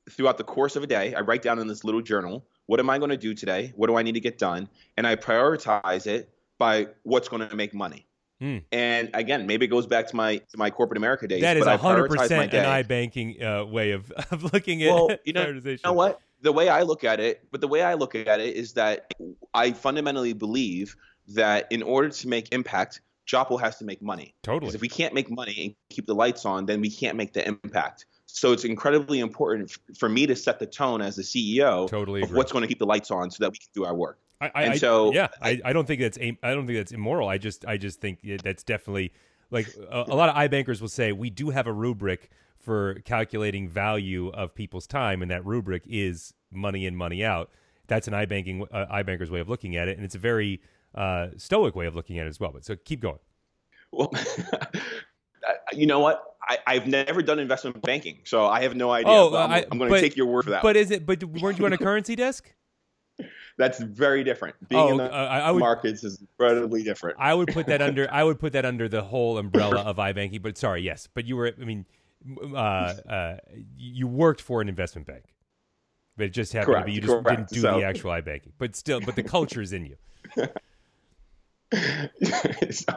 throughout 0.09 0.37
the 0.37 0.43
course 0.43 0.75
of 0.75 0.83
a 0.83 0.87
day. 0.87 1.13
I 1.13 1.21
write 1.21 1.41
down 1.41 1.59
in 1.59 1.67
this 1.67 1.83
little 1.83 2.01
journal 2.01 2.45
what 2.65 2.79
am 2.79 2.89
I 2.89 2.97
going 2.97 3.11
to 3.11 3.17
do 3.17 3.33
today? 3.33 3.73
What 3.75 3.87
do 3.87 3.95
I 3.95 4.03
need 4.03 4.13
to 4.13 4.19
get 4.19 4.37
done? 4.37 4.69
And 4.97 5.05
I 5.05 5.15
prioritize 5.15 6.07
it 6.07 6.29
by 6.57 6.87
what's 7.03 7.27
going 7.27 7.47
to 7.47 7.55
make 7.55 7.73
money. 7.73 8.05
Hmm. 8.39 8.57
And 8.71 9.09
again, 9.13 9.47
maybe 9.47 9.65
it 9.65 9.69
goes 9.69 9.87
back 9.87 10.07
to 10.07 10.15
my 10.15 10.37
to 10.37 10.57
my 10.57 10.69
corporate 10.69 10.97
America 10.97 11.27
days. 11.27 11.41
That 11.41 11.57
is 11.57 11.65
hundred 11.65 12.09
percent 12.09 12.53
an 12.53 12.83
iBanking 12.83 13.41
uh, 13.41 13.65
way 13.65 13.91
of, 13.91 14.11
of 14.31 14.53
looking 14.53 14.83
at 14.83 14.93
Well, 14.93 15.09
you 15.23 15.33
know- 15.33 15.45
prioritization. 15.45 15.65
You 15.65 15.79
know 15.85 15.93
what? 15.93 16.19
The 16.41 16.51
way 16.51 16.67
I 16.67 16.81
look 16.81 17.05
at 17.05 17.21
it, 17.21 17.47
but 17.51 17.61
the 17.61 17.69
way 17.69 17.81
I 17.81 17.93
look 17.93 18.15
at 18.15 18.41
it 18.41 18.55
is 18.57 18.73
that 18.73 19.13
I 19.53 19.71
fundamentally 19.71 20.33
believe 20.33 20.97
that 21.29 21.71
in 21.71 21.81
order 21.81 22.09
to 22.09 22.27
make 22.27 22.53
impact, 22.53 22.99
Jopwell 23.25 23.61
has 23.61 23.77
to 23.77 23.85
make 23.85 24.01
money. 24.01 24.35
Totally. 24.43 24.59
Because 24.59 24.75
if 24.75 24.81
we 24.81 24.89
can't 24.89 25.13
make 25.13 25.31
money 25.31 25.55
and 25.63 25.75
keep 25.89 26.05
the 26.05 26.15
lights 26.15 26.45
on, 26.45 26.65
then 26.65 26.81
we 26.81 26.89
can't 26.89 27.15
make 27.15 27.31
the 27.31 27.47
impact. 27.47 28.05
So 28.35 28.51
it's 28.51 28.65
incredibly 28.65 29.19
important 29.19 29.69
f- 29.69 29.95
for 29.95 30.09
me 30.09 30.25
to 30.25 30.35
set 30.35 30.57
the 30.57 30.65
tone 30.65 31.03
as 31.03 31.15
the 31.15 31.21
CEO 31.21 31.87
Totally 31.87 32.21
of 32.23 32.29
agree. 32.29 32.37
what's 32.37 32.51
going 32.51 32.63
to 32.63 32.67
keep 32.67 32.79
the 32.79 32.85
lights 32.85 33.11
on 33.11 33.29
so 33.29 33.43
that 33.43 33.51
we 33.51 33.59
can 33.59 33.67
do 33.75 33.85
our 33.85 33.93
work. 33.93 34.17
I, 34.41 34.51
I, 34.55 34.63
and 34.63 34.79
so- 34.79 35.13
yeah, 35.13 35.27
I, 35.39 35.61
I 35.63 35.71
don't 35.71 35.85
think 35.85 36.01
that's 36.01 36.17
am- 36.17 36.39
I 36.41 36.55
don't 36.55 36.65
think 36.65 36.79
that's 36.79 36.91
immoral. 36.91 37.29
I 37.29 37.37
just 37.37 37.63
I 37.67 37.77
just 37.77 38.01
think 38.01 38.19
that's 38.43 38.63
definitely 38.63 39.13
like 39.51 39.67
a, 39.89 40.05
a 40.07 40.15
lot 40.15 40.29
of 40.29 40.35
iBankers 40.35 40.81
will 40.81 40.87
say 40.87 41.11
we 41.11 41.29
do 41.29 41.51
have 41.51 41.67
a 41.67 41.71
rubric 41.71 42.31
for 42.57 42.95
calculating 43.05 43.69
value 43.69 44.29
of 44.29 44.55
people's 44.55 44.87
time, 44.87 45.21
and 45.21 45.29
that 45.29 45.45
rubric 45.45 45.83
is 45.85 46.33
money 46.51 46.87
in, 46.87 46.95
money 46.95 47.23
out. 47.23 47.51
That's 47.85 48.07
an 48.07 48.15
iBanking 48.15 48.65
uh, 48.71 48.87
iBanker's 48.91 49.29
way 49.29 49.41
of 49.41 49.47
looking 49.47 49.75
at 49.75 49.87
it, 49.87 49.97
and 49.97 50.03
it's 50.03 50.15
a 50.15 50.19
very 50.19 50.59
uh, 50.95 51.27
stoic 51.37 51.75
way 51.75 51.85
of 51.85 51.95
looking 51.95 52.17
at 52.17 52.25
it 52.25 52.29
as 52.29 52.39
well. 52.39 52.51
But 52.51 52.65
so 52.65 52.75
keep 52.77 52.99
going. 52.99 53.19
Well, 53.91 54.11
you 55.73 55.85
know 55.85 55.99
what? 55.99 56.32
I, 56.47 56.57
I've 56.67 56.87
never 56.87 57.21
done 57.21 57.39
investment 57.39 57.81
banking, 57.81 58.19
so 58.25 58.47
I 58.47 58.61
have 58.63 58.75
no 58.75 58.91
idea. 58.91 59.13
Oh, 59.13 59.35
I'm, 59.35 59.51
I- 59.51 59.65
I'm 59.71 59.77
going 59.77 59.91
to 59.91 60.01
take 60.01 60.15
your 60.17 60.25
word 60.25 60.43
for 60.43 60.51
that. 60.51 60.61
But 60.63 60.75
is 60.75 60.91
it? 60.91 61.05
But 61.05 61.23
weren't 61.23 61.57
you 61.59 61.65
on 61.65 61.73
a 61.73 61.77
currency 61.77 62.15
desk? 62.15 62.53
That's 63.57 63.79
very 63.79 64.23
different. 64.23 64.55
Being 64.67 64.81
Oh, 64.81 64.89
in 64.91 64.97
the 64.97 65.13
uh, 65.13 65.53
would 65.53 65.59
markets 65.59 66.03
is 66.03 66.19
incredibly 66.19 66.83
different. 66.83 67.17
I 67.19 67.33
would 67.33 67.49
put 67.49 67.67
that 67.67 67.81
under 67.87 68.11
I 68.11 68.23
would 68.23 68.39
put 68.39 68.53
that 68.53 68.65
under 68.65 68.89
the 68.89 69.03
whole 69.03 69.37
umbrella 69.37 69.81
of 69.81 69.97
iBanking. 69.97 70.41
But 70.41 70.57
sorry, 70.57 70.81
yes, 70.81 71.07
but 71.13 71.25
you 71.25 71.35
were 71.35 71.53
I 71.59 71.63
mean, 71.63 71.85
uh, 72.53 72.57
uh, 72.57 73.37
you 73.77 74.07
worked 74.07 74.41
for 74.41 74.61
an 74.61 74.69
investment 74.69 75.07
bank, 75.07 75.25
but 76.17 76.25
it 76.25 76.29
just 76.33 76.51
happened 76.53 76.77
to 76.77 76.85
be 76.85 76.93
you 76.93 77.01
just 77.01 77.13
Correct, 77.13 77.27
didn't 77.27 77.49
do 77.49 77.59
so- 77.61 77.79
the 77.79 77.85
actual 77.85 78.11
iBanking. 78.11 78.53
But 78.57 78.75
still, 78.75 78.99
but 78.99 79.15
the 79.15 79.23
culture 79.35 79.61
is 79.61 79.71
in 79.71 79.85
you. 79.85 79.97
so, 81.71 82.93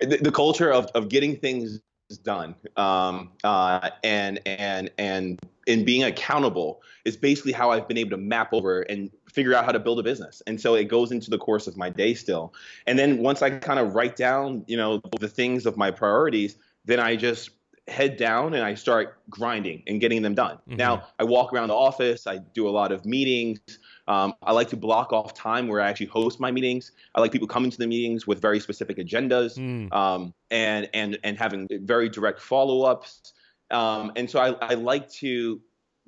the, 0.00 0.18
the 0.22 0.32
culture 0.32 0.72
of, 0.72 0.86
of 0.94 1.08
getting 1.08 1.36
things 1.36 1.80
done 2.14 2.54
um, 2.76 3.30
uh, 3.42 3.90
and 4.04 4.40
and 4.46 4.90
and 4.98 5.40
and 5.66 5.84
being 5.84 6.04
accountable 6.04 6.80
is 7.04 7.16
basically 7.16 7.52
how 7.52 7.70
I've 7.70 7.88
been 7.88 7.98
able 7.98 8.10
to 8.10 8.16
map 8.16 8.52
over 8.52 8.82
and 8.82 9.10
figure 9.30 9.54
out 9.54 9.64
how 9.64 9.72
to 9.72 9.80
build 9.80 9.98
a 9.98 10.02
business. 10.02 10.40
And 10.46 10.60
so 10.60 10.74
it 10.74 10.84
goes 10.84 11.10
into 11.10 11.30
the 11.30 11.38
course 11.38 11.66
of 11.66 11.76
my 11.76 11.90
day 11.90 12.14
still. 12.14 12.54
And 12.86 12.98
then 12.98 13.18
once 13.18 13.42
I 13.42 13.50
kind 13.50 13.80
of 13.80 13.94
write 13.94 14.14
down, 14.14 14.64
you 14.68 14.76
know, 14.76 15.00
the 15.18 15.28
things 15.28 15.66
of 15.66 15.76
my 15.76 15.90
priorities, 15.90 16.56
then 16.84 17.00
I 17.00 17.16
just 17.16 17.50
head 17.88 18.16
down 18.16 18.54
and 18.54 18.64
I 18.64 18.74
start 18.74 19.18
grinding 19.28 19.82
and 19.86 20.00
getting 20.00 20.22
them 20.22 20.34
done. 20.34 20.58
Mhm. 20.68 20.76
Now 20.76 21.06
I 21.18 21.24
walk 21.24 21.52
around 21.52 21.68
the 21.68 21.74
office. 21.74 22.26
I 22.26 22.38
do 22.38 22.68
a 22.68 22.70
lot 22.70 22.92
of 22.92 23.04
meetings. 23.04 23.60
Um, 24.08 24.34
I 24.42 24.52
like 24.52 24.68
to 24.70 24.76
block 24.76 25.12
off 25.12 25.34
time 25.34 25.66
where 25.68 25.80
I 25.80 25.88
actually 25.88 26.06
host 26.06 26.38
my 26.38 26.50
meetings. 26.50 26.92
I 27.14 27.20
like 27.20 27.32
people 27.32 27.48
coming 27.48 27.70
to 27.70 27.78
the 27.78 27.86
meetings 27.86 28.26
with 28.26 28.40
very 28.40 28.60
specific 28.60 28.98
agendas 28.98 29.58
Mm. 29.58 29.92
um, 29.92 30.32
and 30.50 30.88
and 30.94 31.18
and 31.24 31.36
having 31.36 31.68
very 31.82 32.08
direct 32.08 32.40
follow-ups. 32.40 33.32
Um, 33.70 34.12
and 34.14 34.30
so 34.30 34.38
I, 34.38 34.50
I 34.60 34.74
like 34.74 35.10
to 35.14 35.60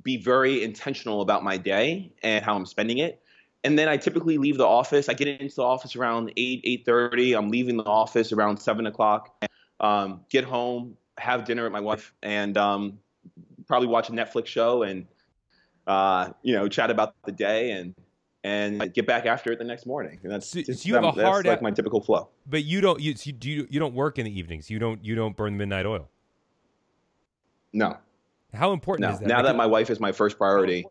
be 0.05 0.17
very 0.17 0.63
intentional 0.63 1.23
about 1.23 1.43
my 1.43 1.57
day 1.57 2.13
and 2.23 2.45
how 2.45 2.55
I'm 2.55 2.67
spending 2.67 2.99
it. 2.99 3.21
And 3.65 3.77
then 3.77 3.89
I 3.89 3.97
typically 3.97 4.39
leave 4.39 4.57
the 4.57 4.67
office. 4.67 5.09
I 5.09 5.15
get 5.15 5.27
into 5.27 5.57
the 5.57 5.65
office 5.65 5.97
around 5.97 6.33
eight 6.37 6.61
eight 6.63 6.85
thirty. 6.87 7.35
I'm 7.35 7.51
leaving 7.51 7.77
the 7.77 7.85
office 7.85 8.33
around 8.33 8.59
seven 8.59 8.87
o'clock. 8.87 9.45
Um, 9.81 10.21
get 10.31 10.45
home, 10.45 10.97
have 11.19 11.45
dinner 11.45 11.65
with 11.65 11.73
my 11.73 11.81
wife, 11.81 12.15
and 12.23 12.57
um, 12.57 12.99
probably 13.67 13.89
watch 13.89 14.09
a 14.09 14.13
Netflix 14.13 14.47
show 14.47 14.85
and 14.85 15.07
uh, 15.89 16.31
you 16.43 16.55
know 16.55 16.69
chat 16.69 16.91
about 16.91 17.15
the 17.25 17.33
day 17.33 17.73
and 17.73 17.95
and 18.45 18.95
get 18.95 19.05
back 19.07 19.27
after 19.27 19.51
it 19.51 19.59
the 19.59 19.65
next 19.65 19.85
morning. 19.85 20.21
And 20.23 20.31
that's, 20.31 20.47
So- 20.47 20.63
just- 20.63 20.83
so 20.85 20.89
you 20.89 20.95
have 20.95 21.03
a 21.05 21.07
that's 21.09 21.29
hard 21.29 21.45
like 21.47 21.61
my 21.61 21.73
typical 21.73 22.01
flow. 22.01 22.29
But 22.47 22.65
you 22.65 22.81
don't 22.81 23.01
you 23.01 23.15
you 23.25 23.33
do 23.33 23.67
you, 23.69 23.81
don't 23.81 23.95
work 23.95 24.19
in 24.19 24.25
the 24.27 24.39
evenings. 24.39 24.71
You 24.71 24.79
don't 24.79 25.05
you 25.05 25.17
don't 25.17 25.37
burn 25.37 25.55
the 25.55 25.59
midnight 25.59 25.87
oil. 25.87 26.09
No, 27.73 27.97
How 28.55 28.73
important 28.73 29.09
no. 29.09 29.15
is 29.15 29.21
that? 29.21 29.29
Now 29.29 29.43
that 29.43 29.57
my 29.57 29.67
wife 29.67 29.91
is 29.91 30.01
my 30.01 30.13
first 30.13 30.39
priority, 30.39 30.87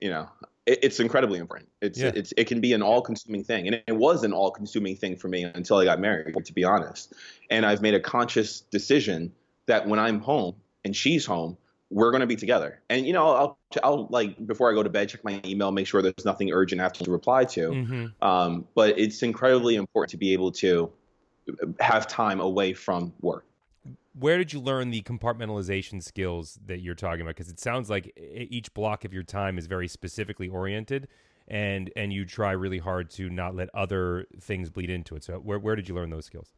you 0.00 0.10
know, 0.10 0.28
it, 0.66 0.80
it's 0.82 0.98
incredibly 0.98 1.38
important. 1.38 1.68
It's 1.80 1.98
Yeah. 2.00 2.10
it's 2.14 2.32
it 2.36 2.46
can 2.48 2.60
be 2.60 2.72
an 2.72 2.82
all-consuming 2.82 3.44
thing, 3.44 3.66
and 3.68 3.80
it 3.86 3.92
was 3.96 4.24
an 4.24 4.32
all-consuming 4.32 4.96
thing 4.96 5.14
for 5.16 5.28
me 5.28 5.44
until 5.44 5.76
I 5.76 5.84
got 5.84 6.00
married, 6.00 6.34
to 6.44 6.52
be 6.52 6.64
honest. 6.64 7.12
And 7.50 7.64
I've 7.64 7.82
made 7.82 7.94
a 7.94 8.00
conscious 8.00 8.62
decision 8.62 9.32
that 9.66 9.86
when 9.86 9.98
I'm 10.00 10.20
home 10.20 10.56
and 10.84 10.94
she's 10.96 11.24
home, 11.24 11.56
we're 11.90 12.10
going 12.10 12.20
to 12.20 12.26
be 12.26 12.36
together. 12.36 12.80
And 12.90 13.06
you 13.06 13.12
know, 13.12 13.28
I'll 13.30 13.58
I'll 13.82 14.06
like 14.10 14.44
before 14.46 14.70
I 14.70 14.74
go 14.74 14.82
to 14.82 14.90
bed, 14.90 15.08
check 15.08 15.22
my 15.24 15.40
email, 15.44 15.70
make 15.72 15.86
sure 15.86 16.02
there's 16.02 16.24
nothing 16.24 16.50
urgent 16.52 16.80
I 16.80 16.84
have 16.84 16.92
to 16.94 17.10
reply 17.10 17.44
to. 17.44 17.70
Mhm. 17.70 18.12
Um, 18.22 18.66
but 18.74 18.98
it's 18.98 19.22
incredibly 19.22 19.76
important 19.76 20.10
to 20.10 20.16
be 20.16 20.32
able 20.32 20.50
to 20.52 20.90
have 21.80 22.08
time 22.08 22.40
away 22.40 22.72
from 22.74 23.12
work. 23.20 23.44
where 24.18 24.38
did 24.38 24.52
you 24.52 24.58
learn 24.58 24.90
the 24.90 25.02
compartmentalization 25.02 26.02
skills 26.02 26.58
that 26.66 26.80
you're 26.80 26.94
talking 26.94 27.20
about 27.20 27.36
because 27.36 27.50
it 27.50 27.60
sounds 27.60 27.88
like 27.90 28.12
each 28.18 28.72
block 28.74 29.04
of 29.04 29.12
your 29.12 29.22
time 29.22 29.58
is 29.58 29.66
very 29.66 29.86
specifically 29.86 30.48
oriented 30.48 31.06
and 31.46 31.92
and 31.94 32.12
you 32.12 32.24
try 32.24 32.50
really 32.50 32.78
hard 32.78 33.10
to 33.10 33.28
not 33.30 33.54
let 33.54 33.68
other 33.74 34.26
things 34.40 34.70
bleed 34.70 34.90
into 34.90 35.14
it 35.14 35.22
so 35.22 35.34
where, 35.34 35.58
where 35.58 35.76
did 35.76 35.88
you 35.88 35.94
learn 35.94 36.10
those 36.10 36.24
skills 36.24 36.52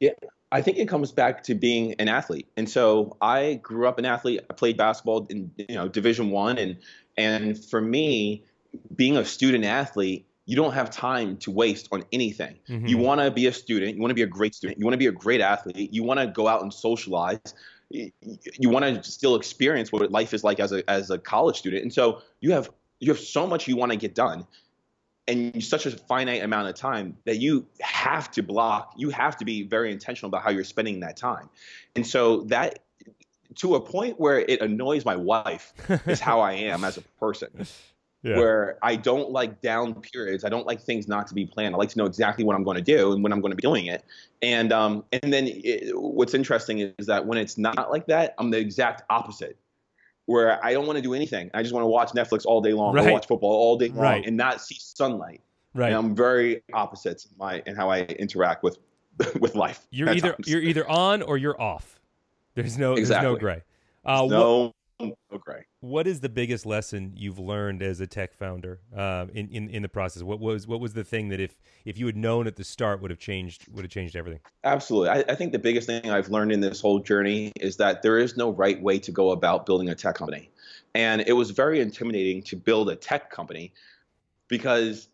Yeah, 0.00 0.10
I 0.52 0.62
think 0.62 0.78
it 0.78 0.88
comes 0.88 1.10
back 1.10 1.42
to 1.44 1.54
being 1.54 1.94
an 1.94 2.08
athlete. 2.08 2.46
And 2.56 2.68
so 2.68 3.16
I 3.20 3.54
grew 3.54 3.88
up 3.88 3.98
an 3.98 4.04
athlete. 4.04 4.40
I 4.48 4.52
played 4.54 4.76
basketball 4.76 5.26
in 5.28 5.50
you 5.56 5.74
know 5.74 5.88
Division 5.88 6.30
One, 6.30 6.58
and 6.58 6.76
and 7.16 7.62
for 7.64 7.80
me, 7.80 8.44
being 8.94 9.16
a 9.16 9.24
student 9.24 9.64
athlete, 9.64 10.26
you 10.44 10.54
don't 10.54 10.72
have 10.72 10.90
time 10.90 11.36
to 11.38 11.50
waste 11.50 11.88
on 11.90 12.04
anything. 12.12 12.56
Mm-hmm. 12.68 12.86
You 12.86 12.98
want 12.98 13.20
to 13.20 13.30
be 13.30 13.46
a 13.46 13.52
student. 13.52 13.96
You 13.96 14.00
want 14.00 14.10
to 14.10 14.14
be 14.14 14.22
a 14.22 14.26
great 14.26 14.54
student. 14.54 14.78
You 14.78 14.84
want 14.84 14.94
to 14.94 14.98
be 14.98 15.08
a 15.08 15.12
great 15.12 15.40
athlete. 15.40 15.92
You 15.92 16.04
want 16.04 16.20
to 16.20 16.28
go 16.28 16.46
out 16.46 16.62
and 16.62 16.72
socialize. 16.72 17.40
You 17.90 18.70
want 18.70 18.84
to 18.84 19.02
still 19.02 19.36
experience 19.36 19.92
what 19.92 20.10
life 20.10 20.32
is 20.32 20.44
like 20.44 20.60
as 20.60 20.72
a 20.72 20.88
as 20.88 21.10
a 21.10 21.18
college 21.18 21.56
student. 21.56 21.82
And 21.82 21.92
so 21.92 22.22
you 22.40 22.52
have 22.52 22.70
you 23.00 23.10
have 23.10 23.18
so 23.18 23.46
much 23.46 23.66
you 23.66 23.76
want 23.76 23.92
to 23.92 23.98
get 23.98 24.14
done 24.14 24.46
and 25.28 25.62
such 25.62 25.86
a 25.86 25.90
finite 25.90 26.42
amount 26.42 26.68
of 26.68 26.74
time 26.74 27.16
that 27.24 27.38
you 27.38 27.66
have 27.80 28.30
to 28.30 28.42
block 28.42 28.94
you 28.96 29.10
have 29.10 29.36
to 29.36 29.44
be 29.44 29.62
very 29.62 29.92
intentional 29.92 30.28
about 30.28 30.42
how 30.42 30.50
you're 30.50 30.64
spending 30.64 31.00
that 31.00 31.16
time. 31.16 31.48
And 31.94 32.06
so 32.06 32.42
that 32.42 32.80
to 33.56 33.74
a 33.74 33.80
point 33.80 34.20
where 34.20 34.40
it 34.40 34.60
annoys 34.60 35.04
my 35.04 35.16
wife 35.16 35.72
is 36.06 36.20
how 36.20 36.40
i 36.40 36.52
am 36.52 36.84
as 36.84 36.96
a 36.96 37.02
person. 37.20 37.48
Yeah. 38.22 38.38
where 38.38 38.78
i 38.82 38.96
don't 38.96 39.30
like 39.30 39.60
down 39.60 39.94
periods. 40.00 40.44
I 40.44 40.48
don't 40.48 40.66
like 40.66 40.80
things 40.80 41.06
not 41.06 41.28
to 41.28 41.34
be 41.34 41.46
planned. 41.46 41.76
I 41.76 41.78
like 41.78 41.90
to 41.90 41.98
know 41.98 42.06
exactly 42.06 42.44
what 42.44 42.56
i'm 42.56 42.64
going 42.64 42.78
to 42.78 42.82
do 42.82 43.12
and 43.12 43.22
when 43.22 43.30
i'm 43.30 43.40
going 43.40 43.52
to 43.52 43.56
be 43.56 43.60
doing 43.60 43.86
it. 43.86 44.04
And 44.42 44.72
um 44.72 45.04
and 45.12 45.32
then 45.32 45.46
it, 45.46 45.92
what's 45.94 46.34
interesting 46.34 46.92
is 46.98 47.06
that 47.06 47.24
when 47.24 47.38
it's 47.38 47.56
not 47.56 47.90
like 47.90 48.06
that 48.06 48.34
i'm 48.38 48.50
the 48.50 48.58
exact 48.58 49.02
opposite 49.10 49.56
where 50.26 50.64
I 50.64 50.72
don't 50.72 50.86
want 50.86 50.96
to 50.96 51.02
do 51.02 51.14
anything. 51.14 51.50
I 51.54 51.62
just 51.62 51.74
want 51.74 51.84
to 51.84 51.88
watch 51.88 52.10
Netflix 52.10 52.44
all 52.44 52.60
day 52.60 52.72
long, 52.72 52.94
right. 52.94 53.06
or 53.06 53.12
watch 53.12 53.26
football 53.26 53.50
all 53.50 53.76
day 53.76 53.88
long, 53.88 53.98
right. 53.98 54.26
and 54.26 54.36
not 54.36 54.60
see 54.60 54.76
sunlight. 54.78 55.40
Right. 55.74 55.88
And 55.88 55.96
I'm 55.96 56.14
very 56.14 56.62
opposites 56.72 57.26
in 57.26 57.32
my 57.38 57.62
in 57.66 57.74
how 57.74 57.90
I 57.90 58.02
interact 58.02 58.62
with 58.62 58.78
with 59.40 59.54
life. 59.54 59.86
You're 59.90 60.10
either 60.10 60.32
times. 60.32 60.48
you're 60.48 60.62
either 60.62 60.88
on 60.88 61.22
or 61.22 61.38
you're 61.38 61.60
off. 61.60 62.00
There's 62.54 62.78
no 62.78 62.94
exactly. 62.94 63.24
there's 63.24 63.34
no 63.34 63.40
gray. 63.40 63.62
Uh, 64.04 64.26
no 64.28 64.74
Okay. 65.00 65.64
What 65.80 66.06
is 66.06 66.20
the 66.20 66.28
biggest 66.28 66.64
lesson 66.64 67.12
you've 67.14 67.38
learned 67.38 67.82
as 67.82 68.00
a 68.00 68.06
tech 68.06 68.32
founder 68.32 68.80
um, 68.94 69.28
in, 69.30 69.48
in 69.50 69.68
in 69.68 69.82
the 69.82 69.88
process? 69.88 70.22
What 70.22 70.40
was 70.40 70.66
what 70.66 70.80
was 70.80 70.94
the 70.94 71.04
thing 71.04 71.28
that 71.28 71.40
if 71.40 71.58
if 71.84 71.98
you 71.98 72.06
had 72.06 72.16
known 72.16 72.46
at 72.46 72.56
the 72.56 72.64
start 72.64 73.02
would 73.02 73.10
have 73.10 73.20
changed 73.20 73.68
would 73.68 73.84
have 73.84 73.90
changed 73.90 74.16
everything? 74.16 74.40
Absolutely. 74.64 75.10
I, 75.10 75.24
I 75.28 75.34
think 75.34 75.52
the 75.52 75.58
biggest 75.58 75.86
thing 75.86 76.10
I've 76.10 76.30
learned 76.30 76.52
in 76.52 76.60
this 76.60 76.80
whole 76.80 76.98
journey 76.98 77.52
is 77.60 77.76
that 77.76 78.02
there 78.02 78.18
is 78.18 78.36
no 78.36 78.50
right 78.50 78.80
way 78.80 78.98
to 79.00 79.12
go 79.12 79.32
about 79.32 79.66
building 79.66 79.90
a 79.90 79.94
tech 79.94 80.14
company, 80.14 80.50
and 80.94 81.20
it 81.20 81.34
was 81.34 81.50
very 81.50 81.80
intimidating 81.80 82.42
to 82.44 82.56
build 82.56 82.88
a 82.88 82.96
tech 82.96 83.30
company 83.30 83.72
because 84.48 85.08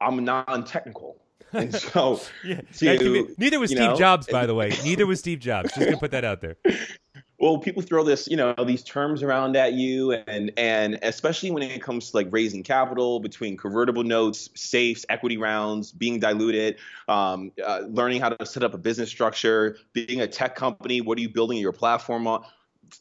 I'm 0.00 0.24
non-technical. 0.24 1.16
And 1.54 1.74
so, 1.74 2.18
yeah, 2.42 2.62
to, 2.78 3.34
neither 3.36 3.60
was 3.60 3.68
Steve 3.68 3.80
know, 3.80 3.94
Jobs, 3.94 4.26
by 4.26 4.46
the 4.46 4.54
way. 4.54 4.72
Neither 4.84 5.06
was 5.06 5.18
Steve 5.18 5.38
Jobs. 5.38 5.68
Just 5.74 5.84
gonna 5.84 5.98
put 5.98 6.12
that 6.12 6.24
out 6.24 6.40
there. 6.40 6.56
well 7.42 7.58
people 7.58 7.82
throw 7.82 8.04
this 8.04 8.26
you 8.28 8.36
know 8.36 8.54
these 8.64 8.82
terms 8.82 9.22
around 9.22 9.54
at 9.56 9.74
you 9.74 10.12
and 10.12 10.50
and 10.56 10.98
especially 11.02 11.50
when 11.50 11.62
it 11.62 11.82
comes 11.82 12.10
to 12.10 12.16
like 12.16 12.28
raising 12.30 12.62
capital 12.62 13.20
between 13.20 13.56
convertible 13.56 14.04
notes 14.04 14.48
safes 14.54 15.04
equity 15.10 15.36
rounds 15.36 15.92
being 15.92 16.18
diluted 16.18 16.78
um, 17.08 17.52
uh, 17.62 17.80
learning 17.88 18.20
how 18.20 18.30
to 18.30 18.46
set 18.46 18.62
up 18.62 18.72
a 18.72 18.78
business 18.78 19.10
structure 19.10 19.76
being 19.92 20.22
a 20.22 20.26
tech 20.26 20.54
company 20.54 21.02
what 21.02 21.18
are 21.18 21.20
you 21.20 21.28
building 21.28 21.58
your 21.58 21.72
platform 21.72 22.26
on? 22.26 22.42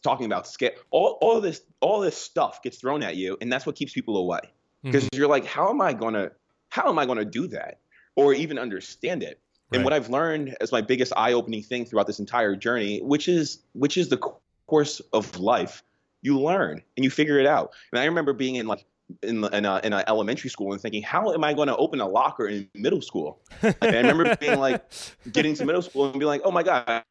Talking 0.04 0.26
about 0.26 0.48
scale 0.48 0.72
all, 0.90 1.18
all 1.22 1.40
this 1.40 1.62
all 1.80 2.00
this 2.00 2.18
stuff 2.18 2.64
gets 2.64 2.78
thrown 2.78 3.04
at 3.04 3.16
you 3.16 3.38
and 3.40 3.52
that's 3.52 3.66
what 3.66 3.76
keeps 3.76 3.94
people 3.94 4.18
away. 4.18 4.40
Because 4.84 5.04
mm-hmm. 5.04 5.20
you're 5.20 5.30
like 5.30 5.46
how 5.46 5.70
am 5.70 5.82
i 5.82 5.94
going 5.94 6.16
to 6.16 6.32
how 6.70 6.90
am 6.90 6.98
i 6.98 7.06
going 7.06 7.20
to 7.20 7.26
do 7.26 7.48
that 7.48 7.80
or 8.16 8.34
even 8.34 8.58
understand 8.58 9.22
it 9.22 9.40
Right. 9.72 9.78
And 9.78 9.84
what 9.86 9.94
I've 9.94 10.10
learned 10.10 10.58
as 10.60 10.72
my 10.72 10.82
biggest 10.82 11.14
eye-opening 11.16 11.64
thing 11.64 11.86
throughout 11.86 12.08
this 12.08 12.20
entire 12.20 12.56
journey, 12.56 13.00
which 13.02 13.28
is 13.30 13.60
which 13.74 13.98
is 13.98 14.10
the 14.10 14.18
course 14.68 15.00
of 15.14 15.40
life, 15.40 15.84
you 16.22 16.40
learn 16.40 16.82
and 16.98 17.04
you 17.04 17.10
figure 17.10 17.40
it 17.40 17.46
out. 17.46 17.72
And 17.92 18.00
I 18.00 18.06
remember 18.06 18.34
being 18.34 18.56
in 18.56 18.68
like 18.68 18.86
in 19.22 19.44
in, 19.54 19.66
a, 19.66 19.80
in 19.84 19.94
a 19.94 20.04
elementary 20.08 20.50
school 20.50 20.74
and 20.74 20.82
thinking, 20.82 21.04
how 21.04 21.32
am 21.32 21.44
I 21.44 21.54
going 21.54 21.68
to 21.68 21.76
open 21.78 22.02
a 22.02 22.08
locker 22.08 22.48
in 22.48 22.70
middle 22.74 23.02
school? 23.02 23.40
and 23.62 23.76
I 23.82 23.98
remember 24.02 24.36
being 24.36 24.60
like, 24.60 24.84
getting 25.32 25.56
to 25.56 25.66
middle 25.66 25.82
school 25.82 26.10
and 26.10 26.20
be 26.20 26.26
like, 26.26 26.42
oh 26.44 26.52
my 26.52 26.64
god, 26.64 27.04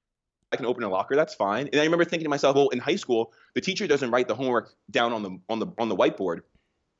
I 0.53 0.57
can 0.57 0.67
open 0.67 0.83
a 0.85 0.89
locker. 0.89 1.17
That's 1.17 1.35
fine. 1.35 1.69
And 1.73 1.81
I 1.81 1.85
remember 1.85 2.05
thinking 2.05 2.25
to 2.25 2.31
myself, 2.31 2.57
well, 2.57 2.69
in 2.69 2.79
high 2.79 2.97
school, 2.97 3.33
the 3.55 3.61
teacher 3.61 3.87
doesn't 3.87 4.11
write 4.11 4.29
the 4.29 4.35
homework 4.35 4.75
down 4.91 5.13
on 5.13 5.23
the 5.23 5.39
on 5.49 5.61
the 5.61 5.67
on 5.79 5.89
the 5.89 5.97
whiteboard. 5.97 6.41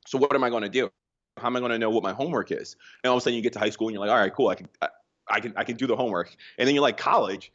So 0.07 0.17
what 0.17 0.33
am 0.33 0.43
I 0.43 0.49
going 0.49 0.63
to 0.63 0.69
do? 0.69 0.89
How 1.37 1.47
am 1.47 1.55
I 1.55 1.59
going 1.59 1.71
to 1.71 1.79
know 1.79 1.89
what 1.89 2.03
my 2.03 2.13
homework 2.13 2.51
is? 2.51 2.75
And 3.03 3.11
all 3.11 3.17
of 3.17 3.21
a 3.21 3.23
sudden, 3.23 3.35
you 3.35 3.41
get 3.41 3.53
to 3.53 3.59
high 3.59 3.69
school 3.69 3.87
and 3.87 3.93
you're 3.93 4.01
like, 4.01 4.11
all 4.11 4.19
right, 4.19 4.33
cool. 4.33 4.49
I 4.49 4.55
can 4.55 4.67
I, 4.81 4.89
I 5.31 5.39
can 5.39 5.53
I 5.55 5.63
can 5.63 5.77
do 5.77 5.87
the 5.87 5.95
homework. 5.95 6.35
And 6.57 6.67
then 6.67 6.75
you're 6.75 6.83
like 6.83 6.97
college, 6.97 7.51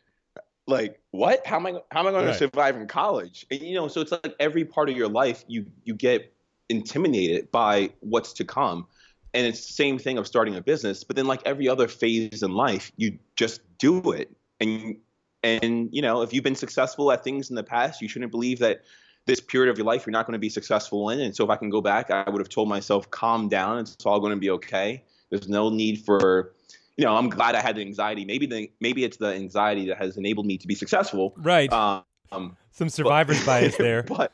like 0.66 1.01
what? 1.11 1.47
How 1.47 1.57
am 1.57 1.66
I 1.66 1.72
how 1.91 2.01
am 2.01 2.07
I 2.07 2.11
going 2.11 2.27
right. 2.27 2.33
to 2.33 2.39
survive 2.39 2.77
in 2.77 2.87
college? 2.87 3.47
And 3.51 3.61
you 3.61 3.74
know, 3.74 3.89
so 3.89 4.01
it's 4.01 4.12
like 4.12 4.35
every 4.41 4.64
part 4.64 4.89
of 4.89 4.97
your 4.97 5.09
life 5.09 5.45
you 5.47 5.66
you 5.85 5.95
get 5.95 6.33
intimidated 6.68 7.51
by 7.51 7.91
what's 8.01 8.33
to 8.35 8.45
come. 8.45 8.87
And 9.35 9.47
it's 9.47 9.66
the 9.66 9.72
same 9.72 9.99
thing 9.99 10.18
of 10.18 10.27
starting 10.27 10.57
a 10.57 10.62
business, 10.62 11.05
but 11.05 11.14
then 11.14 11.27
like 11.27 11.43
every 11.45 11.68
other 11.68 11.89
phase 11.89 12.43
in 12.43 12.53
life, 12.53 12.91
you 12.97 13.18
just 13.37 13.61
do 13.79 14.12
it. 14.12 14.35
And 14.61 14.97
and 15.43 15.89
you 15.93 16.03
know, 16.03 16.22
if 16.22 16.33
you've 16.33 16.45
been 16.45 16.57
successful 16.57 17.12
at 17.12 17.22
things 17.22 17.51
in 17.51 17.57
the 17.57 17.62
past, 17.62 18.01
you 18.01 18.09
shouldn't 18.09 18.33
believe 18.33 18.59
that 18.61 18.83
this 19.27 19.41
period 19.41 19.70
of 19.70 19.77
your 19.77 19.87
life 19.87 20.07
you're 20.07 20.12
not 20.12 20.27
going 20.27 20.33
to 20.33 20.39
be 20.39 20.49
successful 20.49 21.11
in. 21.11 21.20
And 21.20 21.35
so 21.35 21.45
if 21.45 21.51
I 21.51 21.57
can 21.57 21.68
go 21.68 21.81
back, 21.81 22.11
I 22.11 22.29
would 22.31 22.41
have 22.41 22.49
told 22.49 22.68
myself, 22.68 23.11
calm 23.11 23.49
down, 23.49 23.79
it's 23.79 24.07
all 24.07 24.20
going 24.20 24.33
to 24.33 24.39
be 24.39 24.51
okay. 24.51 25.03
There's 25.31 25.49
no 25.49 25.68
need 25.68 26.05
for 26.05 26.55
you 26.97 27.05
know, 27.05 27.14
I'm 27.14 27.28
glad 27.28 27.55
I 27.55 27.61
had 27.61 27.76
the 27.76 27.82
anxiety. 27.82 28.24
Maybe 28.24 28.47
the 28.47 28.70
maybe 28.80 29.05
it's 29.05 29.18
the 29.18 29.34
anxiety 29.34 29.86
that 29.88 29.99
has 29.99 30.16
enabled 30.16 30.47
me 30.47 30.57
to 30.59 30.66
be 30.66 30.74
successful. 30.74 31.34
Right. 31.36 31.70
Um, 31.72 32.57
Some 32.70 32.88
survivor's 32.88 33.38
but, 33.40 33.47
bias 33.61 33.76
there. 33.76 34.03
But 34.03 34.32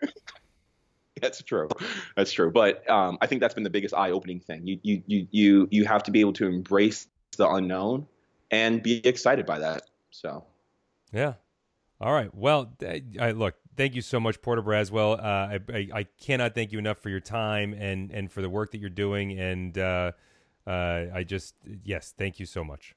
that's 1.20 1.42
true. 1.42 1.68
That's 2.16 2.32
true. 2.32 2.50
But 2.50 2.88
um, 2.88 3.18
I 3.20 3.26
think 3.26 3.40
that's 3.40 3.54
been 3.54 3.64
the 3.64 3.70
biggest 3.70 3.94
eye-opening 3.94 4.40
thing. 4.40 4.66
You 4.66 4.80
you 4.82 5.02
you 5.06 5.28
you 5.30 5.68
you 5.70 5.84
have 5.84 6.02
to 6.04 6.10
be 6.10 6.20
able 6.20 6.32
to 6.34 6.46
embrace 6.46 7.06
the 7.36 7.48
unknown 7.48 8.06
and 8.50 8.82
be 8.82 9.06
excited 9.06 9.44
by 9.44 9.58
that. 9.58 9.82
So. 10.10 10.44
Yeah. 11.12 11.34
All 12.00 12.12
right. 12.12 12.34
Well, 12.34 12.72
I, 13.20 13.32
look. 13.32 13.54
Thank 13.76 13.96
you 13.96 14.02
so 14.02 14.20
much, 14.20 14.40
Porter 14.40 14.62
Braswell. 14.62 15.18
Uh, 15.18 15.22
I, 15.22 15.58
I, 15.68 15.88
I 15.92 16.02
cannot 16.20 16.54
thank 16.54 16.70
you 16.70 16.78
enough 16.78 16.98
for 16.98 17.08
your 17.08 17.18
time 17.18 17.74
and 17.74 18.12
and 18.12 18.30
for 18.30 18.40
the 18.40 18.48
work 18.48 18.70
that 18.70 18.78
you're 18.78 18.88
doing 18.88 19.38
and. 19.38 19.76
Uh, 19.76 20.12
uh, 20.66 21.04
I 21.14 21.24
just 21.24 21.54
yes, 21.84 22.14
thank 22.16 22.40
you 22.40 22.46
so 22.46 22.64
much. 22.64 22.94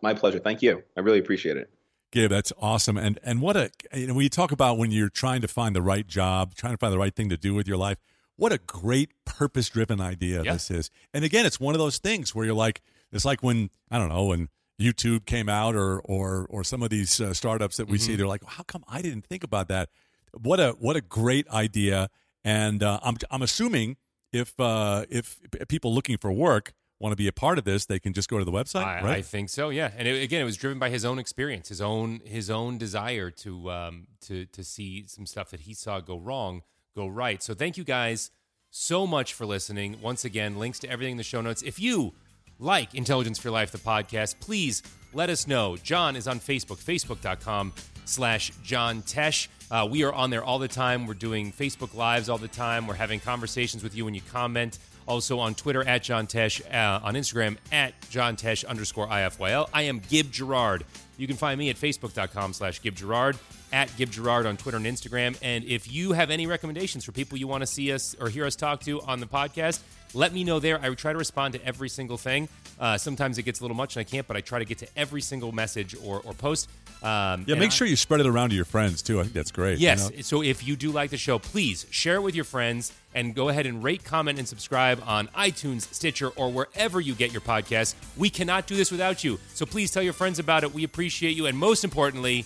My 0.00 0.14
pleasure. 0.14 0.38
Thank 0.38 0.62
you. 0.62 0.82
I 0.96 1.00
really 1.00 1.18
appreciate 1.18 1.56
it. 1.56 1.70
Gib, 2.12 2.30
that's 2.30 2.52
awesome. 2.60 2.96
And 2.96 3.18
and 3.22 3.40
what 3.40 3.56
a 3.56 3.70
you 3.92 4.06
know 4.06 4.14
when 4.14 4.22
you 4.22 4.30
talk 4.30 4.52
about 4.52 4.78
when 4.78 4.90
you're 4.90 5.08
trying 5.08 5.42
to 5.42 5.48
find 5.48 5.74
the 5.76 5.82
right 5.82 6.06
job, 6.06 6.54
trying 6.54 6.72
to 6.72 6.78
find 6.78 6.92
the 6.92 6.98
right 6.98 7.14
thing 7.14 7.28
to 7.28 7.36
do 7.36 7.52
with 7.52 7.66
your 7.68 7.76
life, 7.76 7.98
what 8.36 8.52
a 8.52 8.58
great 8.58 9.10
purpose 9.24 9.68
driven 9.68 10.00
idea 10.00 10.42
yeah. 10.42 10.52
this 10.52 10.70
is. 10.70 10.90
And 11.12 11.24
again, 11.24 11.44
it's 11.44 11.60
one 11.60 11.74
of 11.74 11.78
those 11.78 11.98
things 11.98 12.34
where 12.34 12.46
you're 12.46 12.54
like, 12.54 12.80
it's 13.12 13.24
like 13.24 13.42
when 13.42 13.70
I 13.90 13.98
don't 13.98 14.08
know 14.08 14.24
when 14.24 14.48
YouTube 14.80 15.26
came 15.26 15.48
out 15.48 15.74
or 15.74 16.00
or 16.00 16.46
or 16.48 16.62
some 16.64 16.82
of 16.82 16.90
these 16.90 17.20
uh, 17.20 17.34
startups 17.34 17.76
that 17.76 17.88
we 17.88 17.98
mm-hmm. 17.98 18.06
see, 18.06 18.16
they're 18.16 18.26
like, 18.26 18.44
how 18.44 18.62
come 18.62 18.84
I 18.88 19.02
didn't 19.02 19.26
think 19.26 19.42
about 19.42 19.68
that? 19.68 19.88
What 20.32 20.60
a 20.60 20.70
what 20.78 20.96
a 20.96 21.00
great 21.00 21.48
idea. 21.48 22.08
And 22.44 22.82
uh, 22.82 23.00
I'm 23.02 23.16
I'm 23.30 23.42
assuming 23.42 23.96
if 24.36 24.58
uh, 24.60 25.04
if 25.10 25.38
people 25.68 25.94
looking 25.94 26.18
for 26.18 26.32
work 26.32 26.72
want 26.98 27.12
to 27.12 27.16
be 27.16 27.28
a 27.28 27.32
part 27.32 27.58
of 27.58 27.64
this, 27.64 27.86
they 27.86 27.98
can 27.98 28.12
just 28.12 28.28
go 28.28 28.38
to 28.38 28.44
the 28.44 28.52
website. 28.52 28.84
I, 28.84 29.02
right? 29.02 29.16
I 29.18 29.22
think 29.22 29.50
so. 29.50 29.68
Yeah, 29.68 29.90
and 29.96 30.08
it, 30.08 30.22
again, 30.22 30.40
it 30.40 30.44
was 30.44 30.56
driven 30.56 30.78
by 30.78 30.90
his 30.90 31.04
own 31.04 31.18
experience, 31.18 31.68
his 31.68 31.80
own 31.80 32.20
his 32.24 32.50
own 32.50 32.78
desire 32.78 33.30
to 33.30 33.70
um, 33.70 34.06
to 34.22 34.46
to 34.46 34.64
see 34.64 35.04
some 35.06 35.26
stuff 35.26 35.50
that 35.50 35.60
he 35.60 35.74
saw 35.74 36.00
go 36.00 36.18
wrong 36.18 36.62
go 36.94 37.06
right. 37.06 37.42
So 37.42 37.54
thank 37.54 37.76
you 37.76 37.84
guys 37.84 38.30
so 38.70 39.06
much 39.06 39.34
for 39.34 39.46
listening. 39.46 39.98
Once 40.02 40.24
again, 40.24 40.58
links 40.58 40.78
to 40.80 40.90
everything 40.90 41.12
in 41.12 41.18
the 41.18 41.22
show 41.22 41.40
notes. 41.40 41.62
If 41.62 41.78
you 41.78 42.14
like 42.58 42.94
Intelligence 42.94 43.38
for 43.38 43.50
Life, 43.50 43.70
the 43.70 43.78
podcast, 43.78 44.40
please 44.40 44.82
let 45.12 45.30
us 45.30 45.46
know. 45.46 45.76
John 45.76 46.16
is 46.16 46.26
on 46.26 46.40
Facebook, 46.40 46.78
facebook.com 46.78 47.72
slash 48.06 48.50
John 48.64 49.02
Tesh. 49.02 49.48
Uh, 49.70 49.86
we 49.90 50.04
are 50.04 50.12
on 50.12 50.30
there 50.30 50.44
all 50.44 50.58
the 50.58 50.68
time. 50.68 51.06
We're 51.06 51.14
doing 51.14 51.52
Facebook 51.52 51.94
Lives 51.94 52.28
all 52.28 52.38
the 52.38 52.48
time. 52.48 52.86
We're 52.86 52.94
having 52.94 53.20
conversations 53.20 53.82
with 53.82 53.96
you 53.96 54.04
when 54.04 54.14
you 54.14 54.20
comment. 54.32 54.78
Also 55.08 55.38
on 55.38 55.54
Twitter 55.54 55.86
at 55.86 56.02
John 56.02 56.26
Tesh, 56.26 56.60
uh, 56.72 57.00
on 57.04 57.14
Instagram 57.14 57.56
at 57.70 57.94
John 58.10 58.36
Tesh 58.36 58.66
underscore 58.66 59.06
IFYL. 59.06 59.68
I 59.72 59.82
am 59.82 60.00
Gib 60.08 60.32
Gerard. 60.32 60.84
You 61.16 61.26
can 61.26 61.36
find 61.36 61.58
me 61.58 61.70
at 61.70 61.76
facebook.com 61.76 62.52
slash 62.52 62.82
Gib 62.82 62.96
Gerard, 62.96 63.38
at 63.72 63.94
Gib 63.96 64.10
Gerard 64.10 64.46
on 64.46 64.56
Twitter 64.56 64.76
and 64.76 64.86
Instagram. 64.86 65.38
And 65.42 65.64
if 65.64 65.90
you 65.90 66.12
have 66.12 66.30
any 66.30 66.46
recommendations 66.46 67.04
for 67.04 67.12
people 67.12 67.38
you 67.38 67.46
want 67.46 67.62
to 67.62 67.66
see 67.66 67.92
us 67.92 68.16
or 68.20 68.28
hear 68.28 68.44
us 68.46 68.56
talk 68.56 68.80
to 68.82 69.00
on 69.02 69.20
the 69.20 69.26
podcast, 69.26 69.80
let 70.12 70.32
me 70.32 70.44
know 70.44 70.58
there. 70.58 70.80
I 70.80 70.92
try 70.94 71.12
to 71.12 71.18
respond 71.18 71.54
to 71.54 71.64
every 71.64 71.88
single 71.88 72.16
thing. 72.16 72.48
Uh, 72.78 72.98
sometimes 72.98 73.38
it 73.38 73.42
gets 73.44 73.60
a 73.60 73.64
little 73.64 73.76
much 73.76 73.96
and 73.96 74.00
I 74.00 74.04
can't, 74.04 74.26
but 74.26 74.36
I 74.36 74.40
try 74.40 74.58
to 74.58 74.64
get 74.64 74.78
to 74.78 74.88
every 74.96 75.20
single 75.20 75.52
message 75.52 75.94
or, 76.04 76.20
or 76.24 76.34
post. 76.34 76.68
Um, 77.06 77.44
Yeah, 77.46 77.54
make 77.54 77.70
I- 77.70 77.74
sure 77.74 77.86
you 77.86 77.94
spread 77.96 78.20
it 78.20 78.26
around 78.26 78.50
to 78.50 78.56
your 78.56 78.64
friends 78.64 79.00
too. 79.02 79.20
I 79.20 79.22
think 79.22 79.34
that's 79.34 79.50
great. 79.52 79.78
you 79.78 79.84
Yes. 79.84 80.10
know? 80.10 80.20
So 80.22 80.42
if 80.42 80.66
you 80.66 80.74
do 80.76 80.90
like 80.90 81.10
the 81.10 81.16
show, 81.16 81.38
please 81.38 81.86
share 81.90 82.16
it 82.16 82.22
with 82.22 82.34
your 82.34 82.44
friends 82.44 82.92
and 83.14 83.34
go 83.34 83.48
ahead 83.48 83.64
and 83.66 83.82
rate, 83.82 84.02
comment, 84.04 84.38
and 84.38 84.46
subscribe 84.48 85.02
on 85.06 85.28
iTunes, 85.28 85.82
Stitcher, 85.94 86.28
or 86.30 86.50
wherever 86.50 87.00
you 87.00 87.14
get 87.14 87.32
your 87.32 87.40
podcasts. 87.40 87.94
We 88.16 88.28
cannot 88.28 88.66
do 88.66 88.74
this 88.76 88.90
without 88.90 89.22
you. 89.24 89.38
So 89.54 89.64
please 89.66 89.90
tell 89.90 90.02
your 90.02 90.12
friends 90.12 90.38
about 90.38 90.64
it. 90.64 90.74
We 90.74 90.84
appreciate 90.84 91.36
you. 91.36 91.46
And 91.46 91.56
most 91.56 91.84
importantly, 91.84 92.44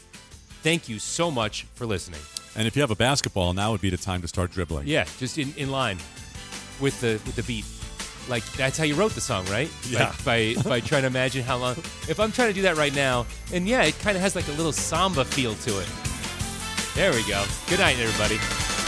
thank 0.63 0.89
you 0.89 0.99
so 0.99 1.31
much 1.31 1.67
for 1.75 1.87
listening. 1.87 2.21
And 2.55 2.67
if 2.67 2.77
you 2.77 2.83
have 2.83 2.91
a 2.91 2.97
basketball, 2.97 3.53
now 3.55 3.73
would 3.73 3.81
be 3.81 3.91
the 3.91 3.97
time 3.97 4.21
to 4.23 4.29
start 4.29 4.51
dribbling. 4.53 4.87
Yeah, 4.87 5.07
just 5.19 5.39
in, 5.39 5.55
in 5.57 5.71
line 5.71 5.99
with 6.81 7.01
the 7.01 7.21
with 7.25 7.37
the 7.37 7.43
beat. 7.45 7.65
Like 8.29 8.45
that's 8.53 8.79
how 8.79 8.85
you 8.85 8.95
wrote 8.95 9.13
the 9.13 9.21
song, 9.21 9.45
right? 9.47 9.71
Yeah. 9.89 10.15
Like, 10.25 10.25
by 10.25 10.55
by 10.69 10.81
trying 10.89 11.03
to 11.03 11.09
imagine 11.09 11.43
how 11.43 11.59
long. 11.59 11.77
If 12.09 12.21
I'm 12.21 12.33
trying 12.33 12.49
to 12.49 12.55
do 12.55 12.63
that 12.63 12.77
right 12.77 12.95
now, 12.95 13.27
and 13.53 13.67
yeah, 13.69 13.83
it 13.83 13.99
kind 14.01 14.17
of 14.17 14.23
has 14.23 14.37
like 14.37 14.49
a 14.49 14.53
little 14.53 14.73
samba 14.73 15.25
feel 15.25 15.55
to 15.55 15.81
it. 15.81 15.89
There 16.95 17.13
we 17.13 17.27
go. 17.27 17.45
Good 17.69 17.79
night, 17.79 17.99
everybody. 17.99 18.80